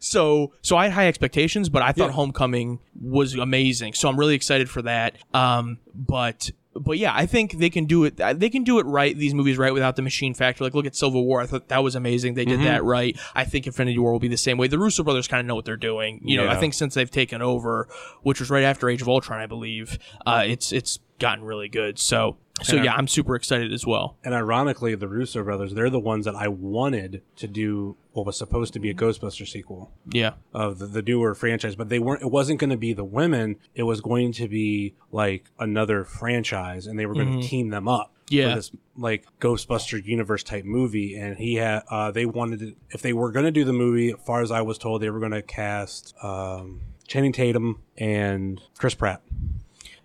So, 0.00 0.52
so 0.62 0.76
I 0.76 0.84
had 0.84 0.92
high 0.92 1.08
expectations, 1.08 1.68
but 1.68 1.82
I 1.82 1.92
thought 1.92 2.10
Homecoming 2.10 2.80
was 3.00 3.34
amazing. 3.34 3.94
So 3.94 4.08
I'm 4.08 4.18
really 4.18 4.34
excited 4.34 4.70
for 4.70 4.82
that. 4.82 5.16
Um, 5.34 5.78
but 5.94 6.50
but 6.80 6.98
yeah, 6.98 7.12
I 7.14 7.26
think 7.26 7.52
they 7.52 7.70
can 7.70 7.84
do 7.84 8.04
it. 8.04 8.16
They 8.16 8.50
can 8.50 8.64
do 8.64 8.78
it 8.78 8.86
right. 8.86 9.16
These 9.16 9.34
movies 9.34 9.58
right 9.58 9.72
without 9.72 9.96
the 9.96 10.02
machine 10.02 10.34
factor. 10.34 10.64
Like 10.64 10.74
look 10.74 10.86
at 10.86 10.96
Civil 10.96 11.24
War. 11.24 11.40
I 11.40 11.46
thought 11.46 11.68
that 11.68 11.82
was 11.82 11.94
amazing. 11.94 12.34
They 12.34 12.44
did 12.44 12.60
that 12.60 12.84
right. 12.84 13.18
I 13.34 13.44
think 13.44 13.66
Infinity 13.66 13.98
War 13.98 14.12
will 14.12 14.18
be 14.18 14.28
the 14.28 14.36
same 14.36 14.58
way. 14.58 14.68
The 14.68 14.78
Russo 14.78 15.02
brothers 15.02 15.28
kind 15.28 15.40
of 15.40 15.46
know 15.46 15.54
what 15.54 15.64
they're 15.64 15.76
doing. 15.76 16.20
You 16.24 16.38
know, 16.38 16.48
I 16.48 16.56
think 16.56 16.74
since 16.74 16.94
they've 16.94 17.10
taken 17.10 17.42
over, 17.42 17.88
which 18.22 18.40
was 18.40 18.50
right 18.50 18.64
after 18.64 18.88
Age 18.88 19.02
of 19.02 19.08
Ultron, 19.08 19.40
I 19.40 19.46
believe, 19.46 19.98
uh, 20.26 20.44
it's 20.46 20.72
it's 20.72 20.98
gotten 21.18 21.44
really 21.44 21.68
good. 21.68 21.98
So 21.98 22.36
so 22.62 22.76
yeah, 22.76 22.94
I'm 22.94 23.06
super 23.06 23.36
excited 23.36 23.70
as 23.72 23.86
well. 23.86 24.16
And 24.24 24.32
ironically, 24.34 24.94
the 24.94 25.08
Russo 25.08 25.44
brothers, 25.44 25.74
they're 25.74 25.90
the 25.90 26.00
ones 26.00 26.24
that 26.24 26.34
I 26.34 26.48
wanted 26.48 27.20
to 27.36 27.46
do 27.46 27.96
what 28.12 28.24
was 28.24 28.38
supposed 28.38 28.72
to 28.72 28.78
be 28.80 28.88
a 28.88 28.94
Ghostbuster 28.94 29.46
sequel 29.46 29.92
Yeah. 30.10 30.32
of 30.54 30.78
the, 30.78 30.86
the 30.86 31.02
newer 31.02 31.34
franchise, 31.34 31.76
but 31.76 31.90
they 31.90 31.98
weren't, 31.98 32.22
it 32.22 32.30
wasn't 32.30 32.58
going 32.58 32.70
to 32.70 32.78
be 32.78 32.94
the 32.94 33.04
women. 33.04 33.56
It 33.74 33.82
was 33.82 34.00
going 34.00 34.32
to 34.32 34.48
be 34.48 34.94
like 35.12 35.50
another 35.58 36.02
franchise 36.04 36.86
and 36.86 36.98
they 36.98 37.04
were 37.04 37.12
going 37.12 37.42
to 37.42 37.46
team 37.46 37.68
them 37.68 37.88
up. 37.88 38.14
Yeah. 38.30 38.48
For 38.48 38.54
this 38.56 38.70
like 38.96 39.26
Ghostbuster 39.38 40.02
universe 40.02 40.42
type 40.42 40.64
movie. 40.64 41.14
And 41.14 41.36
he 41.36 41.56
had, 41.56 41.82
uh, 41.90 42.10
they 42.10 42.24
wanted 42.24 42.60
to, 42.60 42.74
if 42.88 43.02
they 43.02 43.12
were 43.12 43.32
going 43.32 43.44
to 43.44 43.52
do 43.52 43.64
the 43.66 43.74
movie, 43.74 44.12
as 44.12 44.18
far 44.26 44.40
as 44.40 44.50
I 44.50 44.62
was 44.62 44.78
told, 44.78 45.02
they 45.02 45.10
were 45.10 45.20
going 45.20 45.32
to 45.32 45.42
cast, 45.42 46.14
um, 46.22 46.80
Channing 47.06 47.32
Tatum 47.32 47.82
and 47.98 48.60
Chris 48.78 48.94
Pratt. 48.94 49.20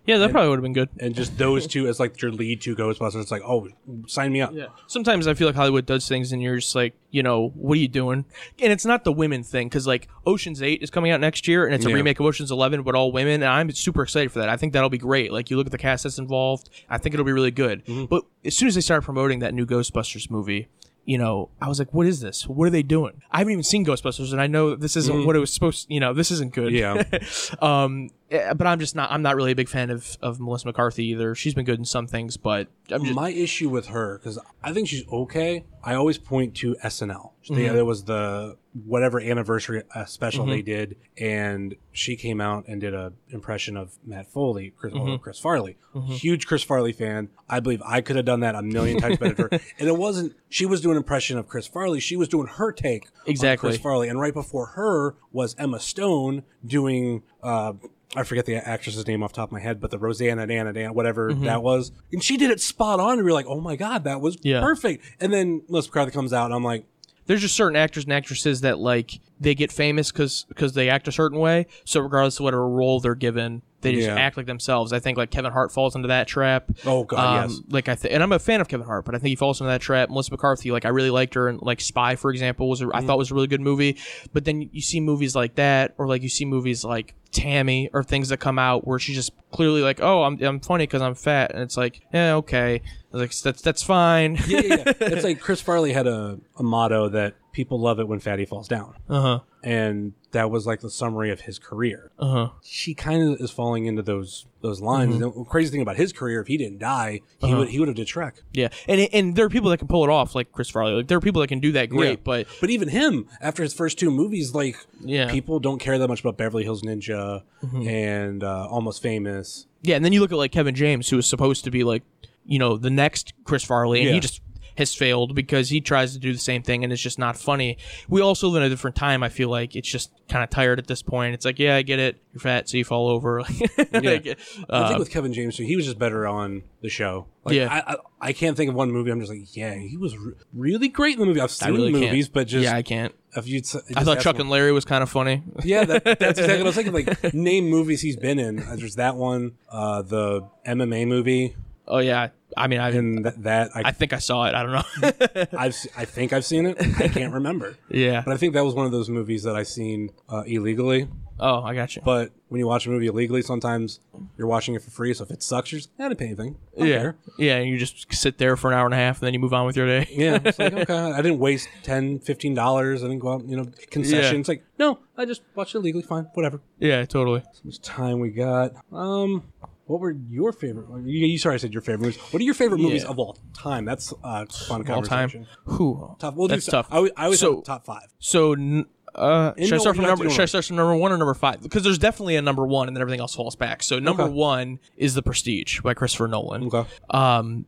Yeah, 0.04 0.18
that 0.18 0.32
probably 0.32 0.48
would 0.50 0.56
have 0.56 0.62
been 0.64 0.72
good. 0.72 0.88
And 0.98 1.14
just 1.14 1.38
those 1.38 1.66
two 1.68 1.86
as 1.86 2.00
like 2.00 2.20
your 2.20 2.32
lead 2.32 2.60
two 2.60 2.74
Ghostbusters. 2.74 3.22
It's 3.22 3.30
like, 3.30 3.42
oh, 3.46 3.68
sign 4.08 4.32
me 4.32 4.40
up. 4.40 4.52
Yeah. 4.52 4.66
Sometimes 4.88 5.28
I 5.28 5.34
feel 5.34 5.46
like 5.46 5.54
Hollywood 5.54 5.86
does 5.86 6.08
things 6.08 6.32
and 6.32 6.42
you're 6.42 6.56
just 6.56 6.74
like, 6.74 6.94
you 7.10 7.22
know, 7.22 7.50
what 7.54 7.74
are 7.74 7.80
you 7.80 7.86
doing? 7.88 8.24
And 8.60 8.72
it's 8.72 8.84
not 8.84 9.04
the 9.04 9.12
women 9.12 9.44
thing 9.44 9.68
because 9.68 9.86
like 9.86 10.08
Ocean's 10.26 10.60
8 10.60 10.82
is 10.82 10.90
coming 10.90 11.12
out 11.12 11.20
next 11.20 11.46
year 11.46 11.66
and 11.66 11.74
it's 11.74 11.86
a 11.86 11.88
Yeah. 11.88 11.94
remake 11.94 12.18
of 12.18 12.26
Ocean's 12.26 12.50
11 12.50 12.82
but 12.82 12.96
all 12.96 13.12
women 13.12 13.34
and 13.34 13.44
I'm 13.44 13.70
super 13.70 14.02
excited 14.02 14.32
for 14.32 14.40
that. 14.40 14.48
I 14.48 14.56
think 14.56 14.72
that'll 14.72 14.90
be 14.90 14.98
great. 14.98 15.30
Like 15.32 15.50
you 15.50 15.56
look 15.56 15.66
at 15.66 15.72
the 15.72 15.78
cast 15.78 16.02
that's 16.02 16.18
involved, 16.18 16.68
I 16.90 16.98
think 16.98 17.14
it'll 17.14 17.26
be 17.26 17.32
really 17.32 17.50
good. 17.52 17.82
But 18.10 18.24
as 18.44 18.56
soon 18.56 18.66
as 18.68 18.74
they 18.74 18.80
started 18.80 19.04
promoting 19.04 19.38
that 19.38 19.54
new 19.54 19.66
Ghostbusters 19.66 20.28
movie, 20.30 20.68
you 21.04 21.18
know, 21.18 21.50
I 21.60 21.66
was 21.68 21.80
like, 21.80 21.92
what 21.92 22.06
is 22.06 22.20
this? 22.20 22.46
What 22.46 22.66
are 22.66 22.70
they 22.70 22.84
doing? 22.84 23.22
I 23.30 23.38
haven't 23.38 23.52
even 23.52 23.64
seen 23.64 23.84
Ghostbusters 23.84 24.32
and 24.32 24.40
I 24.40 24.46
know 24.46 24.74
this 24.76 24.96
isn't 24.96 25.26
what 25.26 25.34
it 25.36 25.40
was 25.40 25.52
supposed 25.52 25.86
you 25.90 26.00
know, 26.00 26.12
this 26.12 26.30
isn't 26.32 26.52
good. 26.54 26.72
Yeah. 26.72 27.02
um 27.60 28.10
but 28.54 28.66
I'm 28.66 28.78
just 28.78 28.94
not. 28.96 29.10
I'm 29.10 29.22
not 29.22 29.36
really 29.36 29.52
a 29.52 29.56
big 29.56 29.68
fan 29.68 29.90
of 29.90 30.16
of 30.22 30.40
Melissa 30.40 30.66
McCarthy 30.66 31.06
either. 31.08 31.34
She's 31.34 31.54
been 31.54 31.64
good 31.64 31.78
in 31.78 31.84
some 31.84 32.06
things, 32.06 32.36
but 32.36 32.68
I'm 32.90 33.02
just 33.04 33.14
My 33.14 33.30
issue 33.30 33.68
with 33.68 33.86
her, 33.88 34.18
because 34.18 34.38
I 34.62 34.72
think 34.72 34.88
she's 34.88 35.06
okay. 35.10 35.64
I 35.84 35.94
always 35.94 36.18
point 36.18 36.54
to 36.56 36.74
SNL. 36.84 37.30
They- 37.48 37.54
Mm-hmm. 37.54 37.74
There 37.74 37.84
was 37.84 38.04
the 38.04 38.56
whatever 38.86 39.20
anniversary 39.20 39.82
uh, 39.94 40.04
special 40.04 40.46
they 40.46 40.62
did, 40.62 40.96
and 41.18 41.74
she 41.90 42.14
came 42.14 42.40
out 42.40 42.68
and 42.68 42.80
did 42.80 42.94
a 42.94 43.12
impression 43.30 43.76
of 43.76 43.98
Matt 44.06 44.30
Foley, 44.30 44.72
Chris, 44.76 44.94
Mm-hmm. 44.94 45.16
Chris 45.16 45.40
Farley. 45.40 45.76
Huge 46.06 46.46
Chris 46.46 46.62
Farley 46.62 46.92
fan. 46.92 47.28
I 47.48 47.58
believe 47.58 47.82
I 47.84 48.00
could 48.00 48.14
have 48.14 48.24
done 48.24 48.40
that 48.40 48.54
a 48.54 48.62
million 48.62 48.98
times 49.00 49.18
better. 49.18 49.48
And 49.78 49.88
it 49.88 49.96
wasn't. 49.98 50.36
She 50.48 50.64
was 50.66 50.80
doing 50.80 50.92
an 50.96 50.98
impression 51.02 51.36
of 51.36 51.48
Chris 51.48 51.66
Farley. 51.66 51.98
She 51.98 52.16
was 52.16 52.28
doing 52.28 52.46
her 52.46 52.70
take 52.72 53.08
Exactly. 53.26 53.70
Chris 53.70 53.80
Farley, 53.80 54.08
and 54.08 54.20
right 54.20 54.32
before 54.32 54.66
her 54.76 55.16
was 55.32 55.56
Emma 55.58 55.80
Stone 55.80 56.44
doing. 56.64 57.24
Uh, 57.42 57.72
I 58.14 58.24
forget 58.24 58.44
the 58.46 58.56
actress's 58.56 59.06
name 59.06 59.22
off 59.22 59.32
the 59.32 59.36
top 59.36 59.48
of 59.48 59.52
my 59.52 59.60
head, 59.60 59.80
but 59.80 59.90
the 59.90 59.98
Rosanna 59.98 60.46
Dana 60.46 60.72
Dan, 60.72 60.92
whatever 60.94 61.32
that 61.32 61.62
was. 61.62 61.92
And 62.12 62.22
she 62.22 62.36
did 62.36 62.50
it 62.50 62.60
spot 62.60 63.00
on. 63.00 63.12
And 63.12 63.18
we 63.18 63.24
were 63.24 63.32
like, 63.32 63.46
oh 63.46 63.60
my 63.60 63.76
God, 63.76 64.04
that 64.04 64.20
was 64.20 64.36
Yeah. 64.42 64.60
perfect. 64.60 65.04
And 65.20 65.32
then 65.32 65.62
Melissa 65.68 65.88
McCarthy 65.88 66.10
comes 66.12 66.32
out, 66.32 66.46
and 66.46 66.54
I'm 66.54 66.64
like, 66.64 66.84
there's 67.26 67.40
just 67.40 67.54
certain 67.54 67.76
actors 67.76 68.04
and 68.04 68.12
actresses 68.12 68.62
that 68.62 68.78
like 68.78 69.20
they 69.40 69.54
get 69.54 69.70
famous 69.70 70.10
because 70.10 70.44
because 70.48 70.72
they 70.74 70.88
act 70.90 71.06
a 71.08 71.12
certain 71.12 71.38
way. 71.38 71.66
So 71.84 72.00
regardless 72.00 72.38
of 72.40 72.44
whatever 72.44 72.68
role 72.68 72.98
they're 72.98 73.14
given, 73.14 73.62
they 73.80 73.94
just 73.94 74.08
Yeah. 74.08 74.16
act 74.16 74.36
like 74.36 74.46
themselves. 74.46 74.92
I 74.92 74.98
think 74.98 75.16
like 75.16 75.30
Kevin 75.30 75.52
Hart 75.52 75.72
falls 75.72 75.94
into 75.94 76.08
that 76.08 76.26
trap. 76.26 76.70
Oh, 76.84 77.04
God, 77.04 77.44
Um, 77.44 77.50
yes. 77.50 77.60
Like 77.70 77.88
I 77.88 77.94
th- 77.94 78.12
and 78.12 78.24
I'm 78.24 78.32
a 78.32 78.40
fan 78.40 78.60
of 78.60 78.66
Kevin 78.68 78.86
Hart, 78.86 79.04
but 79.04 79.14
I 79.14 79.18
think 79.18 79.28
he 79.28 79.36
falls 79.36 79.60
into 79.60 79.70
that 79.70 79.80
trap. 79.80 80.10
Melissa 80.10 80.32
McCarthy, 80.32 80.72
like 80.72 80.84
I 80.84 80.88
really 80.88 81.10
liked 81.10 81.34
her, 81.34 81.46
and 81.48 81.62
like 81.62 81.80
Spy, 81.80 82.16
for 82.16 82.30
example, 82.32 82.68
was 82.68 82.80
a, 82.80 82.86
Mm-hmm. 82.86 82.96
I 82.96 83.00
thought 83.02 83.18
was 83.18 83.30
a 83.30 83.34
really 83.34 83.46
good 83.46 83.60
movie. 83.60 83.96
But 84.32 84.44
then 84.44 84.68
you 84.72 84.82
see 84.82 84.98
movies 85.00 85.36
like 85.36 85.54
that, 85.54 85.94
or 85.98 86.08
like 86.08 86.22
you 86.22 86.28
see 86.28 86.44
movies 86.44 86.84
like 86.84 87.14
Tammy, 87.32 87.88
or 87.92 88.02
things 88.04 88.28
that 88.28 88.38
come 88.38 88.58
out 88.58 88.86
where 88.86 88.98
she's 88.98 89.16
just 89.16 89.32
clearly 89.50 89.82
like, 89.82 90.00
oh, 90.00 90.22
I'm 90.22 90.40
I'm 90.42 90.60
funny 90.60 90.84
because 90.84 91.02
I'm 91.02 91.14
fat, 91.14 91.52
and 91.52 91.62
it's 91.62 91.76
like, 91.76 92.00
yeah, 92.12 92.34
okay, 92.36 92.82
like 93.10 93.36
that's 93.36 93.60
that's 93.62 93.82
fine. 93.82 94.38
yeah, 94.46 94.60
yeah, 94.60 94.76
yeah. 94.86 94.92
it's 95.00 95.24
like 95.24 95.40
Chris 95.40 95.60
Farley 95.60 95.92
had 95.92 96.06
a, 96.06 96.38
a 96.56 96.62
motto 96.62 97.08
that 97.08 97.34
people 97.52 97.78
love 97.80 98.00
it 98.00 98.08
when 98.08 98.18
fatty 98.18 98.44
falls 98.44 98.68
down. 98.68 98.94
uh 99.08 99.20
huh. 99.20 99.40
And 99.64 100.14
that 100.32 100.50
was 100.50 100.66
like 100.66 100.80
the 100.80 100.90
summary 100.90 101.30
of 101.30 101.42
his 101.42 101.58
career. 101.60 102.10
Uh 102.18 102.28
huh. 102.28 102.48
She 102.64 102.94
kind 102.94 103.22
of 103.22 103.40
is 103.40 103.50
falling 103.52 103.86
into 103.86 104.02
those 104.02 104.46
those 104.60 104.80
lines. 104.80 105.14
Mm-hmm. 105.16 105.38
The 105.40 105.44
crazy 105.44 105.70
thing 105.70 105.82
about 105.82 105.96
his 105.96 106.12
career, 106.12 106.40
if 106.40 106.48
he 106.48 106.56
didn't 106.56 106.78
die, 106.78 107.20
he 107.38 107.46
Uh-huh. 107.46 107.58
would 107.58 107.68
he 107.68 107.78
would 107.78 107.86
have 107.88 107.96
did 107.96 108.08
Shrek. 108.08 108.32
Yeah, 108.52 108.68
and 108.88 109.00
and 109.12 109.36
there 109.36 109.44
are 109.44 109.48
people 109.50 109.70
that 109.70 109.76
can 109.78 109.86
pull 109.86 110.02
it 110.02 110.10
off, 110.10 110.34
like 110.34 110.50
Chris 110.50 110.68
Farley. 110.68 110.94
Like 110.94 111.06
there 111.06 111.16
are 111.18 111.20
people 111.20 111.40
that 111.42 111.46
can 111.48 111.60
do 111.60 111.70
that 111.72 111.90
great, 111.90 112.18
Yeah. 112.18 112.24
but 112.24 112.46
But 112.60 112.70
even 112.70 112.88
him, 112.88 113.28
after 113.40 113.62
his 113.62 113.72
first 113.72 113.98
two 114.00 114.10
movies, 114.10 114.52
like 114.54 114.76
Yeah. 115.04 115.26
Mm-hmm. 115.26 115.32
people 115.34 115.60
don't 115.60 115.78
care 115.78 115.96
that 115.98 116.08
much 116.08 116.20
about 116.20 116.36
Beverly 116.36 116.64
Hills 116.64 116.82
Ninja 116.82 117.42
and 117.86 118.42
uh, 118.42 118.66
Almost 118.68 119.00
Famous. 119.02 119.66
yeah. 119.82 119.94
And 119.96 120.04
then 120.04 120.12
you 120.12 120.20
look 120.20 120.32
at 120.32 120.38
like 120.38 120.50
Kevin 120.52 120.74
James, 120.74 121.08
who 121.08 121.16
was 121.16 121.26
supposed 121.26 121.62
to 121.64 121.70
be 121.70 121.84
like, 121.84 122.02
you 122.44 122.58
know, 122.58 122.76
the 122.76 122.90
next 122.90 123.32
Chris 123.44 123.62
Farley, 123.62 124.00
and 124.00 124.08
Yeah. 124.08 124.14
he 124.14 124.20
just 124.20 124.40
has 124.76 124.94
failed 124.94 125.34
because 125.34 125.68
he 125.68 125.80
tries 125.80 126.12
to 126.12 126.18
do 126.18 126.32
the 126.32 126.38
same 126.38 126.62
thing 126.62 126.84
and 126.84 126.92
it's 126.92 127.02
just 127.02 127.18
not 127.18 127.36
funny. 127.36 127.78
We 128.08 128.20
also 128.20 128.48
live 128.48 128.62
in 128.62 128.66
a 128.66 128.70
different 128.70 128.96
time. 128.96 129.22
I 129.22 129.28
feel 129.28 129.48
like 129.48 129.76
it's 129.76 129.88
just 129.88 130.10
kind 130.28 130.42
of 130.42 130.50
tired 130.50 130.78
at 130.78 130.86
this 130.86 131.02
point. 131.02 131.34
It's 131.34 131.44
like, 131.44 131.58
yeah, 131.58 131.76
I 131.76 131.82
get 131.82 131.98
it. 131.98 132.22
You're 132.32 132.40
fat, 132.40 132.68
so 132.68 132.76
you 132.76 132.84
fall 132.84 133.08
over. 133.08 133.42
Like, 133.92 134.26
I 134.26 134.36
uh, 134.68 134.88
think 134.88 134.98
with 134.98 135.10
Kevin 135.10 135.32
James, 135.32 135.56
too, 135.56 135.64
he 135.64 135.76
was 135.76 135.84
just 135.84 135.98
better 135.98 136.26
on 136.26 136.62
the 136.80 136.88
show. 136.88 137.26
Like, 137.44 137.54
Yeah. 137.54 137.68
I, 137.70 137.92
I, 137.92 137.96
I 138.28 138.32
can't 138.32 138.56
think 138.56 138.70
of 138.70 138.74
one 138.74 138.90
movie. 138.90 139.10
I'm 139.10 139.20
just 139.20 139.30
like, 139.30 139.54
yeah, 139.54 139.74
he 139.74 139.96
was 139.96 140.16
re- 140.16 140.34
really 140.52 140.88
great 140.88 141.14
in 141.14 141.20
the 141.20 141.26
movie. 141.26 141.40
I've 141.40 141.50
seen 141.50 141.72
really 141.72 141.92
movies, 141.92 142.26
can't. 142.26 142.32
but 142.34 142.46
just 142.46 142.64
yeah, 142.64 142.74
I 142.74 142.82
can't. 142.82 143.14
if 143.36 143.46
you, 143.46 143.62
I 143.96 144.04
thought 144.04 144.20
Chuck 144.20 144.38
and 144.38 144.48
Larry 144.48 144.72
was 144.72 144.84
kind 144.84 145.02
of 145.02 145.10
funny. 145.10 145.42
Yeah, 145.64 145.84
that, 145.84 146.04
that's 146.04 146.38
exactly 146.38 146.58
what 146.58 146.60
I 146.60 146.62
was 146.64 146.74
thinking. 146.74 146.92
Like, 146.94 147.34
name 147.34 147.68
movies 147.68 148.00
he's 148.00 148.16
been 148.16 148.38
in. 148.38 148.56
There's 148.76 148.96
that 148.96 149.16
one, 149.16 149.52
uh, 149.70 150.02
the 150.02 150.48
MMA 150.66 151.06
movie, 151.06 151.56
oh 151.86 151.98
yeah, 151.98 152.28
I 152.56 152.66
mean, 152.68 152.80
I 152.80 152.90
and 152.90 153.24
that, 153.24 153.42
that 153.42 153.70
I, 153.74 153.82
I 153.86 153.92
think 153.92 154.12
I 154.12 154.18
saw 154.18 154.44
it. 154.46 154.54
I 154.54 154.62
don't 154.62 154.72
know. 154.72 155.46
I've, 155.58 155.76
I 155.96 156.04
think 156.04 156.32
I've 156.32 156.44
seen 156.44 156.66
it. 156.66 156.76
I 157.00 157.08
can't 157.08 157.32
remember. 157.34 157.76
yeah. 157.90 158.22
But 158.24 158.34
I 158.34 158.36
think 158.36 158.54
that 158.54 158.64
was 158.64 158.74
one 158.74 158.86
of 158.86 158.92
those 158.92 159.08
movies 159.08 159.42
that 159.44 159.56
I 159.56 159.62
seen 159.62 160.10
uh, 160.28 160.42
illegally. 160.46 161.08
Oh, 161.40 161.62
I 161.62 161.74
got 161.74 161.96
you. 161.96 162.02
But 162.04 162.30
when 162.48 162.60
you 162.60 162.68
watch 162.68 162.86
a 162.86 162.90
movie 162.90 163.06
illegally, 163.08 163.42
sometimes 163.42 163.98
you're 164.38 164.46
watching 164.46 164.74
it 164.74 164.82
for 164.82 164.90
free. 164.90 165.12
So 165.12 165.24
if 165.24 165.30
it 165.32 165.42
sucks, 165.42 165.72
you're 165.72 165.80
just, 165.80 165.90
I 165.98 166.04
didn't 166.04 166.18
pay 166.20 166.26
anything. 166.26 166.56
I 166.80 166.84
Yeah, 166.84 166.98
care. 166.98 167.16
yeah, 167.36 167.56
and 167.56 167.68
you 167.68 167.78
just 167.78 168.12
sit 168.14 168.38
there 168.38 168.56
for 168.56 168.70
an 168.70 168.78
hour 168.78 168.84
and 168.84 168.94
a 168.94 168.98
half, 168.98 169.18
and 169.20 169.26
then 169.26 169.34
you 169.34 169.40
move 169.40 169.52
on 169.54 169.66
with 169.66 169.76
your 169.76 169.86
day. 169.86 170.06
Yeah. 170.12 170.38
It's 170.44 170.58
like, 170.58 170.72
okay, 170.88 170.94
I 171.12 171.20
didn't 171.22 171.40
waste 171.40 171.68
10 171.82 172.20
$15. 172.20 172.96
I 172.98 173.00
didn't 173.00 173.18
go 173.18 173.32
out, 173.32 173.44
you 173.48 173.56
know, 173.56 173.66
concessions. 173.90 174.46
Like, 174.46 174.62
no, 174.78 175.00
I 175.16 175.24
just 175.24 175.42
watched 175.56 175.74
it 175.74 175.78
illegally. 175.78 176.02
Fine, 176.02 176.28
whatever. 176.34 176.60
yeah, 176.78 177.04
totally. 177.06 177.40
How 177.40 177.48
much 177.64 177.80
time 177.80 178.20
we 178.20 178.30
got? 178.30 178.74
Um, 178.92 179.42
what 179.86 180.00
were 180.00 180.10
your 180.28 180.52
favorite? 180.52 180.86
You, 181.04 181.26
you 181.26 181.38
sorry, 181.38 181.54
I 181.54 181.58
said 181.58 181.72
your 181.72 181.82
favorite 181.82 182.02
movies. 182.06 182.16
What 182.32 182.40
are 182.40 182.44
your 182.44 182.54
favorite 182.54 182.78
movies 182.80 183.02
Yeah. 183.04 183.10
of 183.10 183.18
all 183.18 183.36
time? 183.54 183.84
That's 183.84 184.12
uh, 184.24 184.46
fun 184.46 184.80
All 184.90 185.02
conversation. 185.02 185.46
time. 185.46 185.76
Whew. 185.76 186.16
Top. 186.18 186.34
We'll 186.34 186.48
do 186.48 186.54
That's 186.54 186.66
so- 186.66 186.72
tough. 186.72 186.88
I, 186.90 186.96
always- 186.96 187.12
I 187.16 187.24
always 187.24 187.40
So- 187.40 187.56
have 187.56 187.64
top 187.64 187.84
five. 187.84 188.06
So, 188.18 188.52
n- 188.54 188.86
uh, 189.14 189.52
should 189.58 189.64
I 189.74 189.76
no, 189.76 189.78
start 189.78 189.96
from 189.96 190.06
number? 190.06 190.24
do 190.24 190.30
Should 190.30 190.40
I 190.40 190.42
one. 190.42 190.48
start 190.48 190.64
from 190.64 190.76
number 190.76 190.96
one 190.96 191.12
or 191.12 191.18
number 191.18 191.34
five? 191.34 191.62
Because 191.62 191.82
there's 191.82 191.98
definitely 191.98 192.36
a 192.36 192.42
number 192.42 192.66
one, 192.66 192.88
and 192.88 192.96
then 192.96 193.02
everything 193.02 193.20
else 193.20 193.34
falls 193.34 193.54
back. 193.56 193.82
So, 193.82 193.98
number 193.98 194.22
Okay. 194.22 194.32
one 194.32 194.78
is 194.96 195.12
The 195.14 195.22
Prestige 195.22 195.80
by 195.82 195.92
Christopher 195.94 196.28
Nolan. 196.28 196.64
Okay. 196.72 196.88
Um, 197.10 197.66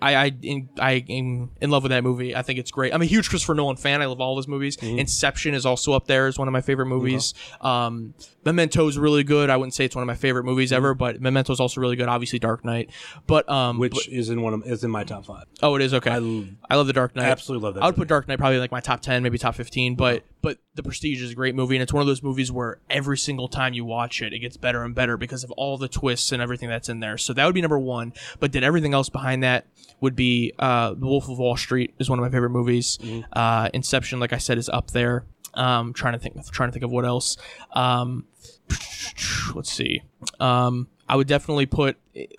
I 0.00 0.14
I 0.14 0.32
in, 0.42 0.68
I 0.78 1.04
am 1.08 1.50
in 1.60 1.70
love 1.70 1.82
with 1.82 1.90
that 1.90 2.04
movie. 2.04 2.34
I 2.36 2.42
think 2.42 2.58
it's 2.58 2.70
great. 2.70 2.92
I'm 2.94 3.02
a 3.02 3.06
huge 3.06 3.28
Christopher 3.30 3.54
Nolan 3.54 3.76
fan. 3.76 4.02
I 4.02 4.06
love 4.06 4.20
all 4.20 4.32
of 4.34 4.38
his 4.38 4.48
movies. 4.48 4.76
Mm-hmm. 4.76 4.98
Inception 4.98 5.54
is 5.54 5.64
also 5.64 5.92
up 5.94 6.06
there 6.06 6.26
as 6.26 6.38
one 6.38 6.48
of 6.48 6.52
my 6.52 6.60
favorite 6.60 6.86
movies. 6.86 7.32
Um, 7.60 8.14
Memento 8.44 8.86
is 8.86 8.96
really 8.98 9.24
good. 9.24 9.50
I 9.50 9.56
wouldn't 9.56 9.74
say 9.74 9.84
it's 9.84 9.96
one 9.96 10.02
of 10.02 10.06
my 10.06 10.14
favorite 10.14 10.44
movies 10.44 10.72
ever, 10.72 10.94
but 10.94 11.20
Memento 11.20 11.52
is 11.52 11.58
also 11.60 11.80
really 11.80 11.96
good. 11.96 12.08
Obviously, 12.08 12.38
Dark 12.38 12.64
Knight. 12.64 12.90
But 13.26 13.48
um, 13.48 13.56
Mm-hmm. 13.76 13.80
Which 13.80 13.92
but- 13.94 14.08
is 14.08 14.28
in 14.30 14.42
one 14.42 14.54
of 14.54 14.66
is 14.66 14.84
in 14.84 14.90
my 14.90 15.02
top 15.04 15.24
five. 15.26 15.44
oh, 15.62 15.74
it 15.76 15.82
is 15.82 15.92
okay. 15.94 16.10
I 16.10 16.74
love 16.76 16.86
the 16.86 16.92
Dark 16.92 17.16
Knight. 17.16 17.26
absolutely 17.26 17.64
love 17.64 17.74
that 17.74 17.82
I 17.82 17.86
would 17.86 17.92
movie. 17.96 18.02
put 18.02 18.08
Dark 18.08 18.28
Knight 18.28 18.38
probably 18.38 18.58
like 18.58 18.70
my 18.70 18.80
top 18.80 19.00
ten, 19.00 19.22
maybe 19.22 19.38
top 19.38 19.54
fifteen. 19.56 19.94
But 19.96 20.22
but 20.46 20.58
The 20.76 20.84
Prestige 20.84 21.20
is 21.22 21.32
a 21.32 21.34
great 21.34 21.56
movie, 21.56 21.74
and 21.74 21.82
it's 21.82 21.92
one 21.92 22.02
of 22.02 22.06
those 22.06 22.22
movies 22.22 22.52
where 22.52 22.78
every 22.88 23.18
single 23.18 23.48
time 23.48 23.74
you 23.74 23.84
watch 23.84 24.22
it, 24.22 24.32
it 24.32 24.38
gets 24.38 24.56
better 24.56 24.84
and 24.84 24.94
better 24.94 25.16
because 25.16 25.42
of 25.42 25.50
all 25.50 25.76
the 25.76 25.88
twists 25.88 26.30
and 26.30 26.40
everything 26.40 26.68
that's 26.68 26.88
in 26.88 27.00
there. 27.00 27.18
So 27.18 27.32
that 27.32 27.44
would 27.44 27.54
be 27.56 27.60
number 27.60 27.80
one. 27.80 28.12
But 28.38 28.52
then 28.52 28.62
everything 28.62 28.94
else 28.94 29.08
behind 29.08 29.42
that 29.42 29.66
would 30.00 30.14
be 30.14 30.52
uh, 30.60 30.90
The 30.90 31.04
Wolf 31.04 31.28
of 31.28 31.40
Wall 31.40 31.56
Street 31.56 31.94
is 31.98 32.08
one 32.08 32.20
of 32.20 32.22
my 32.22 32.28
favorite 32.28 32.50
movies. 32.50 32.96
Mm-hmm. 33.02 33.22
Uh, 33.32 33.70
Inception, 33.74 34.20
like 34.20 34.32
I 34.32 34.38
said, 34.38 34.56
is 34.56 34.68
up 34.68 34.92
there. 34.92 35.24
Um, 35.54 35.92
trying 35.92 36.12
to 36.12 36.20
think, 36.20 36.36
trying 36.52 36.68
to 36.68 36.72
think 36.72 36.84
of 36.84 36.92
what 36.92 37.04
else. 37.04 37.36
Um, 37.72 38.26
let's 39.52 39.72
see. 39.72 40.04
Um, 40.38 40.86
I 41.08 41.16
would 41.16 41.26
definitely 41.26 41.66
put, 41.66 41.96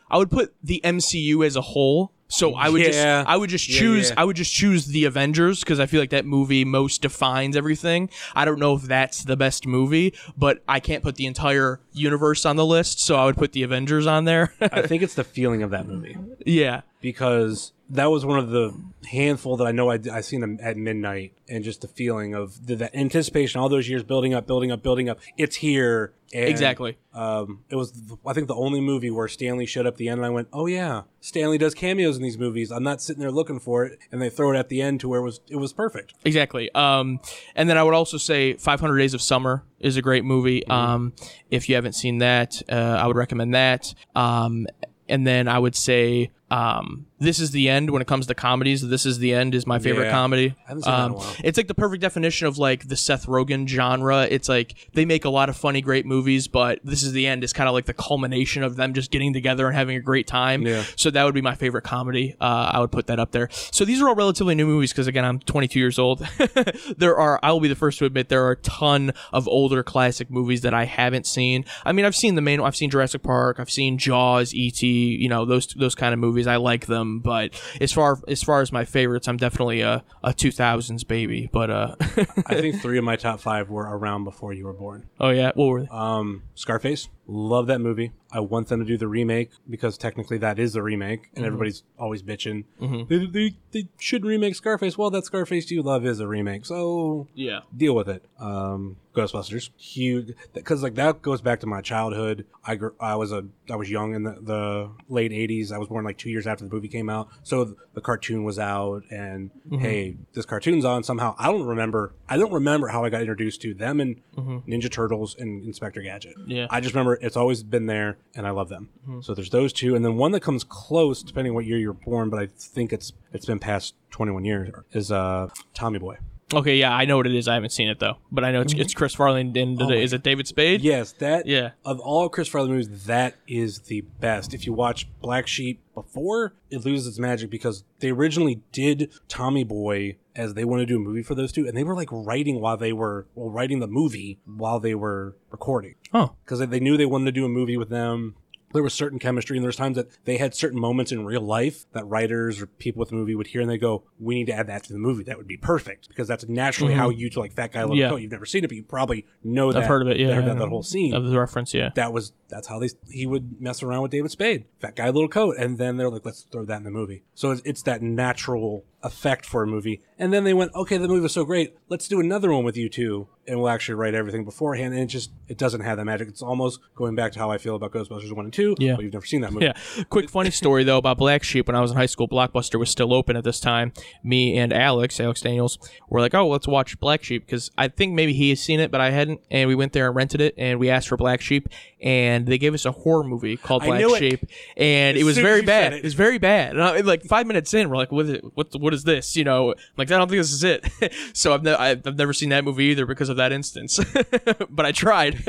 I 0.09 0.17
would 0.17 0.31
put 0.31 0.55
the 0.63 0.79
MCU 0.81 1.45
as 1.45 1.57
a 1.57 1.61
whole. 1.61 2.13
So 2.29 2.55
I 2.55 2.69
would 2.69 2.81
Yeah. 2.81 2.87
just, 2.87 3.29
I 3.29 3.37
would 3.37 3.49
just 3.49 3.69
Yeah, 3.69 3.79
choose, 3.79 4.09
yeah. 4.09 4.15
I 4.17 4.25
would 4.25 4.35
just 4.35 4.53
choose 4.53 4.87
the 4.87 5.05
Avengers 5.05 5.61
because 5.61 5.79
I 5.79 5.85
feel 5.85 5.99
like 6.01 6.09
that 6.09 6.25
movie 6.25 6.65
most 6.65 7.01
defines 7.01 7.55
everything. 7.55 8.09
I 8.35 8.43
don't 8.45 8.59
know 8.59 8.75
if 8.75 8.83
that's 8.83 9.23
the 9.23 9.37
best 9.37 9.65
movie, 9.65 10.13
but 10.37 10.61
I 10.67 10.79
can't 10.79 11.03
put 11.03 11.15
the 11.15 11.25
entire 11.25 11.79
universe 11.93 12.45
on 12.45 12.55
the 12.57 12.65
list, 12.65 12.99
so 12.99 13.15
I 13.15 13.25
would 13.25 13.37
put 13.37 13.53
the 13.53 13.63
Avengers 13.63 14.05
on 14.07 14.25
there. 14.25 14.53
I 14.59 14.81
think 14.81 15.03
it's 15.03 15.15
the 15.15 15.23
feeling 15.23 15.63
of 15.63 15.71
that 15.71 15.87
movie 15.87 16.17
yeah, 16.45 16.81
because 17.01 17.73
that 17.89 18.11
was 18.11 18.25
one 18.25 18.37
of 18.37 18.49
the 18.49 18.73
handful 19.09 19.57
that 19.57 19.65
I 19.65 19.71
know 19.71 19.89
I 19.89 19.99
I 20.11 20.21
seen 20.21 20.41
them 20.41 20.59
at 20.61 20.75
midnight 20.75 21.33
and 21.47 21.63
just 21.63 21.81
the 21.81 21.87
feeling 21.87 22.33
of 22.33 22.67
the, 22.67 22.75
the 22.75 22.97
anticipation 22.97 23.61
all 23.61 23.69
those 23.69 23.87
years 23.87 24.03
building 24.03 24.33
up, 24.33 24.45
building 24.45 24.71
up, 24.71 24.83
building 24.83 25.07
up. 25.07 25.19
It's 25.37 25.57
here. 25.57 26.13
And, 26.33 26.49
exactly. 26.49 26.97
Um, 27.13 27.63
it 27.69 27.77
was 27.77 27.93
I 28.25 28.33
think 28.33 28.47
the 28.47 28.55
only 28.55 28.81
movie 28.81 29.09
where 29.09 29.29
Stan 29.29 29.57
Lee 29.57 29.65
showed 29.65 29.85
up 29.85 29.93
at 29.93 29.97
the 29.97 30.09
end 30.09 30.19
and 30.19 30.25
I 30.25 30.29
went, 30.29 30.49
oh 30.51 30.65
yeah, 30.65 31.03
Stan 31.21 31.49
Lee 31.49 31.57
does 31.57 31.73
cameos 31.73 32.17
in 32.17 32.23
these 32.23 32.37
movies. 32.37 32.71
I'm 32.71 32.83
not 32.83 33.01
sitting 33.01 33.21
there 33.21 33.31
looking 33.31 33.59
for 33.59 33.85
it, 33.85 33.99
and 34.11 34.21
they 34.21 34.29
throw 34.29 34.51
it 34.51 34.57
at 34.57 34.67
the 34.67 34.81
end 34.81 34.99
to 35.01 35.07
where 35.07 35.21
it 35.21 35.23
was 35.23 35.39
it 35.47 35.55
was 35.55 35.71
perfect. 35.71 36.13
Exactly. 36.25 36.69
Um, 36.75 37.21
and 37.55 37.69
then 37.69 37.77
I 37.77 37.83
would 37.83 37.93
also 37.93 38.17
say 38.17 38.55
500 38.55 38.97
Days 38.97 39.13
of 39.13 39.21
Summer 39.21 39.63
is 39.79 39.95
a 39.95 40.01
great 40.01 40.25
movie. 40.25 40.61
Mm-hmm. 40.61 40.71
Um, 40.71 41.13
if 41.49 41.69
you 41.69 41.75
haven't 41.75 41.93
seen 41.93 42.17
that, 42.17 42.61
uh, 42.69 42.75
I 43.01 43.07
would 43.07 43.15
recommend 43.15 43.53
that. 43.53 43.93
Um, 44.15 44.67
and 45.09 45.25
then 45.25 45.47
I 45.47 45.57
would 45.57 45.75
say 45.75 46.31
um, 46.49 47.05
This 47.19 47.39
is 47.39 47.51
the 47.51 47.67
End 47.67 47.89
when 47.89 48.01
it 48.01 48.07
comes 48.07 48.27
to 48.27 48.35
comedies. 48.35 48.87
This 48.87 49.05
is 49.05 49.19
the 49.19 49.33
End 49.33 49.53
is 49.55 49.65
my 49.67 49.79
favorite 49.79 50.05
Yeah. 50.05 50.11
comedy. 50.11 50.55
I 50.65 50.69
haven't 50.69 50.83
seen 50.83 50.93
that 50.93 51.05
in 51.07 51.11
a 51.13 51.17
Um. 51.17 51.35
It's 51.43 51.57
like 51.57 51.67
the 51.67 51.73
perfect 51.73 52.01
definition 52.01 52.47
of 52.47 52.57
like 52.57 52.87
the 52.87 52.95
Seth 52.95 53.25
Rogen 53.25 53.67
genre. 53.67 54.27
It's 54.29 54.47
like 54.47 54.75
they 54.93 55.03
make 55.03 55.25
a 55.25 55.29
lot 55.29 55.49
of 55.49 55.57
funny, 55.57 55.81
great 55.81 56.05
movies, 56.05 56.47
but 56.47 56.79
This 56.83 57.03
is 57.03 57.11
the 57.11 57.27
End 57.27 57.43
is 57.43 57.53
kind 57.53 57.67
of 57.67 57.73
like 57.73 57.85
the 57.85 57.93
culmination 57.93 58.63
of 58.63 58.75
them 58.75 58.93
just 58.93 59.11
getting 59.11 59.33
together 59.33 59.67
and 59.67 59.75
having 59.75 59.97
a 59.97 59.99
great 59.99 60.27
time. 60.27 60.61
Yeah. 60.61 60.83
So 60.95 61.09
that 61.11 61.23
would 61.23 61.33
be 61.33 61.41
my 61.41 61.55
favorite 61.55 61.83
comedy. 61.83 62.35
Uh, 62.39 62.71
I 62.73 62.79
would 62.79 62.91
put 62.91 63.07
that 63.07 63.19
up 63.19 63.31
there. 63.31 63.49
So 63.51 63.83
these 63.83 64.01
are 64.01 64.07
all 64.07 64.15
relatively 64.15 64.55
new 64.55 64.67
movies 64.67 64.91
because 64.93 65.07
again, 65.07 65.25
I'm 65.25 65.39
22 65.39 65.79
years 65.79 65.99
old. 65.99 66.19
there 66.97 67.17
are, 67.17 67.39
I 67.43 67.51
will 67.51 67.59
be 67.59 67.67
the 67.67 67.75
first 67.75 67.99
to 67.99 68.05
admit, 68.05 68.29
there 68.29 68.45
are 68.45 68.51
a 68.51 68.57
ton 68.57 69.11
of 69.33 69.47
older 69.47 69.83
classic 69.83 70.29
movies 70.29 70.61
that 70.61 70.73
I 70.73 70.85
haven't 70.85 71.25
seen. 71.25 71.65
I 71.83 71.91
mean, 71.93 72.05
I've 72.05 72.15
seen 72.15 72.35
the 72.35 72.41
main, 72.41 72.61
I've 72.61 72.75
seen 72.75 72.89
Jurassic 72.89 73.23
Park, 73.23 73.59
I've 73.59 73.71
seen 73.71 73.97
Jaws, 73.97 74.53
E.T., 74.53 74.87
you 74.87 75.27
know, 75.29 75.43
those 75.45 75.67
those 75.67 75.95
kind 75.95 76.13
of 76.13 76.19
movies. 76.19 76.36
I 76.45 76.57
like 76.57 76.85
them, 76.85 77.19
but 77.19 77.59
as 77.81 77.91
far 77.91 78.19
as 78.27 78.43
far 78.43 78.61
as 78.61 78.71
my 78.71 78.85
favorites, 78.85 79.27
I'm 79.27 79.37
definitely 79.37 79.81
a, 79.81 80.03
a 80.23 80.29
2000s 80.33 81.07
baby. 81.07 81.49
But 81.51 81.69
uh, 81.71 81.95
I 82.45 82.61
think 82.61 82.81
three 82.81 82.99
of 82.99 83.03
my 83.03 83.15
top 83.15 83.39
five 83.39 83.69
were 83.71 83.87
around 83.89 84.25
before 84.25 84.53
you 84.53 84.65
were 84.65 84.73
born. 84.73 85.07
oh 85.19 85.29
yeah, 85.29 85.51
what 85.55 85.65
were 85.65 85.81
they? 85.81 85.87
Um, 85.89 86.43
Scarface, 86.53 87.09
Love 87.27 87.67
that 87.67 87.79
movie. 87.79 88.13
I 88.31 88.39
want 88.39 88.67
them 88.67 88.79
to 88.79 88.85
do 88.85 88.97
the 88.97 89.07
remake 89.07 89.51
because 89.69 89.97
technically 89.97 90.37
that 90.39 90.59
is 90.59 90.75
a 90.75 90.81
remake, 90.81 91.29
and 91.29 91.37
mm-hmm. 91.37 91.45
everybody's 91.45 91.83
always 91.99 92.23
bitching. 92.23 92.65
Mm-hmm. 92.81 93.07
They, 93.07 93.25
they, 93.25 93.57
they 93.71 93.89
shouldn't 93.97 94.29
remake 94.29 94.55
Scarface. 94.55 94.97
Well, 94.97 95.09
that 95.11 95.25
Scarface 95.25 95.69
you 95.71 95.81
love 95.81 96.05
is 96.05 96.19
a 96.19 96.27
remake, 96.27 96.65
so 96.65 97.27
Yeah. 97.33 97.61
deal 97.75 97.95
with 97.95 98.07
it. 98.09 98.23
Um, 98.39 98.97
Ghostbusters, 99.13 99.71
huge, 99.77 100.35
because 100.53 100.83
like 100.83 100.93
that 100.95 101.21
goes 101.23 101.41
back 101.41 101.59
to 101.61 101.67
my 101.67 101.81
childhood. 101.81 102.45
I 102.63 102.75
gr- 102.75 102.89
I 102.99 103.15
was 103.15 103.31
a 103.31 103.45
I 103.67 103.75
was 103.75 103.89
young 103.89 104.13
in 104.13 104.23
the, 104.23 104.37
the 104.39 104.91
late 105.09 105.31
'80s. 105.31 105.71
I 105.71 105.79
was 105.79 105.87
born 105.87 106.05
like 106.05 106.19
two 106.19 106.29
years 106.29 106.45
after 106.45 106.65
the 106.65 106.73
movie 106.73 106.87
came 106.87 107.09
out, 107.09 107.27
so 107.41 107.75
the 107.95 108.01
cartoon 108.01 108.43
was 108.43 108.59
out, 108.59 109.01
and 109.09 109.49
mm-hmm. 109.65 109.79
hey, 109.79 110.17
this 110.33 110.45
cartoon's 110.45 110.85
on 110.85 111.03
somehow. 111.03 111.33
I 111.39 111.47
don't 111.47 111.65
remember. 111.65 112.13
I 112.29 112.37
don't 112.37 112.53
remember 112.53 112.89
how 112.89 113.03
I 113.05 113.09
got 113.09 113.21
introduced 113.21 113.59
to 113.63 113.73
them 113.73 113.99
and 113.99 114.21
Ninja 114.37 114.91
Turtles 114.91 115.35
and 115.39 115.63
Inspector 115.63 116.01
Gadget. 116.01 116.35
Yeah. 116.45 116.67
I 116.69 116.79
just 116.79 116.93
remember 116.93 117.16
it's 117.21 117.37
always 117.37 117.63
been 117.63 117.85
there, 117.85 118.17
and 118.35 118.45
I 118.47 118.51
love 118.51 118.69
them. 118.69 118.89
So 119.21 119.33
there's 119.33 119.49
those 119.49 119.73
two, 119.73 119.95
and 119.95 120.03
then 120.05 120.15
one 120.15 120.31
that 120.33 120.41
comes 120.41 120.63
close, 120.63 121.23
depending 121.23 121.53
what 121.53 121.65
year 121.65 121.77
you're 121.77 121.93
born, 121.93 122.29
but 122.29 122.39
I 122.39 122.47
think 122.47 122.91
it's 122.93 123.13
it's 123.33 123.45
been 123.45 123.59
past 123.59 123.95
21 124.11 124.45
years. 124.45 124.69
Is 124.93 125.11
uh 125.11 125.49
Tommy 125.73 125.99
Boy. 125.99 126.17
Okay, 126.53 126.77
yeah, 126.77 126.93
I 126.93 127.05
know 127.05 127.17
what 127.17 127.27
it 127.27 127.35
is. 127.35 127.47
I 127.47 127.55
haven't 127.55 127.71
seen 127.71 127.89
it 127.89 127.99
though, 127.99 128.17
but 128.31 128.45
I 128.45 128.51
know 128.51 128.61
it's, 128.61 128.73
mm-hmm. 128.73 128.81
it's 128.81 128.93
Chris 128.93 129.13
Farley 129.13 129.41
and 129.41 129.81
Oh 129.81 129.89
is 129.89 130.13
it 130.13 130.23
David 130.23 130.47
Spade? 130.47 130.81
Yes, 130.81 131.11
that 131.13 131.45
Yeah. 131.45 131.71
of 131.83 131.99
all 131.99 132.29
Chris 132.29 132.47
Farley 132.47 132.69
movies, 132.69 133.05
that 133.05 133.35
is 133.47 133.79
the 133.79 134.01
best. 134.19 134.53
If 134.53 134.65
you 134.65 134.71
watch 134.73 135.07
Black 135.21 135.47
Sheep 135.47 135.81
before, 135.93 136.53
it 136.69 136.85
loses 136.85 137.07
its 137.07 137.19
magic 137.19 137.49
because 137.49 137.83
they 137.99 138.11
originally 138.11 138.61
did 138.71 139.11
Tommy 139.27 139.63
Boy 139.65 140.17
as 140.37 140.53
they 140.53 140.63
wanted 140.63 140.87
to 140.87 140.93
do 140.93 140.97
a 140.97 141.03
movie 141.03 141.23
for 141.23 141.35
those 141.35 141.51
two, 141.51 141.67
and 141.67 141.75
they 141.75 141.83
were 141.83 141.95
like 141.95 142.09
writing 142.11 142.61
while 142.61 142.77
they 142.77 142.93
were 142.93 143.27
well 143.35 143.49
writing 143.49 143.79
the 143.79 143.87
movie 143.87 144.39
while 144.45 144.79
they 144.79 144.95
were 144.95 145.35
recording 145.49 145.95
Oh, 146.13 146.35
because 146.45 146.59
they 146.59 146.79
knew 146.79 146.95
they 146.95 147.05
wanted 147.05 147.25
to 147.25 147.31
do 147.31 147.45
a 147.45 147.49
movie 147.49 147.75
with 147.77 147.89
them. 147.89 148.35
There 148.73 148.83
was 148.83 148.93
certain 148.93 149.17
chemistry, 149.17 149.55
and 149.57 149.63
there's 149.63 149.77
times 149.77 149.95
that 149.95 150.07
they 150.25 150.37
had 150.37 150.53
certain 150.53 150.79
moments 150.79 151.11
in 151.11 151.25
real 151.25 151.41
life 151.41 151.85
that 151.93 152.05
writers 152.05 152.61
or 152.61 152.67
people 152.67 152.99
with 152.99 153.09
the 153.09 153.15
movie 153.15 153.33
would 153.33 153.47
hear, 153.47 153.61
and 153.61 153.69
they 153.69 153.77
go, 153.77 154.03
"We 154.19 154.35
need 154.35 154.47
to 154.47 154.53
add 154.53 154.67
that 154.67 154.83
to 154.85 154.93
the 154.93 154.99
movie. 154.99 155.23
That 155.23 155.37
would 155.37 155.47
be 155.47 155.55
perfect 155.57 156.09
because 156.09 156.27
that's 156.27 156.47
naturally 156.49 156.93
how 156.93 157.09
you 157.09 157.29
to 157.29 157.39
like 157.39 157.53
fat 157.53 157.71
guy 157.71 157.81
little 157.81 157.95
Mm-hmm. 157.95 158.01
Yeah. 158.01 158.09
coat. 158.09 158.21
You've 158.21 158.31
never 158.31 158.45
seen 158.45 158.63
it, 158.63 158.67
but 158.67 158.75
you 158.75 158.83
probably 158.83 159.25
know 159.43 159.71
that. 159.71 159.83
i've 159.83 159.87
heard 159.87 160.01
of 160.01 160.09
it, 160.09 160.17
yeah. 160.19 160.33
heard 160.33 160.45
that, 160.45 160.57
that 160.59 160.67
whole 160.67 160.83
scene 160.83 161.13
of 161.13 161.25
the 161.25 161.39
reference, 161.39 161.73
yeah. 161.73 161.89
that 161.95 162.11
was 162.11 162.33
that's 162.49 162.67
how 162.67 162.77
they 162.79 162.89
he 163.09 163.25
would 163.25 163.61
mess 163.61 163.81
around 163.83 164.01
with 164.03 164.11
David 164.11 164.31
Spade, 164.31 164.65
fat 164.79 164.95
guy, 164.95 165.07
little 165.07 165.27
coat, 165.29 165.55
and 165.57 165.77
then 165.77 165.95
they're 165.97 166.09
like, 166.09 166.25
let's 166.25 166.41
throw 166.43 166.65
that 166.65 166.77
in 166.77 166.83
the 166.83 166.91
movie. 166.91 167.23
So 167.35 167.51
it's, 167.51 167.61
it's 167.65 167.81
that 167.83 168.01
natural 168.01 168.83
effect 169.03 169.45
for 169.45 169.63
a 169.63 169.67
movie, 169.67 170.01
and 170.17 170.33
then 170.33 170.43
they 170.43 170.53
went, 170.53 170.73
okay, 170.75 170.97
the 170.97 171.07
movie 171.07 171.21
was 171.21 171.33
so 171.33 171.45
great, 171.45 171.75
let's 171.89 172.07
do 172.07 172.19
another 172.19 172.51
one 172.51 172.63
with 172.63 172.75
you 172.75 172.89
two, 172.89 173.27
and 173.47 173.57
we'll 173.59 173.69
actually 173.69 173.95
write 173.95 174.13
everything 174.13 174.43
beforehand, 174.43 174.93
and 174.93 175.03
it 175.03 175.07
just 175.07 175.31
it 175.47 175.57
doesn't 175.57 175.81
have 175.81 175.97
that 175.97 176.05
magic. 176.05 176.27
It's 176.27 176.41
almost 176.41 176.79
going 176.95 177.15
back 177.15 177.31
to 177.33 177.39
how 177.39 177.49
I 177.49 177.57
feel 177.57 177.75
about 177.75 177.91
Ghostbusters 177.93 178.33
one 178.33 178.45
and 178.45 178.53
two. 178.53 178.75
Yeah. 178.79 178.95
but 178.95 179.03
you've 179.03 179.13
never 179.13 179.25
seen 179.25 179.41
that 179.41 179.53
movie. 179.53 179.65
Yeah. 179.67 180.03
Quick 180.09 180.29
funny 180.29 180.51
story 180.51 180.83
though 180.83 180.97
about 180.97 181.17
Black 181.17 181.43
Sheep. 181.43 181.67
When 181.67 181.75
I 181.75 181.79
was 181.79 181.91
in 181.91 181.97
high 181.97 182.07
school, 182.07 182.27
Blockbuster 182.27 182.77
was 182.77 182.89
still 182.89 183.13
open 183.13 183.37
at 183.37 183.43
this 183.43 183.59
time. 183.59 183.93
Me 184.23 184.57
and 184.57 184.73
Alex, 184.73 185.19
Alex 185.19 185.41
Daniels, 185.41 185.77
were 186.09 186.19
like, 186.19 186.33
"Oh, 186.33 186.47
let's 186.49 186.67
watch 186.67 186.99
Black 186.99 187.23
Sheep," 187.23 187.45
because 187.45 187.71
I 187.77 187.87
think 187.87 188.13
maybe 188.13 188.33
he 188.33 188.49
has 188.49 188.59
seen 188.59 188.79
it, 188.79 188.91
but 188.91 188.99
I 188.99 189.11
hadn't. 189.11 189.39
And 189.49 189.69
we 189.69 189.75
went 189.75 189.93
there 189.93 190.07
and 190.07 190.15
rented 190.15 190.41
it, 190.41 190.55
and 190.57 190.79
we 190.79 190.89
asked 190.89 191.07
for 191.07 191.15
Black 191.17 191.39
Sheep, 191.39 191.69
and 192.01 192.47
they 192.47 192.57
gave 192.57 192.73
us 192.73 192.85
a 192.85 192.91
horror 192.91 193.23
movie 193.23 193.55
called 193.55 193.83
Black 193.83 193.99
knew 193.99 194.13
it. 194.13 194.19
Sheep, 194.19 194.45
and 194.75 195.15
As 195.15 195.21
it 195.21 195.25
was 195.25 195.37
very 195.37 195.61
bad. 195.61 195.93
It. 195.93 195.97
it. 195.97 196.03
was 196.03 196.15
very 196.15 196.37
bad. 196.37 196.71
And 196.71 196.83
I, 196.83 196.99
like 196.99 197.23
five 197.23 197.47
minutes 197.47 197.73
in, 197.73 197.89
we're 197.89 197.95
like, 197.95 198.11
"What? 198.11 198.25
Is 198.25 198.31
it, 198.33 198.43
what? 198.55 198.86
What 198.87 198.93
is 198.93 199.03
this?" 199.03 199.35
You 199.35 199.43
know, 199.43 199.75
like 199.97 200.09
I 200.11 200.17
don't 200.17 200.29
think 200.29 200.39
this 200.39 200.51
is 200.53 200.63
it. 200.63 200.85
so 201.33 201.53
I've, 201.53 201.63
ne- 201.63 201.75
I've 201.75 202.17
never 202.17 202.31
seen 202.33 202.49
that 202.49 202.63
movie 202.63 202.85
either 202.85 203.05
because 203.05 203.27
of 203.29 203.35
that 203.37 203.51
instance. 203.51 203.99
but 204.69 204.85
I 204.85 204.91
tried. 204.93 205.43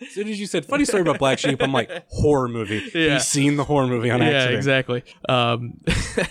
As 0.00 0.10
soon 0.10 0.28
as 0.28 0.38
you 0.38 0.46
said 0.46 0.64
funny 0.64 0.84
story 0.84 1.00
about 1.02 1.18
Black 1.18 1.38
Sheep, 1.40 1.60
I'm 1.62 1.72
like 1.72 1.90
horror 2.08 2.48
movie. 2.48 2.82
Yeah. 2.94 3.14
He's 3.14 3.26
seen 3.26 3.56
the 3.56 3.64
horror 3.64 3.86
movie 3.88 4.10
on 4.10 4.20
yeah, 4.20 4.28
accident. 4.28 4.56
exactly. 4.56 5.04
Um, 5.28 5.80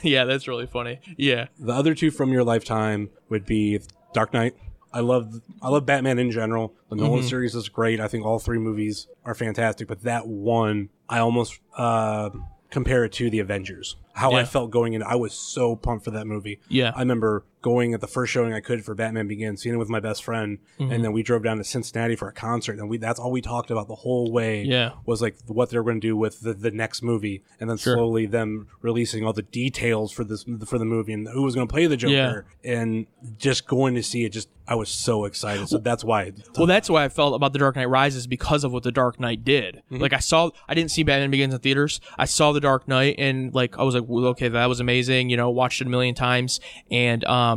yeah, 0.02 0.24
that's 0.26 0.48
really 0.48 0.66
funny. 0.68 1.00
Yeah. 1.18 1.48
The 1.60 1.74
other 1.74 1.94
two 1.94 2.10
from 2.12 2.32
your 2.32 2.44
lifetime 2.44 3.10
would 3.30 3.46
be 3.46 3.80
Dark 4.14 4.34
Knight. 4.34 4.56
I 4.94 5.00
love 5.02 5.42
I 5.62 5.70
love 5.70 5.86
Batman 5.86 6.20
in 6.20 6.32
general. 6.32 6.74
The 6.90 6.96
Nolan 6.96 7.20
Mm-hmm. 7.20 7.28
series 7.28 7.56
is 7.56 7.68
great. 7.68 8.00
I 8.00 8.08
think 8.08 8.26
all 8.26 8.40
three 8.40 8.60
movies 8.60 9.08
are 9.26 9.34
fantastic, 9.36 9.88
but 9.88 10.04
that 10.04 10.28
one 10.28 10.90
I 11.10 11.20
almost 11.20 11.60
uh, 11.78 12.30
compare 12.74 13.06
it 13.06 13.12
to 13.14 13.30
the 13.30 13.40
Avengers. 13.40 13.96
How 14.14 14.34
I 14.34 14.44
felt 14.46 14.72
going 14.72 14.94
in, 14.94 15.04
I 15.04 15.16
was 15.16 15.34
so 15.34 15.76
pumped 15.76 16.04
for 16.06 16.12
that 16.12 16.26
movie. 16.26 16.60
Yeah. 16.68 16.92
I 16.96 17.00
remember 17.00 17.46
going 17.64 17.96
at 17.96 18.02
the 18.02 18.08
first 18.08 18.32
showing 18.32 18.54
I 18.54 18.60
could 18.60 18.86
for 18.86 18.94
Batman 18.94 19.28
Begins, 19.28 19.64
seeing 19.64 19.74
it 19.74 19.80
with 19.80 19.90
my 19.90 20.00
best 20.00 20.24
friend, 20.24 20.60
Mm-hmm. 20.80 20.92
and 20.92 21.04
then 21.04 21.14
we 21.14 21.24
drove 21.24 21.44
down 21.44 21.58
to 21.58 21.64
Cincinnati 21.64 22.16
for 22.16 22.28
a 22.28 22.34
concert, 22.34 22.78
and 22.78 22.88
we 22.90 22.98
that's 22.98 23.20
all 23.20 23.32
we 23.32 23.42
talked 23.42 23.72
about 23.72 23.88
the 23.88 23.96
whole 23.96 24.32
way. 24.32 24.62
Yeah. 24.64 24.92
was 25.06 25.22
like 25.22 25.36
what 25.48 25.70
they 25.72 25.78
were 25.78 25.84
going 25.84 26.00
to 26.02 26.08
do 26.08 26.16
with 26.16 26.42
the, 26.42 26.54
the 26.54 26.70
next 26.72 27.02
movie, 27.02 27.42
and 27.60 27.68
then 27.70 27.78
Sure. 27.78 27.96
slowly 27.96 28.28
them 28.28 28.68
releasing 28.82 29.26
all 29.26 29.34
the 29.34 29.42
details 29.42 30.12
for 30.12 30.24
this 30.24 30.46
for 30.66 30.78
the 30.78 30.86
movie 30.86 31.14
and 31.14 31.28
who 31.30 31.42
was 31.42 31.56
going 31.56 31.68
to 31.68 31.72
play 31.74 31.88
the 31.88 31.98
Joker, 31.98 32.46
and 32.64 33.08
just 33.38 33.66
going 33.68 33.96
to 33.96 34.04
see 34.04 34.26
it. 34.26 34.30
Just 34.30 34.50
I 34.68 34.76
was 34.76 34.90
so 34.90 35.26
excited. 35.26 35.68
So 35.70 35.78
that's 35.78 36.04
why. 36.04 36.32
Well, 36.58 36.68
that's 36.68 36.90
why 36.90 37.04
I 37.04 37.10
felt 37.10 37.36
about 37.36 37.52
The 37.54 37.60
Dark 37.60 37.76
Knight 37.76 37.90
Rises 37.90 38.28
because 38.28 38.64
of 38.64 38.72
what 38.72 38.84
The 38.84 38.92
Dark 38.94 39.20
Knight 39.20 39.44
did. 39.44 39.76
Mm-hmm. 39.92 39.98
Like 39.98 40.14
I 40.14 40.20
saw, 40.20 40.52
I 40.70 40.74
didn't 40.74 40.92
see 40.92 41.04
Batman 41.04 41.32
Begins 41.32 41.54
in 41.54 41.60
theaters. 41.60 42.00
I 42.18 42.26
saw 42.26 42.52
The 42.54 42.62
Dark 42.62 42.88
Knight, 42.88 43.16
and 43.20 43.54
like 43.54 43.78
I 43.78 43.84
was 43.84 43.94
like, 43.96 44.06
well, 44.08 44.26
okay, 44.28 44.48
that 44.48 44.66
was 44.68 44.80
amazing. 44.80 45.30
You 45.30 45.38
know, 45.38 45.50
watched 45.50 45.82
it 45.82 45.88
a 45.88 45.90
million 45.90 46.16
times, 46.16 46.60
and 46.92 47.24
um. 47.26 47.53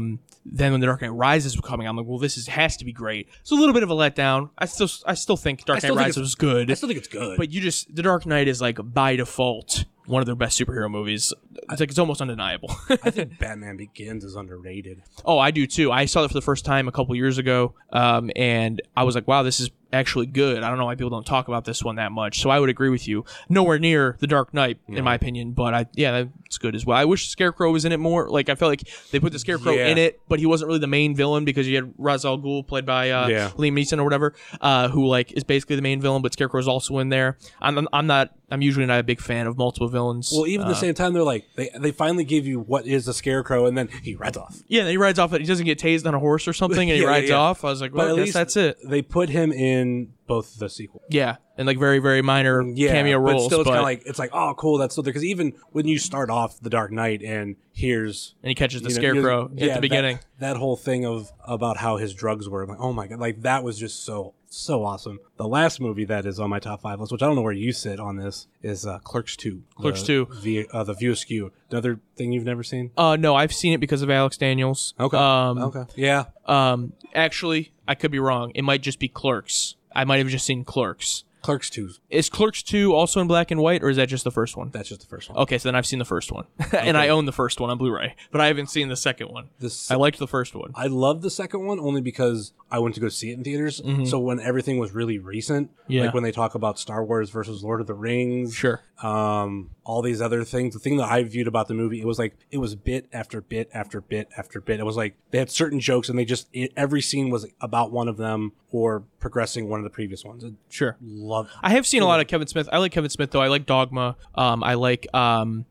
Then 0.49 0.73
when 0.73 0.81
The 0.81 0.87
Dark 0.87 1.03
Knight 1.03 1.13
Rises 1.13 1.57
was 1.57 1.65
coming, 1.69 1.89
I'm 1.89 1.97
like, 1.97 2.07
well, 2.07 2.19
this 2.19 2.37
is 2.37 2.47
has 2.47 2.77
to 2.77 2.85
be 2.85 2.93
great. 2.93 3.29
It's 3.41 3.51
a 3.51 3.55
little 3.55 3.75
bit 3.75 3.83
of 3.83 3.91
a 3.91 3.95
letdown. 3.95 4.51
I 4.57 4.67
still, 4.67 4.89
I 5.05 5.15
still 5.15 5.37
think 5.37 5.65
Dark 5.65 5.83
Knight 5.83 5.93
Rises 5.95 6.19
was 6.19 6.35
good. 6.37 6.71
I 6.71 6.75
still 6.75 6.89
think 6.89 6.99
it's 6.99 7.09
good. 7.09 7.37
But 7.37 7.51
you 7.51 7.61
just 7.61 7.95
The 7.95 8.03
Dark 8.03 8.27
Knight 8.27 8.47
is 8.49 8.61
like 8.61 8.79
by 8.83 9.17
default 9.17 9.85
one 10.07 10.23
of 10.23 10.27
their 10.27 10.37
best 10.37 10.59
superhero 10.59 10.89
movies. 10.89 11.33
It's 11.71 11.81
like 11.81 11.91
it's 11.91 11.99
almost 11.99 12.21
undeniable. 12.21 12.73
I 13.03 13.11
think 13.11 13.39
Batman 13.39 13.77
Begins 13.77 14.23
is 14.25 14.37
underrated. 14.37 15.03
oh, 15.25 15.39
I 15.39 15.51
do 15.51 15.67
too. 15.67 15.91
I 15.91 16.05
saw 16.05 16.23
it 16.25 16.29
for 16.29 16.35
the 16.35 16.43
first 16.43 16.65
time 16.65 16.87
a 16.87 16.93
couple 16.93 17.15
years 17.17 17.39
ago, 17.39 17.75
um, 17.93 18.31
and 18.37 18.81
I 18.97 19.03
was 19.03 19.15
like, 19.17 19.27
wow, 19.27 19.43
this 19.43 19.59
is 19.59 19.71
actually 19.97 20.27
good. 20.27 20.63
I 20.63 20.69
don't 20.69 20.79
know 20.79 20.85
why 20.87 20.95
people 20.95 21.11
don't 21.11 21.27
talk 21.27 21.49
about 21.49 21.65
this 21.65 21.83
one 21.83 21.97
that 21.97 22.13
much. 22.13 22.41
So 22.41 22.51
I 22.51 22.61
would 22.61 22.69
agree 22.71 22.89
with 22.91 23.09
you. 23.09 23.25
Nowhere 23.49 23.79
near 23.79 24.17
The 24.21 24.27
Dark 24.27 24.55
Knight, 24.55 24.79
in 24.89 25.03
my 25.05 25.15
opinion, 25.15 25.53
but 25.53 25.75
I 25.75 25.87
yeah, 25.95 26.25
it's 26.45 26.59
good 26.59 26.75
as 26.75 26.87
well. 26.87 26.97
I 26.97 27.05
wish 27.05 27.29
Scarecrow 27.29 27.71
was 27.73 27.85
in 27.85 27.93
it 27.93 27.99
more. 27.99 28.29
Like 28.31 28.49
I 28.49 28.55
felt 28.55 28.71
like 28.71 28.83
they 29.11 29.19
put 29.21 29.33
the 29.33 29.39
Scarecrow 29.39 29.73
Yeah. 29.73 29.89
in 29.89 29.99
it, 29.99 30.21
but 30.29 30.39
he 30.39 30.47
wasn't 30.47 30.69
really 30.69 30.81
the 30.81 30.87
main 30.87 31.15
villain 31.17 31.45
because 31.45 31.67
you 31.67 31.77
had 31.77 31.93
Ra's 31.99 32.25
al 32.25 32.39
Ghul 32.39 32.67
played 32.67 32.87
by 32.87 33.11
uh, 33.11 33.29
Yeah. 33.29 33.51
Liam 33.57 33.73
Neeson 33.73 33.99
or 33.99 34.05
whatever, 34.05 34.35
uh, 34.61 34.89
who 34.89 35.07
like 35.07 35.33
is 35.33 35.45
basically 35.45 35.77
the 35.77 35.83
main 35.83 36.01
villain, 36.01 36.23
but 36.23 36.33
Scarecrow's 36.33 36.69
also 36.69 36.99
in 36.99 37.09
there. 37.09 37.37
I'm, 37.61 37.89
I'm, 37.93 38.07
not. 38.07 38.33
I'm 38.51 38.63
usually 38.63 38.87
not 38.87 39.01
a 39.01 39.03
big 39.03 39.21
fan 39.21 39.49
of 39.49 39.59
multiple 39.59 39.89
villains. 39.89 40.31
Well, 40.33 40.47
even 40.47 40.67
at 40.67 40.71
Uh, 40.71 40.75
the 40.75 40.77
same 40.79 40.95
time, 40.95 41.13
they're 41.15 41.25
like 41.25 41.47
they 41.57 41.69
they 41.81 41.91
finally 41.91 42.23
give 42.25 42.47
you 42.47 42.61
what 42.61 42.87
is 42.87 43.09
a 43.09 43.15
scarecrow, 43.15 43.67
and 43.67 43.77
then 43.77 43.89
he 44.05 44.15
rides 44.15 44.37
off. 44.37 44.57
yeah, 44.69 44.89
he 44.89 44.97
rides 44.97 45.19
off. 45.19 45.33
He 45.33 45.39
doesn't 45.45 45.67
get 45.67 45.81
tased 45.81 46.07
on 46.07 46.15
a 46.15 46.21
horse 46.21 46.47
or 46.47 46.53
something, 46.53 46.89
and 46.89 46.97
he 46.97 46.97
Yeah, 47.03 47.09
yeah, 47.11 47.11
rides 47.17 47.29
yeah. 47.31 47.37
off. 47.37 47.65
I 47.65 47.71
was 47.71 47.81
like, 47.81 47.93
well, 47.95 48.15
I 48.17 48.25
guess 48.25 48.33
that's 48.35 48.57
it. 48.57 48.79
They 48.89 49.03
put 49.03 49.29
him 49.31 49.51
in 49.53 49.86
both 50.27 50.59
the 50.59 50.69
sequel. 50.69 51.03
Yeah, 51.09 51.37
and 51.57 51.67
like 51.67 51.79
very 51.79 51.99
very 51.99 52.23
minor 52.23 52.63
Yeah, 52.63 52.93
cameo 52.93 53.23
but 53.23 53.41
still, 53.41 53.61
it's 53.61 53.69
kind 53.69 53.79
of 53.79 53.85
like 53.85 54.03
it's 54.07 54.19
like 54.19 54.31
oh 54.33 54.55
cool, 54.57 54.79
that's 54.79 54.95
still 54.95 55.03
there. 55.03 55.13
Because 55.13 55.25
even 55.25 55.53
when 55.73 55.87
you 55.87 55.99
start 55.99 56.31
off 56.31 56.61
the 56.61 56.71
Dark 56.71 56.91
Knight, 56.93 57.23
and 57.23 57.57
here's 57.73 58.35
and 58.43 58.49
he 58.49 58.55
catches 58.55 58.83
the 58.83 58.89
you 58.91 58.95
know, 58.95 59.01
scarecrow 59.01 59.51
you- 59.55 59.63
at 59.63 59.69
yeah, 59.69 59.75
the 59.75 59.81
beginning. 59.81 60.17
That, 60.39 60.55
that 60.55 60.57
whole 60.57 60.77
thing 60.77 61.07
of 61.07 61.33
about 61.47 61.77
how 61.79 61.97
his 61.97 62.13
drugs 62.15 62.49
were, 62.49 62.67
like, 62.67 62.79
oh 62.81 62.93
my 62.93 63.07
god, 63.07 63.19
like 63.21 63.43
that 63.43 63.63
was 63.65 63.79
just 63.79 64.05
so 64.05 64.35
so 64.49 64.85
awesome. 64.85 65.19
The 65.37 65.47
last 65.49 65.81
movie 65.81 66.05
that 66.07 66.25
is 66.25 66.41
on 66.41 66.49
my 66.49 66.59
top 66.59 66.81
five 66.81 66.99
list, 67.01 67.13
which 67.13 67.23
I 67.23 67.27
don't 67.27 67.37
know 67.37 67.43
where 67.43 67.53
you 67.53 67.73
sit 67.73 68.01
on 68.01 68.17
this, 68.17 68.47
is 68.63 68.87
uh, 68.87 68.99
Clerks 69.01 69.37
Two. 69.37 69.63
Clerks 69.75 70.01
The 70.01 70.07
2. 70.07 70.29
V, 70.41 70.67
uh, 70.73 70.85
the 70.85 70.95
View 70.95 71.13
Askew. 71.13 71.53
Another 71.71 72.01
thing 72.17 72.33
you've 72.33 72.45
never 72.45 72.63
seen? 72.63 72.91
Uh, 72.97 73.17
no, 73.17 73.35
I've 73.35 73.53
seen 73.53 73.73
it 73.73 73.79
because 73.79 74.03
of 74.03 74.09
Alex 74.11 74.37
Daniels. 74.39 74.95
Okay. 74.99 75.17
Um, 75.17 75.59
okay. 75.59 75.85
Yeah. 75.97 76.27
um, 76.47 76.93
actually, 77.15 77.73
I 77.89 77.95
could 77.95 78.11
be 78.11 78.19
wrong. 78.19 78.53
It 78.55 78.63
might 78.63 78.83
just 78.83 78.99
be 78.99 79.09
Clerks. 79.09 79.77
I 79.95 80.05
might 80.05 80.19
have 80.19 80.29
just 80.29 80.45
seen 80.47 80.65
Clerks. 80.65 81.25
Clerks 81.43 81.71
Two. 81.71 81.91
Is 82.11 82.29
Clerks 82.29 82.61
two 82.61 82.93
also 82.93 83.21
in 83.21 83.29
black 83.29 83.53
and 83.53 83.61
white, 83.61 83.81
or 83.85 83.89
is 83.89 83.97
that 83.99 84.09
just 84.09 84.25
the 84.25 84.33
first 84.33 84.57
one? 84.57 84.71
That's 84.73 84.89
just 84.89 85.01
the 85.03 85.07
first 85.07 85.29
one. 85.31 85.39
Okay, 85.39 85.59
so 85.59 85.69
then 85.69 85.77
I've 85.77 85.87
seen 85.87 86.01
the 86.01 86.05
first 86.05 86.33
one, 86.33 86.45
and 86.73 86.97
I 86.97 87.09
own 87.09 87.25
the 87.25 87.31
first 87.33 87.61
one 87.61 87.71
on 87.71 87.79
Blu-ray, 87.79 88.17
but 88.33 88.41
I 88.41 88.49
haven't 88.49 88.67
seen 88.69 88.89
the 88.89 88.97
second 88.97 89.29
one. 89.29 89.51
This 89.61 89.89
I 89.89 89.95
liked 89.95 90.19
the 90.19 90.27
first 90.27 90.57
one. 90.57 90.73
I 90.75 90.89
love 90.89 91.23
the 91.23 91.31
second 91.31 91.65
one 91.65 91.79
only 91.79 92.01
because 92.01 92.53
I 92.69 92.81
went 92.81 92.97
to 92.97 93.01
go 93.01 93.09
see 93.09 93.31
it 93.31 93.35
in 93.35 93.45
theaters. 93.45 93.81
So 94.11 94.19
when 94.19 94.41
everything 94.41 94.79
was 94.79 94.91
really 94.91 95.21
recent. 95.21 95.71
Yeah. 95.87 96.07
like 96.07 96.15
when 96.15 96.25
they 96.25 96.33
talk 96.33 96.57
about 96.57 96.81
Star 96.81 97.05
Wars 97.05 97.31
versus 97.31 97.63
Lord 97.63 97.81
of 97.81 97.87
the 97.87 97.95
Rings, 97.95 98.53
Sure. 98.53 98.81
um, 99.01 99.71
all 99.89 100.03
these 100.03 100.21
other 100.21 100.43
things. 100.43 100.75
The 100.75 100.81
thing 100.81 100.97
that 100.97 101.09
I 101.09 101.23
viewed 101.23 101.47
about 101.47 101.69
the 101.69 101.75
movie, 101.75 102.01
it 102.01 102.07
was 102.07 102.19
like 102.19 102.37
it 102.51 102.59
was 102.59 102.75
bit 102.75 103.07
after 103.13 103.41
bit 103.41 103.71
after 103.73 104.01
bit 104.01 104.29
after 104.37 104.61
bit. 104.61 104.81
It 104.81 104.85
was 104.85 104.97
like 104.97 105.15
they 105.31 105.39
had 105.39 105.49
certain 105.51 105.79
jokes, 105.79 106.09
and 106.09 106.19
they 106.19 106.25
just 106.25 106.49
it, 106.53 106.73
every 106.77 107.01
scene 107.01 107.31
was 107.31 107.47
about 107.61 107.93
one 107.93 108.09
of 108.09 108.17
them 108.17 108.53
or 108.73 109.05
progressing 109.21 109.69
one 109.69 109.79
of 109.79 109.85
the 109.85 109.91
previous 109.91 110.25
ones. 110.25 110.45
I 110.45 110.51
Sure. 110.69 110.97
love. 111.01 111.49
I 111.63 111.71
have 111.71 111.87
seen 111.87 112.03
a 112.03 112.07
lot 112.07 112.21
of 112.21 112.27
Kevin 112.27 112.49
Smith. 112.49 112.69
I 112.73 112.79
like 112.79 112.91
Kevin 112.93 113.11
Smith 113.11 113.31
though. 113.31 113.41
I 113.41 113.47
like 113.49 113.65
Dogma. 113.65 114.17
Um, 114.35 114.65
I 114.65 114.75
like 114.75 115.07
um, 115.15 115.65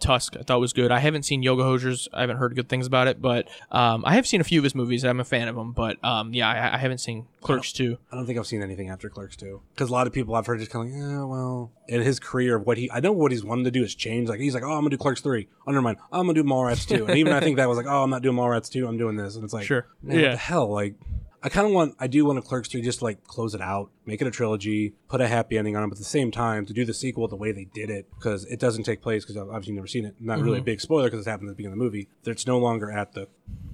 Tusk 0.00 0.36
I 0.38 0.42
thought 0.42 0.60
was 0.60 0.72
good. 0.72 0.90
I 0.90 0.98
haven't 0.98 1.24
seen 1.24 1.42
Yoga 1.42 1.62
Hosers. 1.62 2.08
I 2.12 2.22
haven't 2.22 2.38
heard 2.38 2.54
good 2.56 2.68
things 2.68 2.86
about 2.86 3.06
it, 3.08 3.20
but 3.22 3.48
um, 3.70 4.02
I 4.06 4.14
have 4.14 4.26
seen 4.26 4.40
a 4.40 4.44
few 4.44 4.58
of 4.60 4.64
his 4.64 4.74
movies. 4.74 5.04
I'm 5.04 5.20
a 5.20 5.24
fan 5.24 5.46
of 5.48 5.56
them, 5.56 5.72
but 5.72 6.02
um, 6.04 6.32
yeah, 6.34 6.48
I, 6.48 6.74
I 6.74 6.78
haven't 6.78 6.98
seen 6.98 7.26
Clerks 7.42 7.72
2. 7.72 7.96
I 8.10 8.16
don't 8.16 8.26
think 8.26 8.38
I've 8.38 8.46
seen 8.46 8.62
anything 8.62 8.88
after 8.88 9.08
Clerks 9.08 9.36
2. 9.36 9.60
Because 9.74 9.90
a 9.90 9.92
lot 9.92 10.06
of 10.06 10.12
people 10.12 10.34
I've 10.34 10.46
heard 10.46 10.58
just 10.58 10.70
kind 10.70 10.88
of 10.88 10.94
like, 10.94 11.02
yeah, 11.02 11.24
well, 11.24 11.70
in 11.88 12.02
his 12.02 12.18
career, 12.18 12.58
what 12.58 12.78
he, 12.78 12.90
I 12.90 13.00
know 13.00 13.12
what 13.12 13.30
he's 13.32 13.44
wanted 13.44 13.64
to 13.64 13.70
do 13.70 13.82
is 13.82 13.94
change. 13.94 14.28
Like, 14.28 14.40
he's 14.40 14.54
like, 14.54 14.62
oh, 14.62 14.70
I'm 14.72 14.80
going 14.80 14.90
to 14.90 14.96
do 14.96 14.98
Clerks 14.98 15.20
3. 15.20 15.46
Oh, 15.66 15.70
never 15.70 15.82
mind. 15.82 15.98
I'm 16.12 16.24
going 16.26 16.34
to 16.34 16.42
do 16.42 16.48
Mallrats 16.48 16.86
2. 16.88 17.06
And 17.06 17.18
even 17.18 17.32
I 17.32 17.40
think 17.40 17.56
that 17.58 17.68
was 17.68 17.76
like, 17.76 17.86
oh, 17.86 18.02
I'm 18.02 18.10
not 18.10 18.22
doing 18.22 18.36
Mallrats 18.36 18.70
2. 18.70 18.86
I'm 18.86 18.98
doing 18.98 19.16
this. 19.16 19.36
And 19.36 19.44
it's 19.44 19.52
like, 19.52 19.66
Sure. 19.66 19.86
man, 20.02 20.16
what 20.16 20.22
Yeah. 20.24 20.30
the 20.32 20.36
hell? 20.38 20.70
Like, 20.72 20.94
I 21.42 21.48
kind 21.48 21.66
of 21.66 21.72
want, 21.72 21.94
I 21.98 22.06
do 22.06 22.24
want 22.26 22.38
a 22.38 22.42
Clerks 22.42 22.68
3 22.68 22.82
just 22.82 23.00
like 23.00 23.24
close 23.24 23.54
it 23.54 23.62
out, 23.62 23.90
make 24.06 24.20
it 24.20 24.26
a 24.26 24.30
trilogy, 24.30 24.94
put 25.08 25.20
a 25.20 25.28
happy 25.28 25.58
ending 25.58 25.76
on 25.76 25.84
it, 25.84 25.86
but 25.88 25.96
at 25.96 25.98
the 25.98 26.04
same 26.04 26.30
time, 26.30 26.66
to 26.66 26.72
do 26.72 26.84
the 26.84 26.94
sequel 26.94 27.28
the 27.28 27.36
way 27.36 27.52
they 27.52 27.66
did 27.66 27.90
it, 27.90 28.06
because 28.16 28.44
it 28.46 28.58
doesn't 28.58 28.84
take 28.84 29.02
place, 29.02 29.24
because 29.24 29.36
I've 29.36 29.48
obviously 29.48 29.74
never 29.74 29.86
seen 29.86 30.04
it. 30.04 30.14
Not 30.20 30.38
really 30.38 30.54
mm-hmm. 30.54 30.62
a 30.62 30.64
big 30.64 30.80
spoiler 30.80 31.10
because 31.10 31.26
it 31.26 31.30
happened 31.30 31.48
at 31.48 31.52
the 31.52 31.56
beginning 31.56 31.74
of 31.74 31.78
the 31.78 31.84
movie. 31.84 32.08
that 32.24 32.30
It's 32.30 32.46
no 32.46 32.58
longer 32.58 32.90
at 32.90 33.12
the 33.12 33.28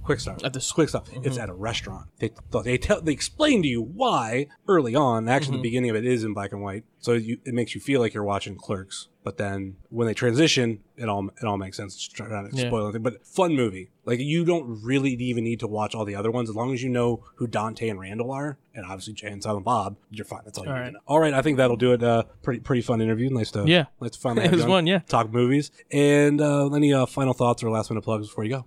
quick 0.07 0.21
stop. 0.21 0.45
At 0.45 0.53
the 0.53 0.73
quick 0.75 0.89
stop. 0.89 1.09
It's 1.13 1.35
mm-hmm. 1.35 1.41
at 1.41 1.49
a 1.49 1.55
restaurant. 1.55 2.09
They 2.19 2.31
they 2.65 2.79
tell 2.79 3.01
they 3.01 3.13
explain 3.13 3.63
to 3.63 3.69
you 3.69 3.83
why 3.83 4.47
early 4.69 4.95
on. 4.95 5.29
Actually, 5.29 5.53
the 5.53 5.57
mm-hmm. 5.57 5.63
beginning 5.63 5.91
of 5.91 5.97
it 5.97 6.07
is 6.07 6.25
in 6.25 6.33
black 6.33 6.53
and 6.53 6.63
white, 6.63 6.85
so 6.99 7.13
you, 7.13 7.39
it 7.45 7.55
makes 7.55 7.75
you 7.75 7.81
feel 7.81 8.01
like 8.01 8.15
you're 8.15 8.25
watching 8.25 8.57
Clerks. 8.57 9.09
But 9.25 9.39
then 9.39 9.77
when 9.91 10.07
they 10.07 10.15
transition, 10.15 10.85
it 10.97 11.09
all 11.09 11.29
it 11.29 11.45
all 11.45 11.59
makes 11.59 11.77
sense. 11.77 12.07
To 12.09 12.49
Yeah. 12.53 12.69
spoil 12.69 12.85
anything, 12.85 13.03
but 13.03 13.27
fun 13.27 13.57
movie. 13.57 13.91
Like 14.05 14.21
you 14.21 14.45
don't 14.45 14.83
really 14.85 15.15
even 15.15 15.43
need 15.43 15.59
to 15.61 15.67
watch 15.67 15.95
all 15.95 16.05
the 16.05 16.15
other 16.15 16.31
ones 16.31 16.49
as 16.49 16.55
long 16.55 16.73
as 16.73 16.83
you 16.83 16.89
know 16.89 17.25
who 17.35 17.49
Dante 17.49 17.89
and 17.89 17.99
Randall 17.99 18.31
are, 18.31 18.59
and 18.77 18.85
obviously 18.87 19.15
Jay 19.15 19.29
and 19.29 19.43
Silent 19.43 19.65
Bob. 19.65 19.97
You're 20.11 20.25
fine. 20.25 20.43
That's 20.45 20.59
all 20.59 20.65
you 20.65 20.71
All 20.71 20.77
need 20.77 20.81
right. 20.83 20.87
to 20.89 20.93
know. 20.93 21.01
All 21.07 21.19
right, 21.19 21.35
I 21.35 21.43
think 21.43 21.57
that'll 21.57 21.77
do 21.77 21.93
it. 21.93 22.03
Uh, 22.03 22.25
pretty 22.43 22.61
pretty 22.61 22.83
fun 22.83 23.01
interview. 23.01 23.29
Nice 23.31 23.51
to 23.53 23.65
Yeah. 23.67 23.87
nice 24.01 24.13
to 24.13 24.19
finally 24.21 24.43
It 24.45 24.51
have 24.51 24.53
was 24.55 24.63
you 24.63 24.69
fun, 24.69 24.87
yeah. 24.87 24.99
Talk 25.01 25.33
movies 25.33 25.71
and 25.91 26.41
uh, 26.41 26.69
any 26.71 26.93
uh, 26.93 27.07
final 27.07 27.33
thoughts 27.33 27.63
or 27.65 27.71
last 27.71 27.91
minute 27.91 28.03
plugs 28.03 28.29
before 28.29 28.45
you 28.45 28.51
go. 28.51 28.65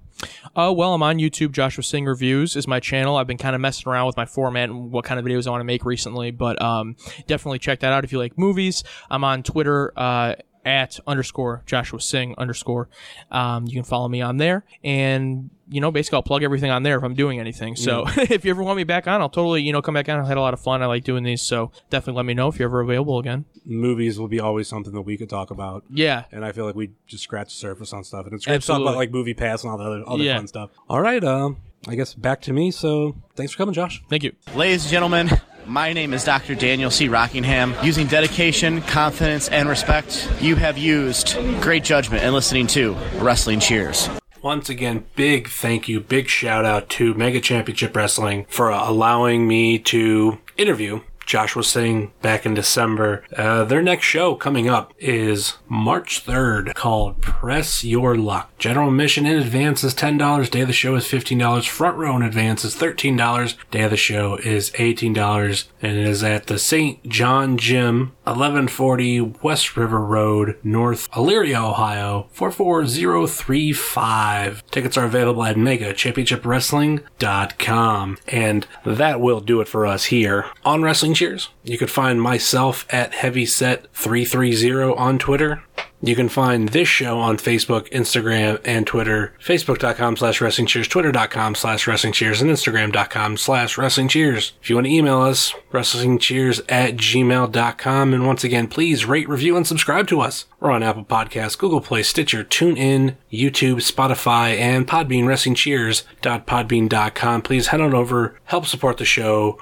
Uh, 0.56 0.74
well, 0.76 0.94
I'm 0.94 1.04
on 1.04 1.18
YouTube. 1.18 1.52
Joshua 1.54 1.84
Singh 1.84 2.06
Reviews 2.06 2.56
is 2.58 2.68
my 2.68 2.80
channel. 2.82 3.16
I've 3.16 3.28
been 3.28 3.38
kind 3.38 3.56
of 3.56 3.62
messing 3.62 3.90
around 3.90 4.08
with 4.08 4.18
my 4.18 4.26
format 4.26 4.70
and 4.70 4.92
what 4.92 5.06
kind 5.06 5.18
of 5.20 5.26
videos 5.26 5.48
I 5.48 5.52
want 5.52 5.62
to 5.62 5.66
make 5.66 5.86
recently, 5.86 6.32
but 6.32 6.62
um, 6.62 6.98
definitely 7.28 7.60
check 7.60 7.80
that 7.82 7.94
out 7.94 8.04
if 8.04 8.12
you 8.12 8.18
like 8.20 8.38
movies. 8.38 8.84
I'm 9.10 9.24
on 9.24 9.44
Twitter 9.44 9.94
uh, 9.96 10.36
at 10.66 11.00
underscore 11.08 11.64
Joshua 11.66 12.02
Singh 12.02 12.36
underscore. 12.38 12.90
Um, 13.32 13.66
you 13.66 13.74
can 13.76 13.84
follow 13.86 14.10
me 14.10 14.20
on 14.22 14.36
there, 14.38 14.66
and 14.84 15.52
you 15.70 15.82
know, 15.82 15.92
basically, 15.92 16.18
I'll 16.18 16.24
plug 16.24 16.44
everything 16.44 16.72
on 16.72 16.84
there 16.84 16.98
if 16.98 17.04
I'm 17.04 17.14
doing 17.14 17.40
anything. 17.40 17.76
So 17.76 18.06
if 18.18 18.44
you 18.44 18.52
ever 18.52 18.64
want 18.64 18.78
me 18.78 18.84
back 18.84 19.08
on, 19.08 19.22
I'll 19.22 19.30
totally 19.30 19.62
you 19.62 19.72
know 19.72 19.82
come 19.82 19.94
back 19.94 20.10
on. 20.10 20.20
I 20.20 20.28
had 20.28 20.38
a 20.38 20.42
lot 20.42 20.54
of 20.54 20.60
fun. 20.60 20.82
I 20.82 20.88
like 20.88 21.04
doing 21.04 21.24
these, 21.24 21.42
so 21.42 21.72
definitely 21.90 22.18
let 22.18 22.26
me 22.26 22.34
know 22.34 22.48
if 22.48 22.58
you're 22.60 22.68
ever 22.70 22.82
available 22.82 23.20
again. 23.20 23.46
Movies 23.66 24.20
will 24.20 24.28
be 24.28 24.40
always 24.40 24.68
something 24.68 24.94
that 24.94 25.02
we 25.02 25.18
could 25.18 25.30
talk 25.30 25.52
about. 25.52 25.84
Yeah. 25.90 26.24
and 26.32 26.44
I 26.44 26.52
feel 26.52 26.66
like 26.66 26.76
we 26.76 26.92
just 27.08 27.24
scratched 27.24 27.52
the 27.52 27.58
surface 27.60 27.94
on 27.94 28.04
stuff, 28.04 28.26
and 28.26 28.34
it's 28.34 28.46
great 28.46 28.62
to 28.62 28.68
talk 28.68 28.82
about 28.82 28.96
like 28.96 29.12
MoviePass 29.12 29.64
and 29.64 29.72
all 29.72 29.78
the 29.78 29.84
other 29.86 30.04
other 30.08 30.24
Yeah. 30.24 30.38
fun 30.38 30.48
stuff. 30.48 30.72
All 30.90 31.02
right, 31.02 31.24
um, 31.24 31.58
I 31.88 31.96
guess 31.96 32.14
back 32.14 32.42
to 32.42 32.54
me. 32.54 32.72
So 32.72 33.16
thanks 33.36 33.52
for 33.54 33.58
coming, 33.60 33.74
Josh. 33.74 34.02
Thank 34.10 34.24
you. 34.24 34.34
Ladies 34.56 34.84
and 34.86 34.92
gentlemen, 34.92 35.30
my 35.66 35.94
name 35.94 36.14
is 36.14 36.24
Dr. 36.24 36.56
Daniel 36.56 36.90
C. 36.90 37.08
Rockingham. 37.10 37.76
Using 37.84 38.08
dedication, 38.08 38.82
confidence, 38.82 39.48
and 39.50 39.70
respect, 39.70 40.28
you 40.42 40.56
have 40.56 40.78
used 40.78 41.36
great 41.62 41.84
judgment 41.84 42.24
in 42.24 42.34
listening 42.34 42.66
to 42.68 42.94
Wrestling 43.20 43.60
Cheers. 43.60 44.10
Once 44.42 44.70
again, 44.70 45.06
big 45.16 45.48
thank 45.50 45.88
you, 45.88 46.00
big 46.00 46.28
shout 46.28 46.66
out 46.66 46.90
to 46.90 47.14
Mega 47.14 47.42
Championship 47.42 47.96
Wrestling 47.96 48.46
for 48.50 48.72
uh, 48.72 48.90
allowing 48.90 49.48
me 49.48 49.78
to 49.80 50.40
interview 50.58 51.02
Joshua 51.30 51.64
Singh 51.64 52.12
back 52.24 52.44
in 52.44 52.56
December. 52.56 53.24
Uh, 53.38 53.64
their 53.64 53.84
next 53.84 54.06
show 54.06 54.34
coming 54.34 54.68
up 54.68 54.96
is 54.98 55.60
March 55.68 56.26
3rd 56.26 56.74
called 56.74 57.22
Press 57.22 57.84
Your 57.84 58.16
Luck. 58.16 58.50
General 58.58 58.90
admission 58.90 59.28
in 59.28 59.38
advance 59.38 59.84
is 59.84 59.94
$10. 59.94 60.50
Day 60.50 60.62
of 60.62 60.68
the 60.68 60.74
show 60.74 60.96
is 60.96 61.06
$15. 61.06 61.68
Front 61.68 61.98
row 61.98 62.16
in 62.16 62.24
advance 62.24 62.66
is 62.66 62.76
$13. 62.76 63.56
Day 63.70 63.84
of 63.84 63.92
the 63.92 63.96
show 63.96 64.38
is 64.38 64.72
$18. 64.72 65.66
And 65.84 65.98
it 66.00 66.08
is 66.08 66.24
at 66.24 66.48
the 66.48 66.58
St. 66.58 67.08
John 67.08 67.60
Gym, 67.60 68.14
1140 68.30 69.22
West 69.42 69.76
River 69.76 70.00
Road, 70.00 70.58
North 70.64 71.12
Elyria, 71.12 71.70
Ohio, 71.70 72.28
44035. 72.32 74.64
Tickets 74.72 74.98
are 74.98 75.06
available 75.06 75.44
at 75.44 75.56
megachampionshipwrestling.com. 75.56 78.18
And 78.28 78.68
that 78.86 79.20
will 79.20 79.40
do 79.40 79.62
it 79.62 79.68
for 79.68 79.86
us 79.86 80.06
here 80.06 80.46
on 80.64 80.82
Wrestling 80.84 81.16
Cheers. 81.16 81.50
You 81.64 81.78
could 81.78 81.92
find 81.92 82.22
myself 82.22 82.86
at 82.90 83.12
Heavyset330 83.14 84.98
on 84.98 85.20
Twitter. 85.20 85.64
You 86.02 86.16
can 86.16 86.30
find 86.30 86.70
this 86.70 86.88
show 86.88 87.20
on 87.20 87.38
Facebook, 87.38 87.90
Instagram, 87.90 88.62
and 88.64 88.88
Twitter. 88.88 89.34
Facebook.com 89.44 90.16
slash 90.18 90.40
Wrestling 90.40 90.68
Cheers, 90.68 90.88
Twitter.com 90.88 91.56
slash 91.56 91.88
Wrestling 91.88 92.14
Cheers, 92.14 92.42
and 92.42 92.50
Instagram.com 92.50 93.38
slash 93.38 93.78
Wrestling 93.78 94.08
Cheers. 94.08 94.54
If 94.62 94.70
you 94.70 94.78
want 94.78 94.88
to 94.88 94.94
email 94.94 95.22
us, 95.22 95.54
wrestling 95.72 96.20
cheers 96.20 96.62
at 96.70 96.96
gmail.com. 96.96 98.14
And 98.14 98.26
once 98.26 98.44
again, 98.44 98.68
please 98.68 99.06
rate, 99.06 99.28
review, 99.28 99.58
and 99.58 99.68
subscribe 99.68 100.08
to 100.08 100.22
us. 100.22 100.46
We're 100.60 100.72
on 100.72 100.84
Apple 100.84 101.06
Podcasts, 101.06 101.58
Google 101.58 101.82
Play, 101.82 102.04
Stitcher, 102.04 102.44
TuneIn, 102.44 103.16
YouTube, 103.32 103.78
Spotify, 103.78 104.58
and 104.58 104.88
Podbean, 104.88 105.24
WrestlingCheers.podbean.com. 105.26 107.42
Please 107.42 107.68
head 107.68 107.82
on 107.82 107.94
over, 107.94 108.40
help 108.46 108.66
support 108.66 108.98
the 108.98 109.06
show, 109.06 109.62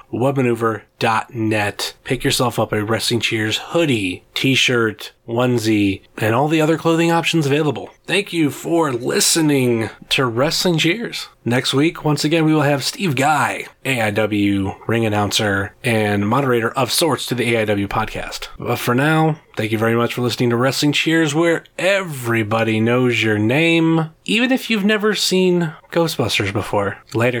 webmaneuver.net. 0.98 1.94
Pick 2.04 2.24
yourself 2.24 2.58
up 2.58 2.72
a 2.72 2.84
Wrestling 2.84 3.20
Cheers 3.20 3.58
hoodie, 3.58 4.24
t-shirt, 4.34 5.12
onesie, 5.26 6.02
and 6.16 6.34
all 6.34 6.48
the 6.48 6.60
other 6.60 6.78
clothing 6.78 7.10
options 7.10 7.46
available. 7.46 7.90
Thank 8.04 8.32
you 8.32 8.50
for 8.50 8.92
listening 8.92 9.90
to 10.10 10.26
Wrestling 10.26 10.78
Cheers. 10.78 11.28
Next 11.44 11.74
week, 11.74 12.04
once 12.04 12.24
again, 12.24 12.44
we 12.44 12.54
will 12.54 12.62
have 12.62 12.84
Steve 12.84 13.16
Guy, 13.16 13.66
AIW 13.84 14.86
ring 14.86 15.06
announcer 15.06 15.74
and 15.82 16.28
moderator 16.28 16.70
of 16.70 16.92
sorts 16.92 17.26
to 17.26 17.34
the 17.34 17.54
AIW 17.54 17.88
podcast. 17.88 18.48
But 18.58 18.76
for 18.78 18.94
now, 18.94 19.40
thank 19.56 19.72
you 19.72 19.78
very 19.78 19.94
much 19.94 20.14
for 20.14 20.22
listening 20.22 20.50
to 20.50 20.56
Wrestling 20.56 20.92
Cheers, 20.92 21.34
where 21.34 21.64
everybody 21.78 22.80
knows 22.80 23.22
your 23.22 23.38
name, 23.38 24.10
even 24.24 24.52
if 24.52 24.70
you've 24.70 24.84
never 24.84 25.14
seen 25.14 25.74
Ghostbusters 25.90 26.52
before. 26.52 26.98
Later. 27.14 27.40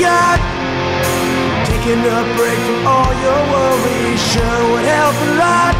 got. 0.00 0.38
Taking 1.66 2.00
a 2.00 2.20
break 2.36 2.58
from 2.66 2.86
all 2.86 3.12
your 3.24 3.40
worries 3.52 4.20
sure 4.32 4.62
would 4.70 4.86
help 4.96 5.14
a 5.14 5.28
lot. 5.42 5.74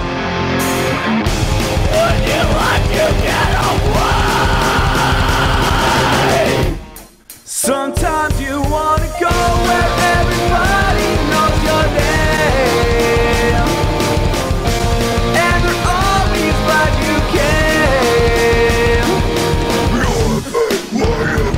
Would 1.95 2.18
you 2.31 2.43
like 2.62 2.87
to 2.99 3.07
get 3.25 3.51
away? 3.71 4.11
Sometimes 7.45 8.35
you 8.41 8.57
wanna 8.75 9.11
go 9.21 9.37
where 9.66 9.91
everybody 10.16 11.11
knows 11.31 11.59
your 11.68 11.85
name, 12.01 13.68
and 15.45 15.59
they're 15.64 15.85
always 15.99 16.57
glad 16.66 16.93
you 17.07 17.16
came. 17.37 19.11
You're 19.97 20.29
a 20.37 20.41
good 20.53 20.81
warrior, 20.99 21.51